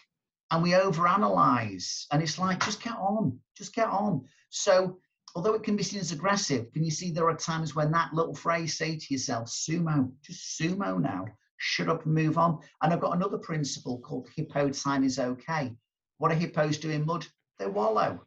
and 0.49 0.63
we 0.63 0.71
overanalyze. 0.71 2.05
And 2.11 2.23
it's 2.23 2.39
like, 2.39 2.63
just 2.63 2.81
get 2.81 2.95
on, 2.95 3.37
just 3.57 3.75
get 3.75 3.87
on. 3.87 4.25
So, 4.49 4.97
although 5.35 5.53
it 5.53 5.63
can 5.63 5.75
be 5.75 5.83
seen 5.83 5.99
as 5.99 6.11
aggressive, 6.11 6.71
can 6.73 6.83
you 6.83 6.91
see 6.91 7.11
there 7.11 7.29
are 7.29 7.35
times 7.35 7.75
when 7.75 7.91
that 7.91 8.13
little 8.13 8.35
phrase 8.35 8.77
say 8.77 8.97
to 8.97 9.13
yourself, 9.13 9.47
sumo, 9.47 10.11
just 10.23 10.59
sumo 10.59 11.01
now, 11.01 11.25
shut 11.57 11.89
up 11.89 12.05
and 12.05 12.13
move 12.13 12.37
on. 12.37 12.59
And 12.81 12.91
I've 12.91 13.01
got 13.01 13.15
another 13.15 13.37
principle 13.37 13.99
called 13.99 14.29
hippo 14.35 14.69
time 14.69 15.03
is 15.03 15.19
okay. 15.19 15.73
What 16.17 16.31
are 16.31 16.35
hippos 16.35 16.77
do 16.77 16.89
in 16.89 17.05
mud? 17.05 17.25
They 17.59 17.67
wallow. 17.67 18.21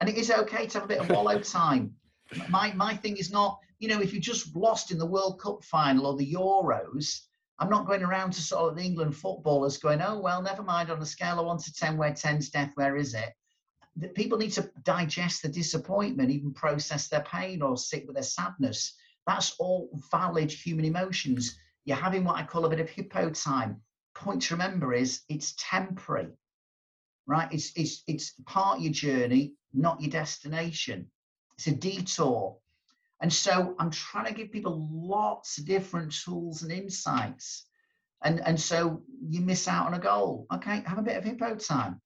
And 0.00 0.08
it 0.08 0.16
is 0.16 0.30
okay 0.30 0.66
to 0.66 0.78
have 0.78 0.84
a 0.84 0.88
bit 0.88 1.00
of 1.00 1.10
wallow 1.10 1.40
time. 1.58 1.94
My, 2.48 2.72
my 2.74 2.94
thing 2.94 3.16
is 3.16 3.30
not, 3.30 3.58
you 3.78 3.88
know, 3.88 4.00
if 4.00 4.12
you 4.12 4.20
just 4.20 4.54
lost 4.54 4.90
in 4.90 4.98
the 4.98 5.06
World 5.06 5.40
Cup 5.40 5.62
final 5.64 6.06
or 6.06 6.16
the 6.16 6.32
Euros, 6.32 7.20
I'm 7.58 7.68
not 7.68 7.86
going 7.86 8.02
around 8.02 8.32
to 8.34 8.40
sort 8.40 8.70
of 8.70 8.76
the 8.76 8.84
England 8.84 9.16
footballers 9.16 9.78
going, 9.78 10.00
oh, 10.00 10.18
well, 10.20 10.40
never 10.42 10.62
mind, 10.62 10.90
on 10.90 11.02
a 11.02 11.06
scale 11.06 11.40
of 11.40 11.46
one 11.46 11.58
to 11.58 11.72
10, 11.72 11.96
where 11.96 12.12
10's 12.12 12.48
death, 12.48 12.70
where 12.74 12.96
is 12.96 13.14
it? 13.14 13.32
that 13.96 14.14
people 14.14 14.38
need 14.38 14.52
to 14.52 14.70
digest 14.84 15.42
the 15.42 15.48
disappointment, 15.48 16.30
even 16.30 16.52
process 16.52 17.08
their 17.08 17.22
pain 17.22 17.62
or 17.62 17.76
sit 17.76 18.06
with 18.06 18.14
their 18.14 18.22
sadness. 18.22 18.94
That's 19.26 19.54
all 19.58 19.90
valid 20.10 20.50
human 20.50 20.84
emotions. 20.84 21.58
You're 21.84 21.96
having 21.96 22.24
what 22.24 22.36
I 22.36 22.44
call 22.44 22.64
a 22.64 22.70
bit 22.70 22.80
of 22.80 22.88
hippo 22.88 23.30
time. 23.30 23.80
Point 24.14 24.42
to 24.42 24.54
remember 24.54 24.92
is 24.92 25.22
it's 25.28 25.54
temporary, 25.58 26.28
right? 27.26 27.52
It's 27.52 27.72
it's 27.76 28.02
it's 28.06 28.34
part 28.46 28.78
of 28.78 28.84
your 28.84 28.92
journey, 28.92 29.54
not 29.72 30.00
your 30.00 30.10
destination. 30.10 31.10
It's 31.56 31.66
a 31.66 31.72
detour. 31.72 32.56
And 33.20 33.32
so 33.32 33.74
I'm 33.78 33.90
trying 33.90 34.26
to 34.26 34.32
give 34.32 34.50
people 34.50 34.88
lots 34.90 35.58
of 35.58 35.66
different 35.66 36.12
tools 36.12 36.62
and 36.62 36.72
insights. 36.72 37.66
And, 38.22 38.40
and 38.40 38.58
so 38.58 39.02
you 39.28 39.40
miss 39.40 39.68
out 39.68 39.86
on 39.86 39.94
a 39.94 39.98
goal. 39.98 40.46
Okay, 40.52 40.82
have 40.86 40.98
a 40.98 41.02
bit 41.02 41.16
of 41.16 41.24
hippo 41.24 41.54
time. 41.56 42.00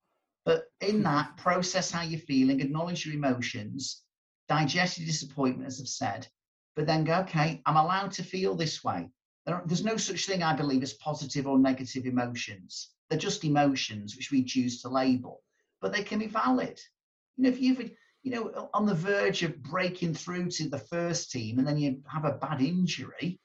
But 0.44 0.64
in 0.80 0.96
hmm. 0.96 1.02
that, 1.04 1.36
process 1.36 1.90
how 1.90 2.02
you're 2.02 2.20
feeling, 2.20 2.60
acknowledge 2.60 3.06
your 3.06 3.14
emotions, 3.14 4.02
digest 4.48 4.98
your 4.98 5.06
disappointment, 5.06 5.66
as 5.66 5.80
I've 5.80 5.88
said, 5.88 6.28
but 6.76 6.86
then 6.86 7.04
go, 7.04 7.20
okay, 7.20 7.62
I'm 7.66 7.76
allowed 7.76 8.12
to 8.12 8.22
feel 8.22 8.54
this 8.54 8.82
way. 8.84 9.08
There, 9.46 9.62
there's 9.66 9.84
no 9.84 9.96
such 9.96 10.26
thing, 10.26 10.42
I 10.42 10.54
believe, 10.54 10.82
as 10.82 10.94
positive 10.94 11.46
or 11.46 11.58
negative 11.58 12.06
emotions. 12.06 12.90
They're 13.08 13.18
just 13.18 13.44
emotions 13.44 14.16
which 14.16 14.30
we 14.30 14.44
choose 14.44 14.82
to 14.82 14.88
label, 14.88 15.42
but 15.80 15.92
they 15.92 16.02
can 16.02 16.18
be 16.18 16.26
valid. 16.26 16.80
You 17.36 17.44
know, 17.44 17.48
if 17.48 17.60
you've, 17.60 17.90
you 18.22 18.30
know, 18.30 18.70
on 18.72 18.86
the 18.86 18.94
verge 18.94 19.42
of 19.42 19.62
breaking 19.62 20.14
through 20.14 20.50
to 20.50 20.68
the 20.68 20.78
first 20.78 21.30
team 21.30 21.58
and 21.58 21.66
then 21.66 21.76
you 21.76 22.00
have 22.06 22.24
a 22.24 22.32
bad 22.32 22.60
injury, 22.60 23.40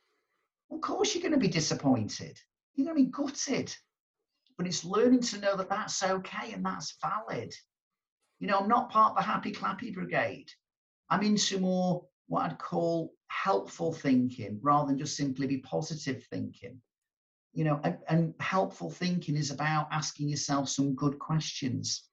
of 0.71 0.81
course 0.81 1.13
you're 1.13 1.21
going 1.21 1.33
to 1.33 1.39
be 1.39 1.47
disappointed. 1.47 2.37
You're 2.75 2.85
going 2.85 2.97
to 2.97 3.03
be 3.05 3.11
gutted 3.11 3.75
but 4.59 4.67
it's 4.67 4.83
learning 4.83 5.21
to 5.21 5.39
know 5.39 5.55
that 5.55 5.69
that's 5.69 6.03
okay 6.03 6.51
and 6.51 6.65
that's 6.65 6.97
valid. 7.01 7.55
You 8.39 8.47
know, 8.47 8.59
I'm 8.59 8.67
not 8.67 8.89
part 8.89 9.11
of 9.11 9.15
the 9.15 9.23
happy 9.23 9.53
clappy 9.53 9.93
brigade. 9.93 10.49
I'm 11.09 11.23
into 11.23 11.59
more 11.59 12.05
what 12.27 12.43
I'd 12.43 12.59
call 12.59 13.13
helpful 13.27 13.93
thinking 13.93 14.59
rather 14.61 14.87
than 14.87 14.97
just 14.97 15.15
simply 15.15 15.47
be 15.47 15.59
positive 15.59 16.25
thinking. 16.29 16.81
you 17.53 17.63
know, 17.63 17.79
and, 17.83 17.97
and 18.07 18.33
helpful 18.39 18.89
thinking 18.89 19.35
is 19.35 19.51
about 19.51 19.87
asking 19.91 20.29
yourself 20.29 20.69
some 20.69 20.93
good 20.93 21.17
questions. 21.19 22.03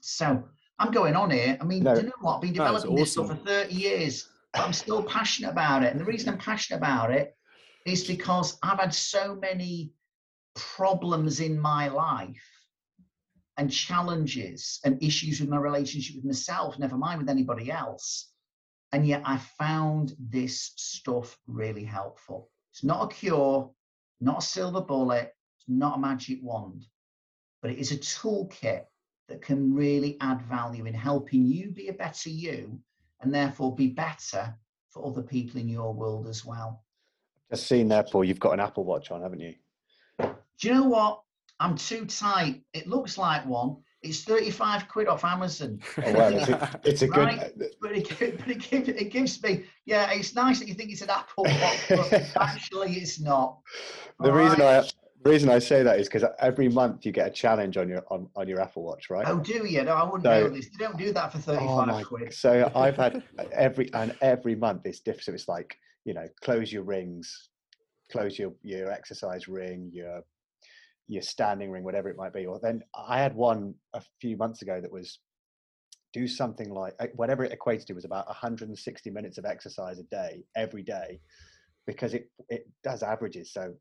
So 0.00 0.44
I'm 0.78 0.92
going 0.92 1.16
on 1.16 1.30
here. 1.30 1.58
I 1.60 1.64
mean, 1.64 1.82
No. 1.82 1.94
do 1.94 2.02
you 2.02 2.06
know 2.06 2.12
what? 2.20 2.36
I've 2.36 2.40
been 2.42 2.52
No, 2.52 2.74
it's 2.74 2.82
developing 2.84 2.96
this 2.96 3.12
stuff 3.12 3.28
for 3.28 3.34
30 3.34 3.74
years, 3.74 4.28
but 4.52 4.62
I'm 4.62 4.72
still 4.72 5.02
passionate 5.02 5.50
about 5.50 5.82
it. 5.82 5.90
And 5.90 6.00
the 6.00 6.04
reason 6.04 6.28
I'm 6.28 6.38
passionate 6.38 6.78
about 6.78 7.10
it 7.10 7.36
is 7.84 8.06
because 8.06 8.58
I've 8.62 8.78
had 8.78 8.94
so 8.94 9.34
many 9.34 9.92
problems 10.54 11.40
in 11.40 11.58
my 11.58 11.88
life 11.88 12.42
and 13.56 13.70
challenges 13.70 14.80
and 14.84 15.02
issues 15.02 15.40
with 15.40 15.48
my 15.48 15.56
relationship 15.56 16.16
with 16.16 16.24
myself, 16.24 16.78
never 16.78 16.96
mind 16.96 17.18
with 17.20 17.28
anybody 17.28 17.70
else. 17.70 18.30
And 18.92 19.06
yet 19.06 19.22
I 19.24 19.38
found 19.58 20.14
this 20.18 20.72
stuff 20.76 21.36
really 21.46 21.84
helpful. 21.84 22.50
It's 22.72 22.84
not 22.84 23.10
a 23.10 23.14
cure, 23.14 23.70
not 24.20 24.38
a 24.38 24.46
silver 24.46 24.80
bullet, 24.80 25.34
it's 25.58 25.68
not 25.68 25.96
a 25.96 26.00
magic 26.00 26.38
wand, 26.42 26.86
but 27.60 27.72
it 27.72 27.78
is 27.78 27.90
a 27.90 27.96
toolkit 27.96 28.84
that 29.28 29.42
can 29.42 29.74
really 29.74 30.16
add 30.20 30.42
value 30.42 30.86
in 30.86 30.94
helping 30.94 31.44
you 31.44 31.70
be 31.70 31.88
a 31.88 31.92
better 31.92 32.30
you 32.30 32.80
and 33.20 33.32
therefore 33.32 33.74
be 33.74 33.88
better 33.88 34.54
for 34.88 35.06
other 35.06 35.22
people 35.22 35.60
in 35.60 35.68
your 35.68 35.92
world 35.92 36.26
as 36.26 36.44
well. 36.44 36.82
Just 37.50 37.66
seen 37.66 37.88
there, 37.88 38.02
Paul. 38.02 38.24
You've 38.24 38.40
got 38.40 38.52
an 38.52 38.60
Apple 38.60 38.84
Watch 38.84 39.10
on, 39.10 39.22
haven't 39.22 39.40
you? 39.40 39.54
Do 40.20 40.28
you 40.62 40.74
know 40.74 40.84
what? 40.84 41.22
I'm 41.60 41.76
too 41.76 42.06
tight. 42.06 42.62
It 42.72 42.86
looks 42.86 43.18
like 43.18 43.44
one. 43.46 43.76
It's 44.00 44.22
35 44.22 44.86
quid 44.88 45.08
off 45.08 45.24
Amazon. 45.24 45.80
Oh, 45.98 46.12
well, 46.12 46.36
it's 46.36 46.48
a, 46.48 46.80
it's 46.84 47.02
a 47.02 47.08
good. 47.08 47.28
But 47.28 47.62
it, 47.62 47.76
but 47.80 47.92
it, 48.50 48.70
gives, 48.70 48.88
it 48.88 49.10
gives 49.10 49.42
me, 49.42 49.64
yeah, 49.86 50.10
it's 50.12 50.34
nice 50.34 50.60
that 50.60 50.68
you 50.68 50.74
think 50.74 50.92
it's 50.92 51.02
an 51.02 51.10
Apple 51.10 51.44
Watch, 51.44 51.88
but 51.88 52.12
actually 52.40 52.94
it's 52.94 53.18
not. 53.18 53.58
The 54.20 54.30
All 54.30 54.36
reason 54.36 54.60
right? 54.60 54.84
I 54.84 54.88
reason 55.28 55.48
I 55.50 55.58
say 55.58 55.82
that 55.82 55.98
is 56.00 56.08
because 56.08 56.24
every 56.40 56.68
month 56.68 57.04
you 57.06 57.12
get 57.12 57.26
a 57.28 57.30
challenge 57.30 57.76
on 57.76 57.88
your 57.88 58.02
on, 58.10 58.28
on 58.36 58.48
your 58.48 58.60
Apple 58.60 58.82
Watch, 58.84 59.10
right? 59.10 59.26
Oh, 59.28 59.38
do 59.38 59.66
you? 59.66 59.82
No, 59.84 59.94
I 59.94 60.04
wouldn't 60.04 60.24
So- 60.24 60.30
know 60.40 60.48
this. 60.48 60.68
They 60.70 60.84
don't 60.84 60.96
do 60.98 61.12
that 61.12 61.32
for 61.32 61.38
35 61.38 61.88
Oh 61.88 62.04
quid. 62.04 62.32
So 62.34 62.70
I've 62.74 62.96
had 62.96 63.22
every 63.52 63.92
and 63.94 64.14
every 64.20 64.54
month 64.54 64.82
it's 64.84 65.00
different. 65.00 65.24
So 65.24 65.32
it's 65.34 65.48
like 65.48 65.76
you 66.04 66.14
know, 66.14 66.26
close 66.42 66.72
your 66.72 66.84
rings, 66.84 67.50
close 68.10 68.38
your 68.38 68.52
your 68.62 68.90
exercise 68.90 69.48
ring, 69.48 69.90
your 69.92 70.22
your 71.06 71.22
standing 71.22 71.70
ring, 71.70 71.84
whatever 71.84 72.08
it 72.08 72.16
might 72.16 72.32
be. 72.34 72.46
Or 72.46 72.58
then 72.60 72.82
I 72.94 73.18
had 73.20 73.34
one 73.34 73.74
a 73.94 74.02
few 74.20 74.36
months 74.36 74.62
ago 74.62 74.80
that 74.80 74.92
was 74.92 75.18
do 76.14 76.26
something 76.26 76.70
like 76.70 76.94
uh, 77.00 77.06
whatever 77.16 77.44
it 77.44 77.56
equates 77.58 77.84
to 77.86 77.92
was 77.92 78.06
about 78.06 78.26
160 78.28 79.10
minutes 79.10 79.36
of 79.36 79.44
exercise 79.44 79.98
a 79.98 80.04
day 80.04 80.42
every 80.56 80.82
day 80.82 81.20
because 81.86 82.14
it 82.14 82.30
it 82.48 82.66
does 82.82 83.02
averages. 83.02 83.52
So 83.52 83.74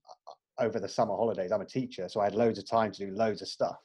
over 0.59 0.79
the 0.79 0.87
summer 0.89 1.15
holidays, 1.15 1.51
I'm 1.51 1.61
a 1.61 1.65
teacher, 1.65 2.07
so 2.09 2.19
I 2.21 2.25
had 2.25 2.35
loads 2.35 2.59
of 2.59 2.67
time 2.69 2.91
to 2.91 3.05
do 3.05 3.11
loads 3.13 3.41
of 3.41 3.47
stuff 3.47 3.77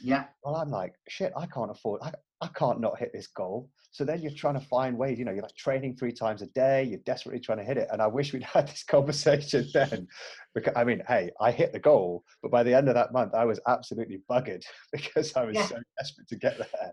Yeah. 0.00 0.24
well 0.44 0.56
i'm 0.56 0.70
like 0.70 0.92
shit 1.08 1.32
i 1.36 1.46
can't 1.46 1.70
afford 1.70 2.00
I, 2.02 2.12
I 2.42 2.48
can't 2.48 2.80
not 2.80 2.98
hit 2.98 3.12
this 3.14 3.28
goal 3.28 3.70
so 3.92 4.04
then 4.04 4.20
you're 4.20 4.30
trying 4.42 4.58
to 4.60 4.66
find 4.66 4.98
ways 4.98 5.18
you 5.18 5.24
know 5.24 5.32
you're 5.32 5.42
like 5.42 5.56
training 5.56 5.96
three 5.96 6.12
times 6.12 6.42
a 6.42 6.46
day 6.48 6.84
you're 6.84 6.98
desperately 7.06 7.40
trying 7.40 7.58
to 7.58 7.64
hit 7.64 7.78
it 7.78 7.88
and 7.92 8.02
i 8.02 8.06
wish 8.06 8.32
we'd 8.32 8.42
had 8.56 8.68
this 8.68 8.84
conversation 8.84 9.66
then 9.74 10.06
because 10.54 10.74
i 10.76 10.84
mean 10.84 11.02
hey 11.08 11.30
i 11.40 11.50
hit 11.50 11.72
the 11.72 11.78
goal 11.78 12.22
but 12.42 12.50
by 12.50 12.62
the 12.62 12.74
end 12.74 12.88
of 12.88 12.94
that 12.94 13.12
month 13.12 13.32
i 13.34 13.44
was 13.44 13.58
absolutely 13.68 14.20
buggered 14.30 14.62
because 14.92 15.34
i 15.36 15.44
was 15.44 15.54
Yeah. 15.56 15.66
so 15.66 15.76
desperate 15.98 16.28
to 16.28 16.36
get 16.36 16.58
there 16.58 16.92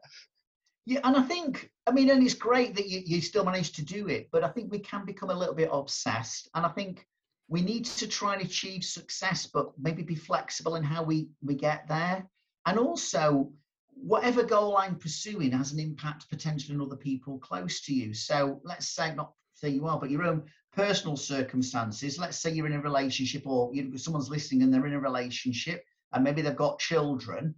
Yeah, 0.86 1.00
and 1.06 1.16
I 1.16 1.24
think, 1.24 1.72
I 1.88 1.92
mean, 1.92 2.10
and 2.10 2.22
it's 2.24 2.34
great 2.34 2.76
that 2.76 2.90
you, 2.90 3.02
you 3.06 3.22
still 3.22 3.46
managed 3.46 3.76
to 3.76 3.86
do 3.86 4.10
it, 4.10 4.28
but 4.34 4.44
I 4.44 4.50
think 4.50 4.70
we 4.70 4.80
can 4.80 5.06
become 5.06 5.30
a 5.30 5.34
little 5.42 5.56
bit 5.56 5.70
obsessed. 5.72 6.50
And 6.56 6.66
I 6.66 6.70
think 6.78 7.08
we 7.48 7.62
need 7.62 7.86
to 7.86 8.08
try 8.08 8.34
and 8.34 8.42
achieve 8.42 8.84
success, 8.84 9.48
but 9.48 9.72
maybe 9.78 10.02
be 10.02 10.16
flexible 10.16 10.76
in 10.76 10.84
how 10.84 11.04
we, 11.04 11.30
we 11.44 11.56
get 11.56 11.88
there. 11.88 12.28
And 12.66 12.80
also, 12.80 13.52
whatever 13.94 14.44
goal 14.44 14.78
I'm 14.78 14.96
pursuing 14.96 15.52
has 15.52 15.72
an 15.72 15.80
impact 15.80 16.30
potentially 16.30 16.76
on 16.76 16.82
other 16.82 16.96
people 16.96 17.38
close 17.40 17.82
to 17.82 17.94
you. 17.94 18.14
So 18.14 18.62
let's 18.64 18.90
say, 18.90 19.14
not 19.14 19.34
say 19.54 19.70
you 19.70 19.86
are, 19.88 20.00
but 20.00 20.10
your 20.10 20.24
own 20.24 20.44
personal 20.76 21.18
circumstances. 21.18 22.18
Let's 22.18 22.40
say 22.40 22.52
you're 22.52 22.68
in 22.68 22.74
a 22.74 22.82
relationship 22.82 23.46
or 23.46 23.74
you, 23.74 23.98
someone's 23.98 24.30
listening 24.30 24.64
and 24.64 24.74
they're 24.74 24.88
in 24.88 24.94
a 24.94 25.00
relationship 25.00 25.84
and 26.14 26.24
maybe 26.24 26.42
they've 26.42 26.56
got 26.56 26.80
children 26.80 27.56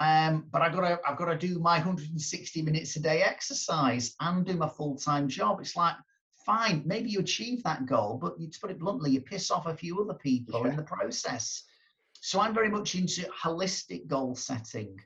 um, 0.00 0.46
but 0.50 0.62
I've 0.62 0.72
got 0.72 0.80
to 0.80 1.00
I've 1.06 1.18
got 1.18 1.26
to 1.26 1.36
do 1.36 1.58
my 1.58 1.76
160 1.76 2.62
minutes 2.62 2.96
a 2.96 3.00
day 3.00 3.22
exercise 3.22 4.14
and 4.20 4.46
do 4.46 4.54
my 4.54 4.68
full 4.68 4.96
time 4.96 5.28
job. 5.28 5.60
It's 5.60 5.76
like 5.76 5.94
fine, 6.50 6.82
maybe 6.84 7.10
you 7.10 7.20
achieve 7.20 7.62
that 7.62 7.86
goal, 7.86 8.18
but 8.20 8.38
you, 8.40 8.48
to 8.50 8.60
put 8.60 8.70
it 8.70 8.78
bluntly, 8.78 9.10
you 9.12 9.20
piss 9.20 9.50
off 9.50 9.66
a 9.66 9.76
few 9.76 10.00
other 10.00 10.14
people 10.14 10.64
in 10.66 10.76
the 10.76 10.82
process. 10.82 11.64
So 12.20 12.40
I'm 12.40 12.54
very 12.54 12.68
much 12.68 12.94
into 12.94 13.22
holistic 13.44 14.06
goal 14.06 14.34
setting 14.34 14.98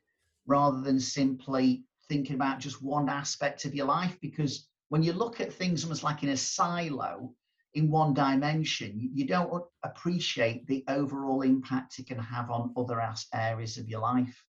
rather 0.46 0.80
than 0.80 0.98
simply 0.98 1.84
thinking 2.08 2.36
about 2.36 2.60
just 2.60 2.82
one 2.82 3.08
aspect 3.08 3.64
of 3.64 3.74
your 3.74 3.86
life. 3.86 4.18
Because 4.20 4.68
when 4.88 5.02
you 5.02 5.12
look 5.12 5.40
at 5.40 5.52
things 5.52 5.84
almost 5.84 6.02
like 6.02 6.22
in 6.22 6.30
a 6.30 6.36
silo, 6.36 7.34
in 7.74 7.90
one 7.90 8.14
dimension, 8.14 8.98
you- 8.98 9.10
you 9.12 9.26
don't 9.26 9.64
appreciate 9.82 10.66
the 10.66 10.84
overall 10.88 11.42
impact 11.42 11.98
it 11.98 12.06
can 12.06 12.18
have 12.18 12.50
on 12.50 12.72
other 12.76 13.00
areas 13.32 13.76
of 13.78 13.88
your 13.88 14.00
life. 14.00 14.46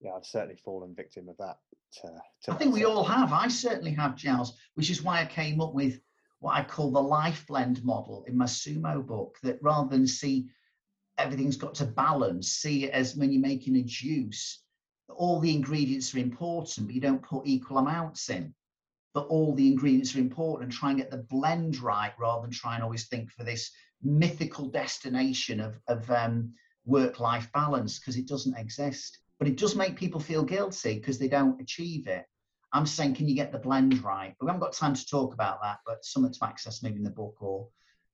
yeah 0.00 0.14
i've 0.14 0.24
certainly 0.24 0.56
fallen 0.56 0.94
victim 0.94 1.28
of 1.28 1.36
that 1.38 1.58
to, 1.92 2.22
to 2.44 2.52
I 2.52 2.56
think 2.56 2.74
we 2.74 2.84
all 2.84 3.04
have. 3.04 3.32
I 3.32 3.48
certainly 3.48 3.92
have, 3.92 4.16
Giles, 4.16 4.56
which 4.74 4.90
is 4.90 5.02
why 5.02 5.20
I 5.20 5.26
came 5.26 5.60
up 5.60 5.74
with 5.74 6.00
what 6.40 6.54
I 6.54 6.62
call 6.62 6.90
the 6.90 7.02
life 7.02 7.46
blend 7.46 7.84
model 7.84 8.24
in 8.28 8.36
my 8.36 8.44
sumo 8.44 9.04
book. 9.04 9.38
That 9.42 9.58
rather 9.62 9.88
than 9.88 10.06
see 10.06 10.48
everything's 11.16 11.56
got 11.56 11.74
to 11.76 11.84
balance, 11.84 12.48
see 12.48 12.84
it 12.84 12.92
as 12.92 13.16
when 13.16 13.32
you're 13.32 13.42
making 13.42 13.76
a 13.76 13.82
juice, 13.82 14.62
all 15.08 15.40
the 15.40 15.54
ingredients 15.54 16.14
are 16.14 16.18
important, 16.18 16.86
but 16.86 16.94
you 16.94 17.00
don't 17.00 17.22
put 17.22 17.46
equal 17.46 17.78
amounts 17.78 18.30
in. 18.30 18.54
But 19.14 19.26
all 19.26 19.54
the 19.54 19.66
ingredients 19.66 20.14
are 20.14 20.20
important 20.20 20.64
and 20.64 20.72
try 20.72 20.90
and 20.90 20.98
get 20.98 21.10
the 21.10 21.16
blend 21.16 21.78
right 21.78 22.12
rather 22.18 22.42
than 22.42 22.50
try 22.50 22.74
and 22.74 22.84
always 22.84 23.08
think 23.08 23.32
for 23.32 23.42
this 23.42 23.70
mythical 24.02 24.68
destination 24.68 25.60
of, 25.60 25.80
of 25.88 26.08
um, 26.10 26.54
work 26.84 27.18
life 27.18 27.50
balance 27.52 27.98
because 27.98 28.16
it 28.16 28.28
doesn't 28.28 28.56
exist. 28.56 29.18
But 29.38 29.48
it 29.48 29.56
does 29.56 29.76
make 29.76 29.96
people 29.96 30.20
feel 30.20 30.42
guilty 30.42 30.94
because 30.94 31.18
they 31.18 31.28
don't 31.28 31.60
achieve 31.60 32.08
it. 32.08 32.24
I'm 32.72 32.86
saying, 32.86 33.14
can 33.14 33.28
you 33.28 33.34
get 33.34 33.52
the 33.52 33.58
blend 33.58 34.02
right? 34.04 34.34
We 34.40 34.46
haven't 34.46 34.60
got 34.60 34.72
time 34.72 34.94
to 34.94 35.06
talk 35.06 35.32
about 35.32 35.62
that, 35.62 35.78
but 35.86 36.04
something 36.04 36.32
to 36.32 36.44
access 36.44 36.82
maybe 36.82 36.96
in 36.96 37.04
the 37.04 37.10
book 37.10 37.36
or 37.40 37.68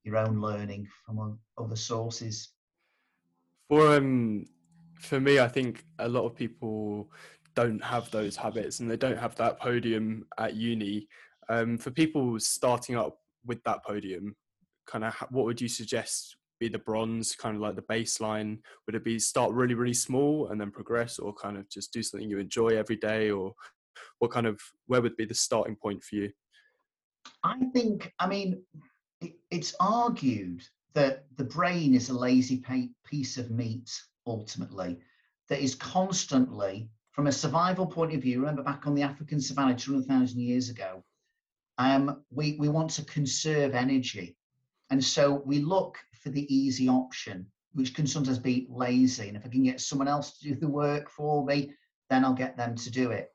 your 0.04 0.18
own 0.18 0.40
learning 0.40 0.86
from 1.04 1.38
other 1.58 1.76
sources. 1.76 2.50
For 3.68 3.96
um, 3.96 4.46
for 5.00 5.20
me, 5.20 5.40
I 5.40 5.48
think 5.48 5.84
a 5.98 6.08
lot 6.08 6.24
of 6.24 6.36
people 6.36 7.10
don't 7.54 7.82
have 7.82 8.10
those 8.10 8.36
habits 8.36 8.80
and 8.80 8.90
they 8.90 8.96
don't 8.96 9.18
have 9.18 9.34
that 9.36 9.58
podium 9.58 10.26
at 10.38 10.54
uni. 10.54 11.08
Um, 11.48 11.78
for 11.78 11.90
people 11.90 12.38
starting 12.40 12.96
up 12.96 13.18
with 13.44 13.62
that 13.64 13.84
podium, 13.84 14.34
kind 14.86 15.04
of, 15.04 15.14
what 15.30 15.44
would 15.44 15.60
you 15.60 15.68
suggest 15.68 16.36
be 16.58 16.68
the 16.68 16.78
bronze, 16.78 17.34
kind 17.34 17.56
of 17.56 17.62
like 17.62 17.76
the 17.76 17.82
baseline? 17.82 18.58
Would 18.86 18.94
it 18.94 19.04
be 19.04 19.18
start 19.18 19.52
really, 19.52 19.74
really 19.74 19.94
small 19.94 20.48
and 20.48 20.60
then 20.60 20.70
progress, 20.70 21.18
or 21.18 21.32
kind 21.34 21.56
of 21.56 21.68
just 21.68 21.92
do 21.92 22.02
something 22.02 22.28
you 22.28 22.38
enjoy 22.38 22.68
every 22.68 22.96
day, 22.96 23.30
or 23.30 23.54
what 24.18 24.30
kind 24.30 24.46
of 24.46 24.60
where 24.86 25.02
would 25.02 25.16
be 25.16 25.24
the 25.24 25.34
starting 25.34 25.76
point 25.76 26.02
for 26.02 26.16
you? 26.16 26.30
I 27.42 27.56
think, 27.72 28.12
I 28.18 28.26
mean, 28.26 28.62
it, 29.20 29.34
it's 29.50 29.74
argued 29.80 30.62
that 30.94 31.24
the 31.36 31.44
brain 31.44 31.94
is 31.94 32.08
a 32.08 32.14
lazy 32.14 32.62
piece 33.04 33.36
of 33.36 33.50
meat, 33.50 33.90
ultimately, 34.26 34.98
that 35.48 35.60
is 35.60 35.74
constantly, 35.74 36.88
from 37.12 37.26
a 37.26 37.32
survival 37.32 37.86
point 37.86 38.14
of 38.14 38.22
view, 38.22 38.40
remember 38.40 38.62
back 38.62 38.86
on 38.86 38.94
the 38.94 39.02
African 39.02 39.40
savannah 39.40 39.74
200,000 39.74 40.40
years 40.40 40.68
ago, 40.68 41.02
um, 41.78 42.22
we, 42.30 42.56
we 42.58 42.68
want 42.68 42.90
to 42.90 43.04
conserve 43.04 43.74
energy. 43.74 44.36
And 44.90 45.02
so 45.02 45.42
we 45.44 45.60
look 45.60 45.98
for 46.24 46.30
the 46.30 46.52
easy 46.52 46.88
option, 46.88 47.46
which 47.74 47.94
can 47.94 48.08
sometimes 48.08 48.40
be 48.40 48.66
lazy. 48.68 49.28
And 49.28 49.36
if 49.36 49.46
I 49.46 49.48
can 49.48 49.62
get 49.62 49.80
someone 49.80 50.08
else 50.08 50.38
to 50.38 50.48
do 50.48 50.54
the 50.56 50.68
work 50.68 51.08
for 51.08 51.44
me, 51.44 51.72
then 52.10 52.24
I'll 52.24 52.34
get 52.34 52.56
them 52.56 52.74
to 52.74 52.90
do 52.90 53.12
it 53.12 53.30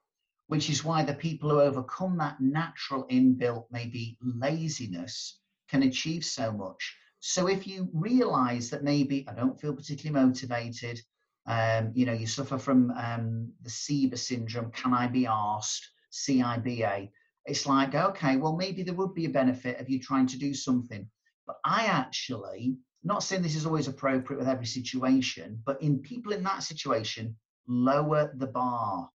which 0.49 0.67
is 0.67 0.83
why 0.83 1.03
the 1.03 1.13
people 1.13 1.51
who 1.51 1.61
overcome 1.61 2.17
that 2.17 2.41
natural 2.41 3.05
inbuilt 3.09 3.65
maybe 3.69 4.17
laziness 4.19 5.39
can 5.69 5.83
achieve 5.83 6.25
so 6.25 6.51
much. 6.51 6.97
So 7.19 7.47
if 7.47 7.67
you 7.67 7.87
realize 7.93 8.71
that 8.71 8.83
maybe 8.83 9.27
I 9.29 9.33
don't 9.33 9.61
feel 9.61 9.75
particularly 9.75 10.25
motivated, 10.25 10.99
um, 11.45 11.91
you 11.93 12.07
know, 12.07 12.13
you 12.13 12.25
suffer 12.25 12.57
from 12.57 12.89
um, 12.97 13.53
the 13.61 13.69
SIBA 13.69 14.17
syndrome, 14.17 14.71
can 14.71 14.91
I 14.91 15.05
be 15.05 15.27
asked, 15.27 15.87
CIBA, 16.11 17.11
it's 17.45 17.67
like, 17.67 17.93
okay, 17.93 18.37
well, 18.37 18.55
maybe 18.55 18.81
there 18.81 18.95
would 18.95 19.13
be 19.13 19.25
a 19.25 19.29
benefit 19.29 19.79
of 19.79 19.87
you 19.87 19.99
trying 19.99 20.25
to 20.27 20.39
do 20.39 20.55
something. 20.55 21.07
But 21.49 21.61
I 21.65 21.85
actually, 21.85 22.77
not 23.03 23.23
saying 23.23 23.41
this 23.41 23.55
is 23.55 23.65
always 23.65 23.87
appropriate 23.87 24.37
with 24.37 24.47
every 24.47 24.67
situation, 24.67 25.59
but 25.65 25.81
in 25.81 25.97
people 25.97 26.31
in 26.31 26.43
that 26.43 26.61
situation, 26.61 27.35
lower 27.67 28.31
the 28.35 28.45
bar. 28.45 29.09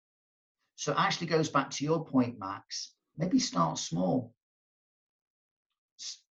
So 0.77 0.95
actually 0.97 1.27
goes 1.27 1.51
back 1.51 1.69
to 1.73 1.85
your 1.85 2.07
point, 2.07 2.39
Max. 2.39 2.95
Maybe 3.19 3.39
start 3.39 3.77
small. 3.77 4.33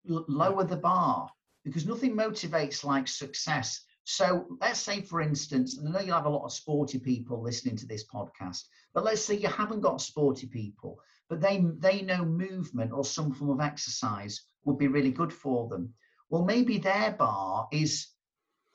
Lower 0.05 0.63
the 0.63 0.77
bar 0.77 1.31
because 1.63 1.87
nothing 1.87 2.15
motivates 2.15 2.83
like 2.83 3.07
success. 3.07 3.83
So 4.03 4.45
let's 4.61 4.79
say, 4.79 5.01
for 5.01 5.19
instance, 5.19 5.79
and 5.79 5.87
I 5.87 5.91
know 5.93 6.05
you'll 6.05 6.15
have 6.15 6.27
a 6.27 6.29
lot 6.29 6.45
of 6.45 6.53
sporty 6.53 6.99
people 6.99 7.41
listening 7.41 7.75
to 7.77 7.87
this 7.87 8.05
podcast, 8.05 8.65
but 8.93 9.03
let's 9.03 9.25
say 9.25 9.33
you 9.33 9.47
haven't 9.47 9.81
got 9.81 9.99
sporty 9.99 10.45
people, 10.45 10.99
but 11.27 11.41
they 11.41 11.65
they 11.79 12.03
know 12.03 12.23
movement 12.23 12.91
or 12.93 13.03
some 13.03 13.33
form 13.33 13.49
of 13.49 13.65
exercise 13.65 14.43
would 14.65 14.77
be 14.77 14.87
really 14.87 15.11
good 15.11 15.33
for 15.33 15.67
them. 15.67 15.93
Well, 16.29 16.43
maybe 16.43 16.77
their 16.77 17.11
bar 17.11 17.67
is 17.71 18.07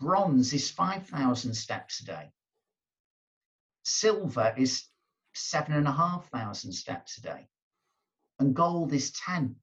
bronze 0.01 0.53
is 0.53 0.71
5,000 0.71 1.55
steps 1.55 2.01
a 2.01 2.05
day. 2.05 2.33
Silver 3.85 4.55
is 4.57 4.85
seven 5.35 5.75
and 5.75 5.87
a 5.87 5.93
half 5.93 6.29
thousand 6.31 6.73
steps 6.73 7.19
a 7.19 7.23
day. 7.23 7.49
And 8.39 8.55
gold 8.55 8.93
is 8.93 9.13
10. 9.13 9.55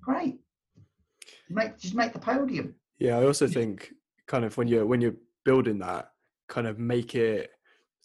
Great. 0.00 0.40
Make, 1.48 1.78
just 1.78 1.94
make 1.94 2.12
the 2.12 2.18
podium. 2.18 2.74
Yeah, 2.98 3.18
I 3.18 3.26
also 3.26 3.48
think 3.48 3.92
kind 4.26 4.44
of 4.44 4.56
when 4.56 4.68
you're 4.68 4.86
when 4.86 5.00
you're 5.00 5.16
building 5.44 5.78
that, 5.78 6.10
kind 6.48 6.66
of 6.66 6.78
make 6.78 7.14
it 7.14 7.50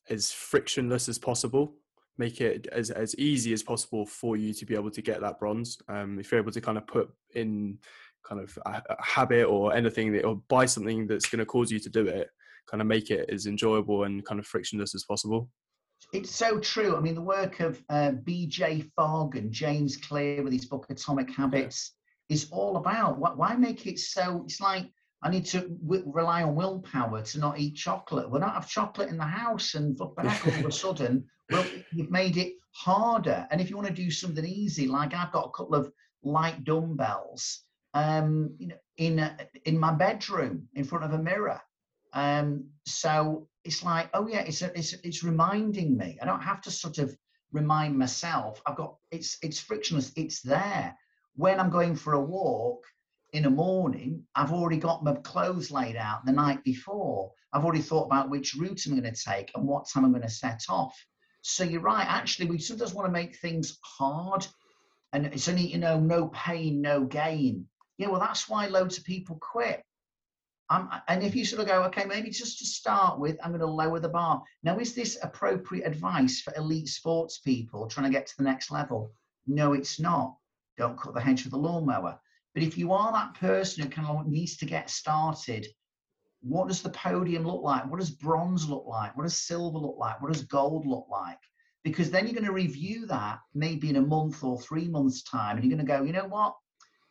as 0.10 0.32
frictionless 0.32 1.10
as 1.10 1.20
possible. 1.20 1.76
Make 2.18 2.40
it 2.42 2.68
as, 2.72 2.92
as 2.92 3.16
easy 3.18 3.52
as 3.54 3.64
possible 3.64 4.06
for 4.06 4.38
you 4.38 4.54
to 4.54 4.66
be 4.66 4.76
able 4.76 4.92
to 4.92 5.02
get 5.02 5.22
that 5.22 5.40
bronze. 5.40 5.78
Um, 5.90 6.20
if 6.20 6.32
you're 6.32 6.40
able 6.40 6.52
to 6.52 6.62
kind 6.62 6.78
of 6.78 6.88
put 6.88 7.10
in 7.34 7.78
kind 8.28 8.42
of 8.42 8.58
a, 8.66 8.82
a 8.90 9.04
habit 9.04 9.46
or 9.46 9.74
anything 9.74 10.14
that 10.14 10.24
or 10.24 10.42
buy 10.48 10.66
something 10.66 11.08
that's 11.08 11.28
going 11.28 11.40
to 11.40 11.46
cause 11.46 11.72
you 11.72 11.80
to 11.80 11.90
do 11.90 12.08
it, 12.08 12.30
kind 12.70 12.82
of 12.82 12.88
make 12.88 13.12
it 13.12 13.30
as 13.30 13.46
enjoyable 13.46 14.04
and 14.04 14.26
kind 14.26 14.40
of 14.40 14.48
frictionless 14.48 14.96
as 14.96 15.04
possible. 15.04 15.50
It's 16.14 16.34
so 16.34 16.60
true. 16.60 16.96
I 16.96 17.00
mean, 17.00 17.16
the 17.16 17.22
work 17.22 17.60
of 17.60 17.82
uh, 17.90 18.12
B.J. 18.12 18.86
Fogg 18.96 19.36
and 19.36 19.52
James 19.52 19.98
Clear 19.98 20.44
with 20.44 20.54
his 20.54 20.66
book 20.66 20.86
Atomic 20.90 21.30
Habits 21.32 21.94
yeah. 22.30 22.36
is 22.36 22.48
all 22.52 22.78
about 22.78 23.18
what, 23.18 23.38
why 23.38 23.56
make 23.56 23.86
it 23.88 24.00
so. 24.00 24.44
It's 24.46 24.62
like 24.62 24.86
I 25.24 25.30
need 25.30 25.46
to 25.48 25.62
w- 25.84 26.04
rely 26.06 26.44
on 26.44 26.56
willpower 26.56 27.22
to 27.22 27.40
not 27.40 27.60
eat 27.60 27.76
chocolate. 27.76 28.30
We 28.30 28.40
don't 28.40 28.50
have 28.50 28.70
chocolate 28.70 29.10
in 29.10 29.18
the 29.18 29.24
house, 29.24 29.74
and 29.74 29.98
back 30.16 30.46
all 30.48 30.54
of 30.54 30.66
a 30.66 30.72
sudden, 30.72 31.26
well, 31.52 31.66
you've 31.92 32.12
made 32.12 32.38
it 32.38 32.54
harder. 32.72 33.48
And 33.52 33.62
if 33.62 33.70
you 33.70 33.76
want 33.76 33.88
to 33.88 33.94
do 33.94 34.12
something 34.12 34.46
easy, 34.46 34.88
like 34.88 35.14
I've 35.14 35.32
got 35.32 35.48
a 35.48 35.52
couple 35.58 35.76
of 35.76 35.92
light 36.24 36.64
dumbbells, 36.64 37.64
um, 37.94 38.56
you 38.58 38.68
know, 38.68 38.78
in 38.98 39.20
a, 39.20 39.38
in 39.66 39.78
my 39.78 39.94
bedroom 39.94 40.68
in 40.74 40.84
front 40.84 41.06
of 41.06 41.14
a 41.14 41.22
mirror. 41.22 41.62
Um, 42.14 42.66
so 42.86 43.48
it's 43.64 43.84
like, 43.84 44.10
oh 44.14 44.28
yeah, 44.28 44.42
it's 44.42 44.62
a, 44.62 44.78
it's 44.78 44.94
it's 44.94 45.24
reminding 45.24 45.98
me. 45.98 46.18
I 46.22 46.26
don't 46.26 46.42
have 46.42 46.62
to 46.62 46.72
sort 46.72 46.98
of 46.98 47.16
remind 47.52 47.98
myself. 47.98 48.62
I've 48.66 48.78
got 48.78 48.96
it's 49.12 49.38
it's 49.42 49.60
frictionless. 49.60 50.12
It's 50.16 50.42
there. 50.42 50.96
When 51.36 51.60
I'm 51.60 51.70
going 51.70 51.96
for 51.96 52.14
a 52.14 52.22
walk 52.22 52.86
in 53.34 53.44
the 53.44 53.50
morning, 53.50 54.24
I've 54.36 54.54
already 54.54 54.78
got 54.78 55.04
my 55.04 55.14
clothes 55.16 55.72
laid 55.72 55.98
out 55.98 56.26
the 56.26 56.32
night 56.32 56.64
before. 56.64 57.32
I've 57.52 57.64
already 57.66 57.82
thought 57.82 58.06
about 58.06 58.30
which 58.30 58.56
route 58.56 58.86
I'm 58.86 59.00
going 59.00 59.14
to 59.14 59.24
take 59.24 59.52
and 59.56 59.68
what 59.68 59.90
time 59.90 60.06
I'm 60.06 60.12
going 60.12 60.22
to 60.22 60.30
set 60.30 60.64
off. 60.70 60.96
So 61.48 61.64
you're 61.64 61.82
right. 61.82 62.06
Actually, 62.08 62.50
we 62.50 62.60
sometimes 62.60 62.94
want 62.94 63.08
to 63.08 63.12
make 63.12 63.36
things 63.36 63.78
hard, 63.82 64.48
and 65.14 65.26
it's 65.28 65.48
only 65.48 65.68
you 65.68 65.78
know 65.78 66.00
no 66.00 66.28
pain, 66.30 66.82
no 66.82 67.04
gain. 67.04 67.68
Yeah, 67.98 68.08
well, 68.08 68.20
that's 68.20 68.50
why 68.50 68.68
loads 68.68 68.98
of 68.98 69.06
people 69.06 69.38
quit 69.40 69.84
um, 70.70 70.90
and 71.08 71.24
if 71.24 71.36
you 71.36 71.46
sort 71.46 71.62
of 71.62 71.68
go, 71.68 71.84
okay, 71.84 72.06
maybe 72.06 72.32
just 72.32 72.58
to 72.60 72.66
start 72.66 73.20
with, 73.20 73.38
I'm 73.44 73.52
going 73.52 73.62
to 73.62 73.68
lower 73.68 74.00
the 74.00 74.10
bar. 74.10 74.42
Now, 74.64 74.80
is 74.80 74.96
this 74.96 75.18
appropriate 75.22 75.86
advice 75.86 76.42
for 76.42 76.54
elite 76.56 76.88
sports 76.88 77.38
people 77.38 77.88
trying 77.88 78.12
to 78.12 78.18
get 78.18 78.26
to 78.28 78.38
the 78.38 78.44
next 78.44 78.72
level? 78.72 79.14
No, 79.46 79.74
it's 79.74 80.00
not. 80.00 80.36
Don't 80.78 80.98
cut 80.98 81.14
the 81.14 81.22
hedge 81.22 81.44
with 81.44 81.54
a 81.54 81.58
lawnmower. 81.58 82.20
But 82.56 82.64
if 82.64 82.78
you 82.78 82.94
are 82.94 83.12
that 83.12 83.36
person 83.36 83.84
who 83.84 83.90
kind 83.90 84.08
of 84.08 84.28
needs 84.28 84.58
to 84.58 84.66
get 84.66 84.90
started, 84.90 85.68
what 86.48 86.68
does 86.68 86.82
the 86.82 86.90
podium 86.90 87.44
look 87.46 87.64
like? 87.64 87.90
What 87.90 88.00
does 88.00 88.12
bronze 88.12 88.70
look 88.70 88.86
like? 88.88 89.16
What 89.18 89.24
does 89.24 89.38
silver 89.38 89.78
look 89.78 89.98
like? 89.98 90.22
What 90.22 90.32
does 90.32 90.44
gold 90.44 90.86
look 90.86 91.08
like? 91.10 91.40
Because 91.84 92.12
then 92.12 92.26
you're 92.26 92.34
going 92.34 92.46
to 92.46 92.52
review 92.52 93.06
that 93.08 93.40
maybe 93.54 93.90
in 93.90 93.96
a 93.96 94.02
month 94.02 94.44
or 94.44 94.60
three 94.60 94.88
months' 94.88 95.24
time, 95.24 95.58
and 95.58 95.66
you're 95.66 95.76
going 95.76 95.86
to 95.86 95.92
go, 95.92 96.04
you 96.04 96.14
know 96.14 96.28
what? 96.28 96.56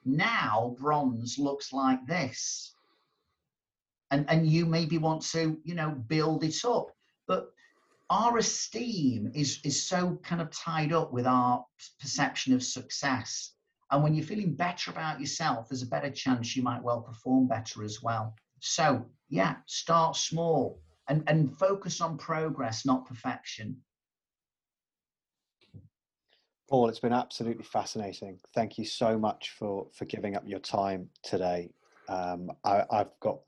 Now 0.04 0.76
bronze 0.78 1.38
looks 1.38 1.72
like 1.72 2.06
this 2.06 2.74
and 4.14 4.24
and 4.28 4.46
you 4.46 4.64
maybe 4.64 4.98
want 4.98 5.22
to 5.22 5.58
you 5.64 5.74
know 5.74 5.90
build 5.90 6.44
it 6.44 6.64
up 6.64 6.86
but 7.26 7.50
our 8.10 8.38
esteem 8.38 9.30
is 9.34 9.60
is 9.64 9.88
so 9.88 10.18
kind 10.22 10.40
of 10.40 10.50
tied 10.50 10.92
up 10.92 11.12
with 11.12 11.26
our 11.26 11.64
perception 12.00 12.52
of 12.54 12.62
success 12.62 13.54
and 13.90 14.02
when 14.02 14.14
you're 14.14 14.26
feeling 14.26 14.54
better 14.54 14.90
about 14.90 15.20
yourself 15.20 15.68
there's 15.68 15.82
a 15.82 15.86
better 15.86 16.10
chance 16.10 16.54
you 16.54 16.62
might 16.62 16.82
well 16.82 17.00
perform 17.00 17.48
better 17.48 17.82
as 17.82 18.02
well 18.02 18.34
so 18.64 19.04
yeah 19.28 19.56
start 19.66 20.16
small 20.16 20.80
and 21.08 21.22
and 21.26 21.56
focus 21.56 22.00
on 22.00 22.16
progress 22.16 22.86
not 22.86 23.06
perfection 23.06 23.76
paul 26.68 26.88
it's 26.88 26.98
been 26.98 27.12
absolutely 27.12 27.64
fascinating 27.64 28.38
thank 28.54 28.78
you 28.78 28.84
so 28.84 29.18
much 29.18 29.50
for 29.50 29.86
for 29.92 30.06
giving 30.06 30.34
up 30.34 30.42
your 30.46 30.60
time 30.60 31.08
today 31.22 31.70
um, 32.08 32.50
I, 32.64 32.84
have 32.90 33.10
got 33.20 33.38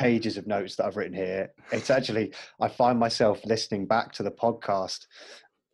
pages 0.00 0.38
of 0.38 0.46
notes 0.46 0.76
that 0.76 0.86
I've 0.86 0.96
written 0.96 1.14
here. 1.14 1.52
It's 1.72 1.90
actually, 1.90 2.32
I 2.60 2.68
find 2.68 2.98
myself 2.98 3.44
listening 3.44 3.86
back 3.86 4.12
to 4.12 4.22
the 4.22 4.30
podcast. 4.30 5.06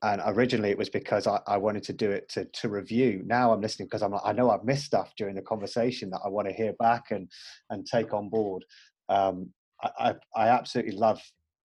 And 0.02 0.20
originally 0.26 0.70
it 0.70 0.78
was 0.78 0.90
because 0.90 1.26
I, 1.26 1.40
I 1.46 1.56
wanted 1.56 1.82
to 1.84 1.92
do 1.92 2.10
it 2.10 2.28
to, 2.30 2.44
to 2.44 2.68
review. 2.68 3.22
Now 3.24 3.52
I'm 3.52 3.60
listening 3.60 3.86
because 3.86 4.02
I'm 4.02 4.12
like, 4.12 4.22
I 4.24 4.32
know 4.32 4.50
I've 4.50 4.64
missed 4.64 4.84
stuff 4.84 5.12
during 5.16 5.34
the 5.34 5.42
conversation 5.42 6.10
that 6.10 6.20
I 6.24 6.28
want 6.28 6.48
to 6.48 6.54
hear 6.54 6.74
back 6.78 7.04
and, 7.10 7.30
and 7.70 7.86
take 7.86 8.12
on 8.12 8.28
board. 8.28 8.64
Um, 9.08 9.50
I, 9.82 9.90
I, 9.98 10.14
I 10.34 10.48
absolutely 10.48 10.96
love 10.96 11.20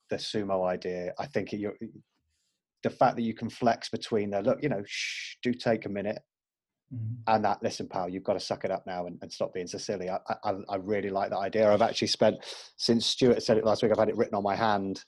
the 0.09 0.15
sumo 0.15 0.65
idea. 0.65 1.13
I 1.19 1.25
think 1.25 1.53
it, 1.53 1.73
the 2.83 2.89
fact 2.89 3.17
that 3.17 3.23
you 3.23 3.33
can 3.33 3.49
flex 3.49 3.89
between 3.89 4.31
the 4.31 4.41
look, 4.41 4.59
you 4.63 4.69
know, 4.69 4.83
shh, 4.85 5.35
do 5.43 5.53
take 5.53 5.85
a 5.85 5.89
minute 5.89 6.21
Mm-hmm. 6.93 7.13
And 7.27 7.45
that, 7.45 7.63
listen, 7.63 7.87
pal, 7.87 8.09
you've 8.09 8.23
got 8.23 8.33
to 8.33 8.39
suck 8.39 8.65
it 8.65 8.71
up 8.71 8.85
now 8.85 9.05
and, 9.05 9.17
and 9.21 9.31
stop 9.31 9.53
being 9.53 9.67
so 9.67 9.77
silly. 9.77 10.09
I, 10.09 10.19
I, 10.43 10.53
I, 10.69 10.75
really 10.75 11.09
like 11.09 11.29
that 11.29 11.37
idea. 11.37 11.71
I've 11.71 11.81
actually 11.81 12.09
spent, 12.09 12.37
since 12.75 13.05
Stuart 13.05 13.43
said 13.43 13.57
it 13.57 13.63
last 13.63 13.81
week, 13.81 13.91
I've 13.93 13.99
had 13.99 14.09
it 14.09 14.17
written 14.17 14.35
on 14.35 14.43
my 14.43 14.55
hand 14.55 15.03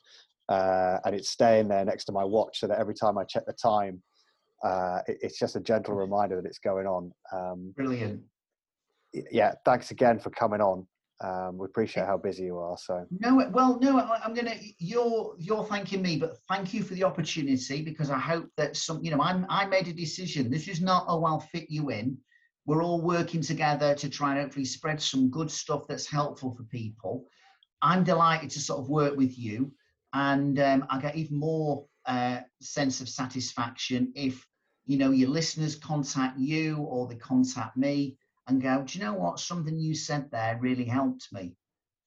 uh, 0.49 0.97
and 1.05 1.15
it's 1.15 1.29
staying 1.29 1.67
there 1.67 1.85
next 1.85 2.05
to 2.05 2.11
my 2.11 2.23
watch 2.23 2.59
so 2.59 2.67
that 2.67 2.79
every 2.79 2.93
time 2.93 3.17
I 3.17 3.23
check 3.23 3.45
the 3.45 3.53
time, 3.53 4.01
uh, 4.63 4.99
it, 5.07 5.17
it's 5.21 5.39
just 5.39 5.55
a 5.55 5.59
gentle 5.59 5.95
reminder 5.95 6.41
that 6.41 6.47
it's 6.47 6.59
going 6.59 6.87
on. 6.87 7.11
Um, 7.31 7.73
Brilliant. 7.75 8.21
Yeah, 9.31 9.53
thanks 9.65 9.91
again 9.91 10.19
for 10.19 10.31
coming 10.31 10.61
on. 10.61 10.87
Um, 11.23 11.57
we 11.57 11.65
appreciate 11.65 12.05
how 12.05 12.17
busy 12.17 12.43
you 12.43 12.57
are. 12.57 12.77
So 12.77 13.05
no, 13.19 13.47
well, 13.51 13.79
no, 13.79 13.99
I'm 13.99 14.33
gonna. 14.33 14.55
You're 14.79 15.35
you're 15.37 15.63
thanking 15.65 16.01
me, 16.01 16.17
but 16.17 16.37
thank 16.49 16.73
you 16.73 16.83
for 16.83 16.95
the 16.95 17.03
opportunity 17.03 17.81
because 17.81 18.09
I 18.09 18.17
hope 18.19 18.49
that 18.57 18.75
some. 18.75 19.01
You 19.03 19.11
know, 19.11 19.21
I'm 19.21 19.45
I 19.49 19.65
made 19.65 19.87
a 19.87 19.93
decision. 19.93 20.51
This 20.51 20.67
is 20.67 20.81
not 20.81 21.05
oh 21.07 21.23
I'll 21.23 21.39
fit 21.39 21.69
you 21.69 21.91
in. 21.91 22.17
We're 22.65 22.83
all 22.83 23.01
working 23.01 23.41
together 23.41 23.93
to 23.95 24.09
try 24.09 24.31
and 24.31 24.41
hopefully 24.41 24.65
spread 24.65 25.01
some 25.01 25.29
good 25.29 25.51
stuff 25.51 25.83
that's 25.87 26.07
helpful 26.07 26.55
for 26.55 26.63
people. 26.63 27.25
I'm 27.81 28.03
delighted 28.03 28.49
to 28.51 28.59
sort 28.59 28.79
of 28.79 28.89
work 28.89 29.15
with 29.15 29.37
you, 29.37 29.71
and 30.13 30.59
um, 30.59 30.85
I 30.89 30.99
get 30.99 31.15
even 31.15 31.37
more 31.37 31.85
uh, 32.05 32.41
sense 32.61 33.01
of 33.01 33.09
satisfaction 33.09 34.11
if 34.15 34.45
you 34.85 34.97
know 34.97 35.11
your 35.11 35.29
listeners 35.29 35.75
contact 35.75 36.37
you 36.37 36.77
or 36.77 37.07
they 37.07 37.15
contact 37.15 37.77
me 37.77 38.17
and 38.47 38.61
go, 38.61 38.83
do 38.83 38.97
you 38.97 39.05
know 39.05 39.13
what? 39.13 39.39
Something 39.39 39.79
you 39.79 39.95
said 39.95 40.29
there 40.31 40.57
really 40.61 40.85
helped 40.85 41.31
me. 41.31 41.55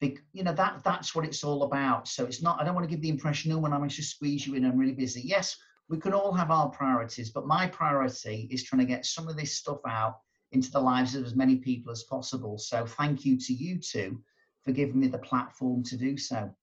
You 0.01 0.43
know, 0.43 0.53
that 0.53 0.83
that's 0.85 1.15
what 1.15 1.25
it's 1.25 1.43
all 1.43 1.63
about. 1.63 2.07
So 2.07 2.27
it's 2.27 2.43
not, 2.43 2.61
I 2.61 2.65
don't 2.65 2.75
want 2.75 2.87
to 2.87 2.95
give 2.95 3.01
the 3.01 3.09
impression, 3.09 3.51
no, 3.51 3.59
when 3.59 3.73
I'm 3.73 3.89
just 3.89 4.11
squeeze 4.11 4.47
you 4.47 4.55
in, 4.55 4.65
I'm 4.65 4.77
really 4.77 4.93
busy. 4.93 5.23
Yes, 5.25 5.57
we 5.89 5.99
can 5.99 6.13
all 6.13 6.33
have 6.33 6.51
our 6.51 6.69
priorities, 6.69 7.31
but 7.31 7.47
my 7.47 7.67
priority 7.67 8.49
is 8.51 8.63
trying 8.63 8.81
to 8.81 8.87
get 8.87 9.07
some 9.07 9.29
of 9.29 9.37
this 9.37 9.57
stuff 9.57 9.79
out 9.89 10.19
into 10.53 10.71
the 10.71 10.81
lives 10.81 11.15
of 11.15 11.25
as 11.25 11.35
many 11.35 11.57
people 11.57 11.91
as 11.91 12.03
possible. 12.05 12.59
So 12.59 12.85
thank 12.85 13.25
you 13.25 13.39
to 13.39 13.53
you 13.55 13.79
two 13.79 14.23
for 14.63 14.73
giving 14.73 15.01
me 15.01 15.09
the 15.09 15.19
platform 15.19 15.83
to 15.85 15.97
do 15.97 16.19
so. 16.19 16.55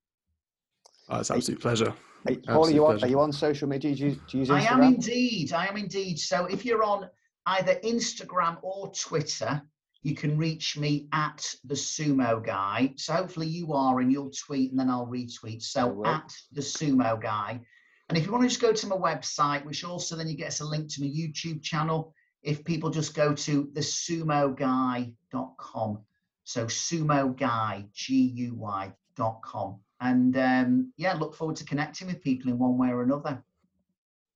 Oh, 1.10 1.20
it's 1.20 1.32
absolute 1.32 1.60
pleasure. 1.60 1.94
Hey, 2.28 2.38
Paul, 2.38 2.68
are 2.68 2.72
you, 2.72 2.86
on, 2.86 3.04
are 3.04 3.08
you 3.08 3.20
on 3.20 3.34
social 3.34 3.68
media? 3.68 3.94
Do 3.94 4.06
you, 4.06 4.12
do 4.12 4.20
you 4.32 4.40
use 4.40 4.50
Instagram? 4.50 4.56
I 4.56 4.74
am 4.74 4.84
indeed. 4.84 5.54
I 5.54 5.68
am 5.68 5.78
indeed. 5.78 6.20
So 6.20 6.46
if 6.46 6.64
you're 6.64 6.84
on 6.84 7.10
either 7.46 7.76
Instagram 7.84 8.58
or 8.62 8.92
Twitter. 8.94 9.62
You 10.06 10.16
can 10.16 10.38
reach 10.38 10.78
me 10.78 11.08
at 11.14 11.56
the 11.64 11.76
Sumo 11.76 12.46
Guy. 12.46 12.94
So 12.98 13.14
hopefully 13.14 13.48
you 13.48 13.72
are, 13.72 14.02
and 14.02 14.12
you'll 14.12 14.32
tweet, 14.32 14.72
and 14.72 14.80
then 14.80 14.90
I'll 14.90 15.08
retweet. 15.08 15.64
So 15.64 16.06
at 16.06 16.30
the 16.52 16.60
Sumo 16.60 17.22
Guy. 17.22 17.62
And 18.10 18.18
if 18.18 18.26
you 18.26 18.34
want 18.34 18.44
to 18.44 18.50
just 18.50 18.62
go 18.62 18.74
to 18.74 18.88
my 18.88 18.98
website, 18.98 19.64
which 19.64 19.86
also 19.86 20.18
then 20.18 20.28
you 20.28 20.36
get 20.36 20.50
us 20.50 20.60
a 20.60 20.66
link 20.66 20.94
to 20.94 21.02
my 21.02 21.08
YouTube 21.08 21.64
channel, 21.64 22.14
if 22.42 22.66
people 22.66 22.90
just 22.90 23.16
go 23.16 23.34
to 23.34 23.70
the 23.74 23.80
sumoguy.com. 23.80 26.00
So 26.44 26.66
sumo 26.66 27.38
guy, 27.38 27.86
G-U-Y.com. 27.94 29.80
And 30.04 30.38
um, 30.38 30.94
yeah, 30.98 31.14
look 31.14 31.34
forward 31.34 31.56
to 31.58 31.66
connecting 31.66 32.08
with 32.08 32.22
people 32.22 32.52
in 32.52 32.60
one 32.60 32.78
way 32.78 32.90
or 32.90 33.04
another. 33.04 33.42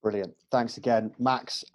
Brilliant. 0.02 0.34
Thanks 0.50 0.78
again, 0.78 1.12
Max. 1.20 1.66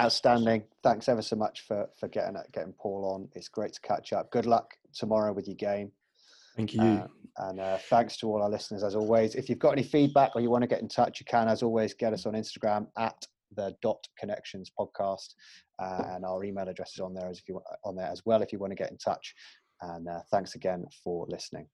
Outstanding. 0.00 0.64
Thanks 0.82 1.08
ever 1.08 1.22
so 1.22 1.36
much 1.36 1.60
for 1.60 1.88
for 2.00 2.08
getting 2.08 2.36
getting 2.52 2.72
Paul 2.72 3.04
on. 3.14 3.28
It's 3.34 3.48
great 3.48 3.72
to 3.74 3.80
catch 3.80 4.12
up. 4.12 4.32
Good 4.32 4.46
luck 4.46 4.74
tomorrow 4.92 5.32
with 5.32 5.46
your 5.46 5.54
game. 5.54 5.92
Thank 6.56 6.74
you. 6.74 6.82
Uh, 6.82 7.06
and 7.36 7.60
uh, 7.60 7.78
thanks 7.88 8.16
to 8.16 8.26
all 8.26 8.42
our 8.42 8.50
listeners 8.50 8.82
as 8.82 8.96
always. 8.96 9.36
If 9.36 9.48
you've 9.48 9.60
got 9.60 9.70
any 9.70 9.84
feedback 9.84 10.34
or 10.34 10.40
you 10.40 10.50
want 10.50 10.62
to 10.62 10.68
get 10.68 10.82
in 10.82 10.88
touch, 10.88 11.20
you 11.20 11.26
can, 11.26 11.46
as 11.46 11.62
always, 11.62 11.94
get 11.94 12.12
us 12.12 12.26
on 12.26 12.32
Instagram 12.32 12.88
at 12.98 13.14
the 13.54 13.76
Dot 13.80 14.04
Connections 14.18 14.72
Podcast, 14.76 15.34
uh, 15.80 16.02
and 16.14 16.24
our 16.24 16.42
email 16.42 16.68
address 16.68 16.94
is 16.94 17.00
on 17.00 17.14
there 17.14 17.28
as 17.28 17.38
if 17.38 17.48
you 17.48 17.60
on 17.84 17.94
there 17.94 18.08
as 18.08 18.22
well 18.26 18.42
if 18.42 18.52
you 18.52 18.58
want 18.58 18.72
to 18.72 18.76
get 18.76 18.90
in 18.90 18.98
touch. 18.98 19.34
And 19.82 20.08
uh, 20.08 20.20
thanks 20.32 20.56
again 20.56 20.84
for 21.04 21.26
listening. 21.28 21.68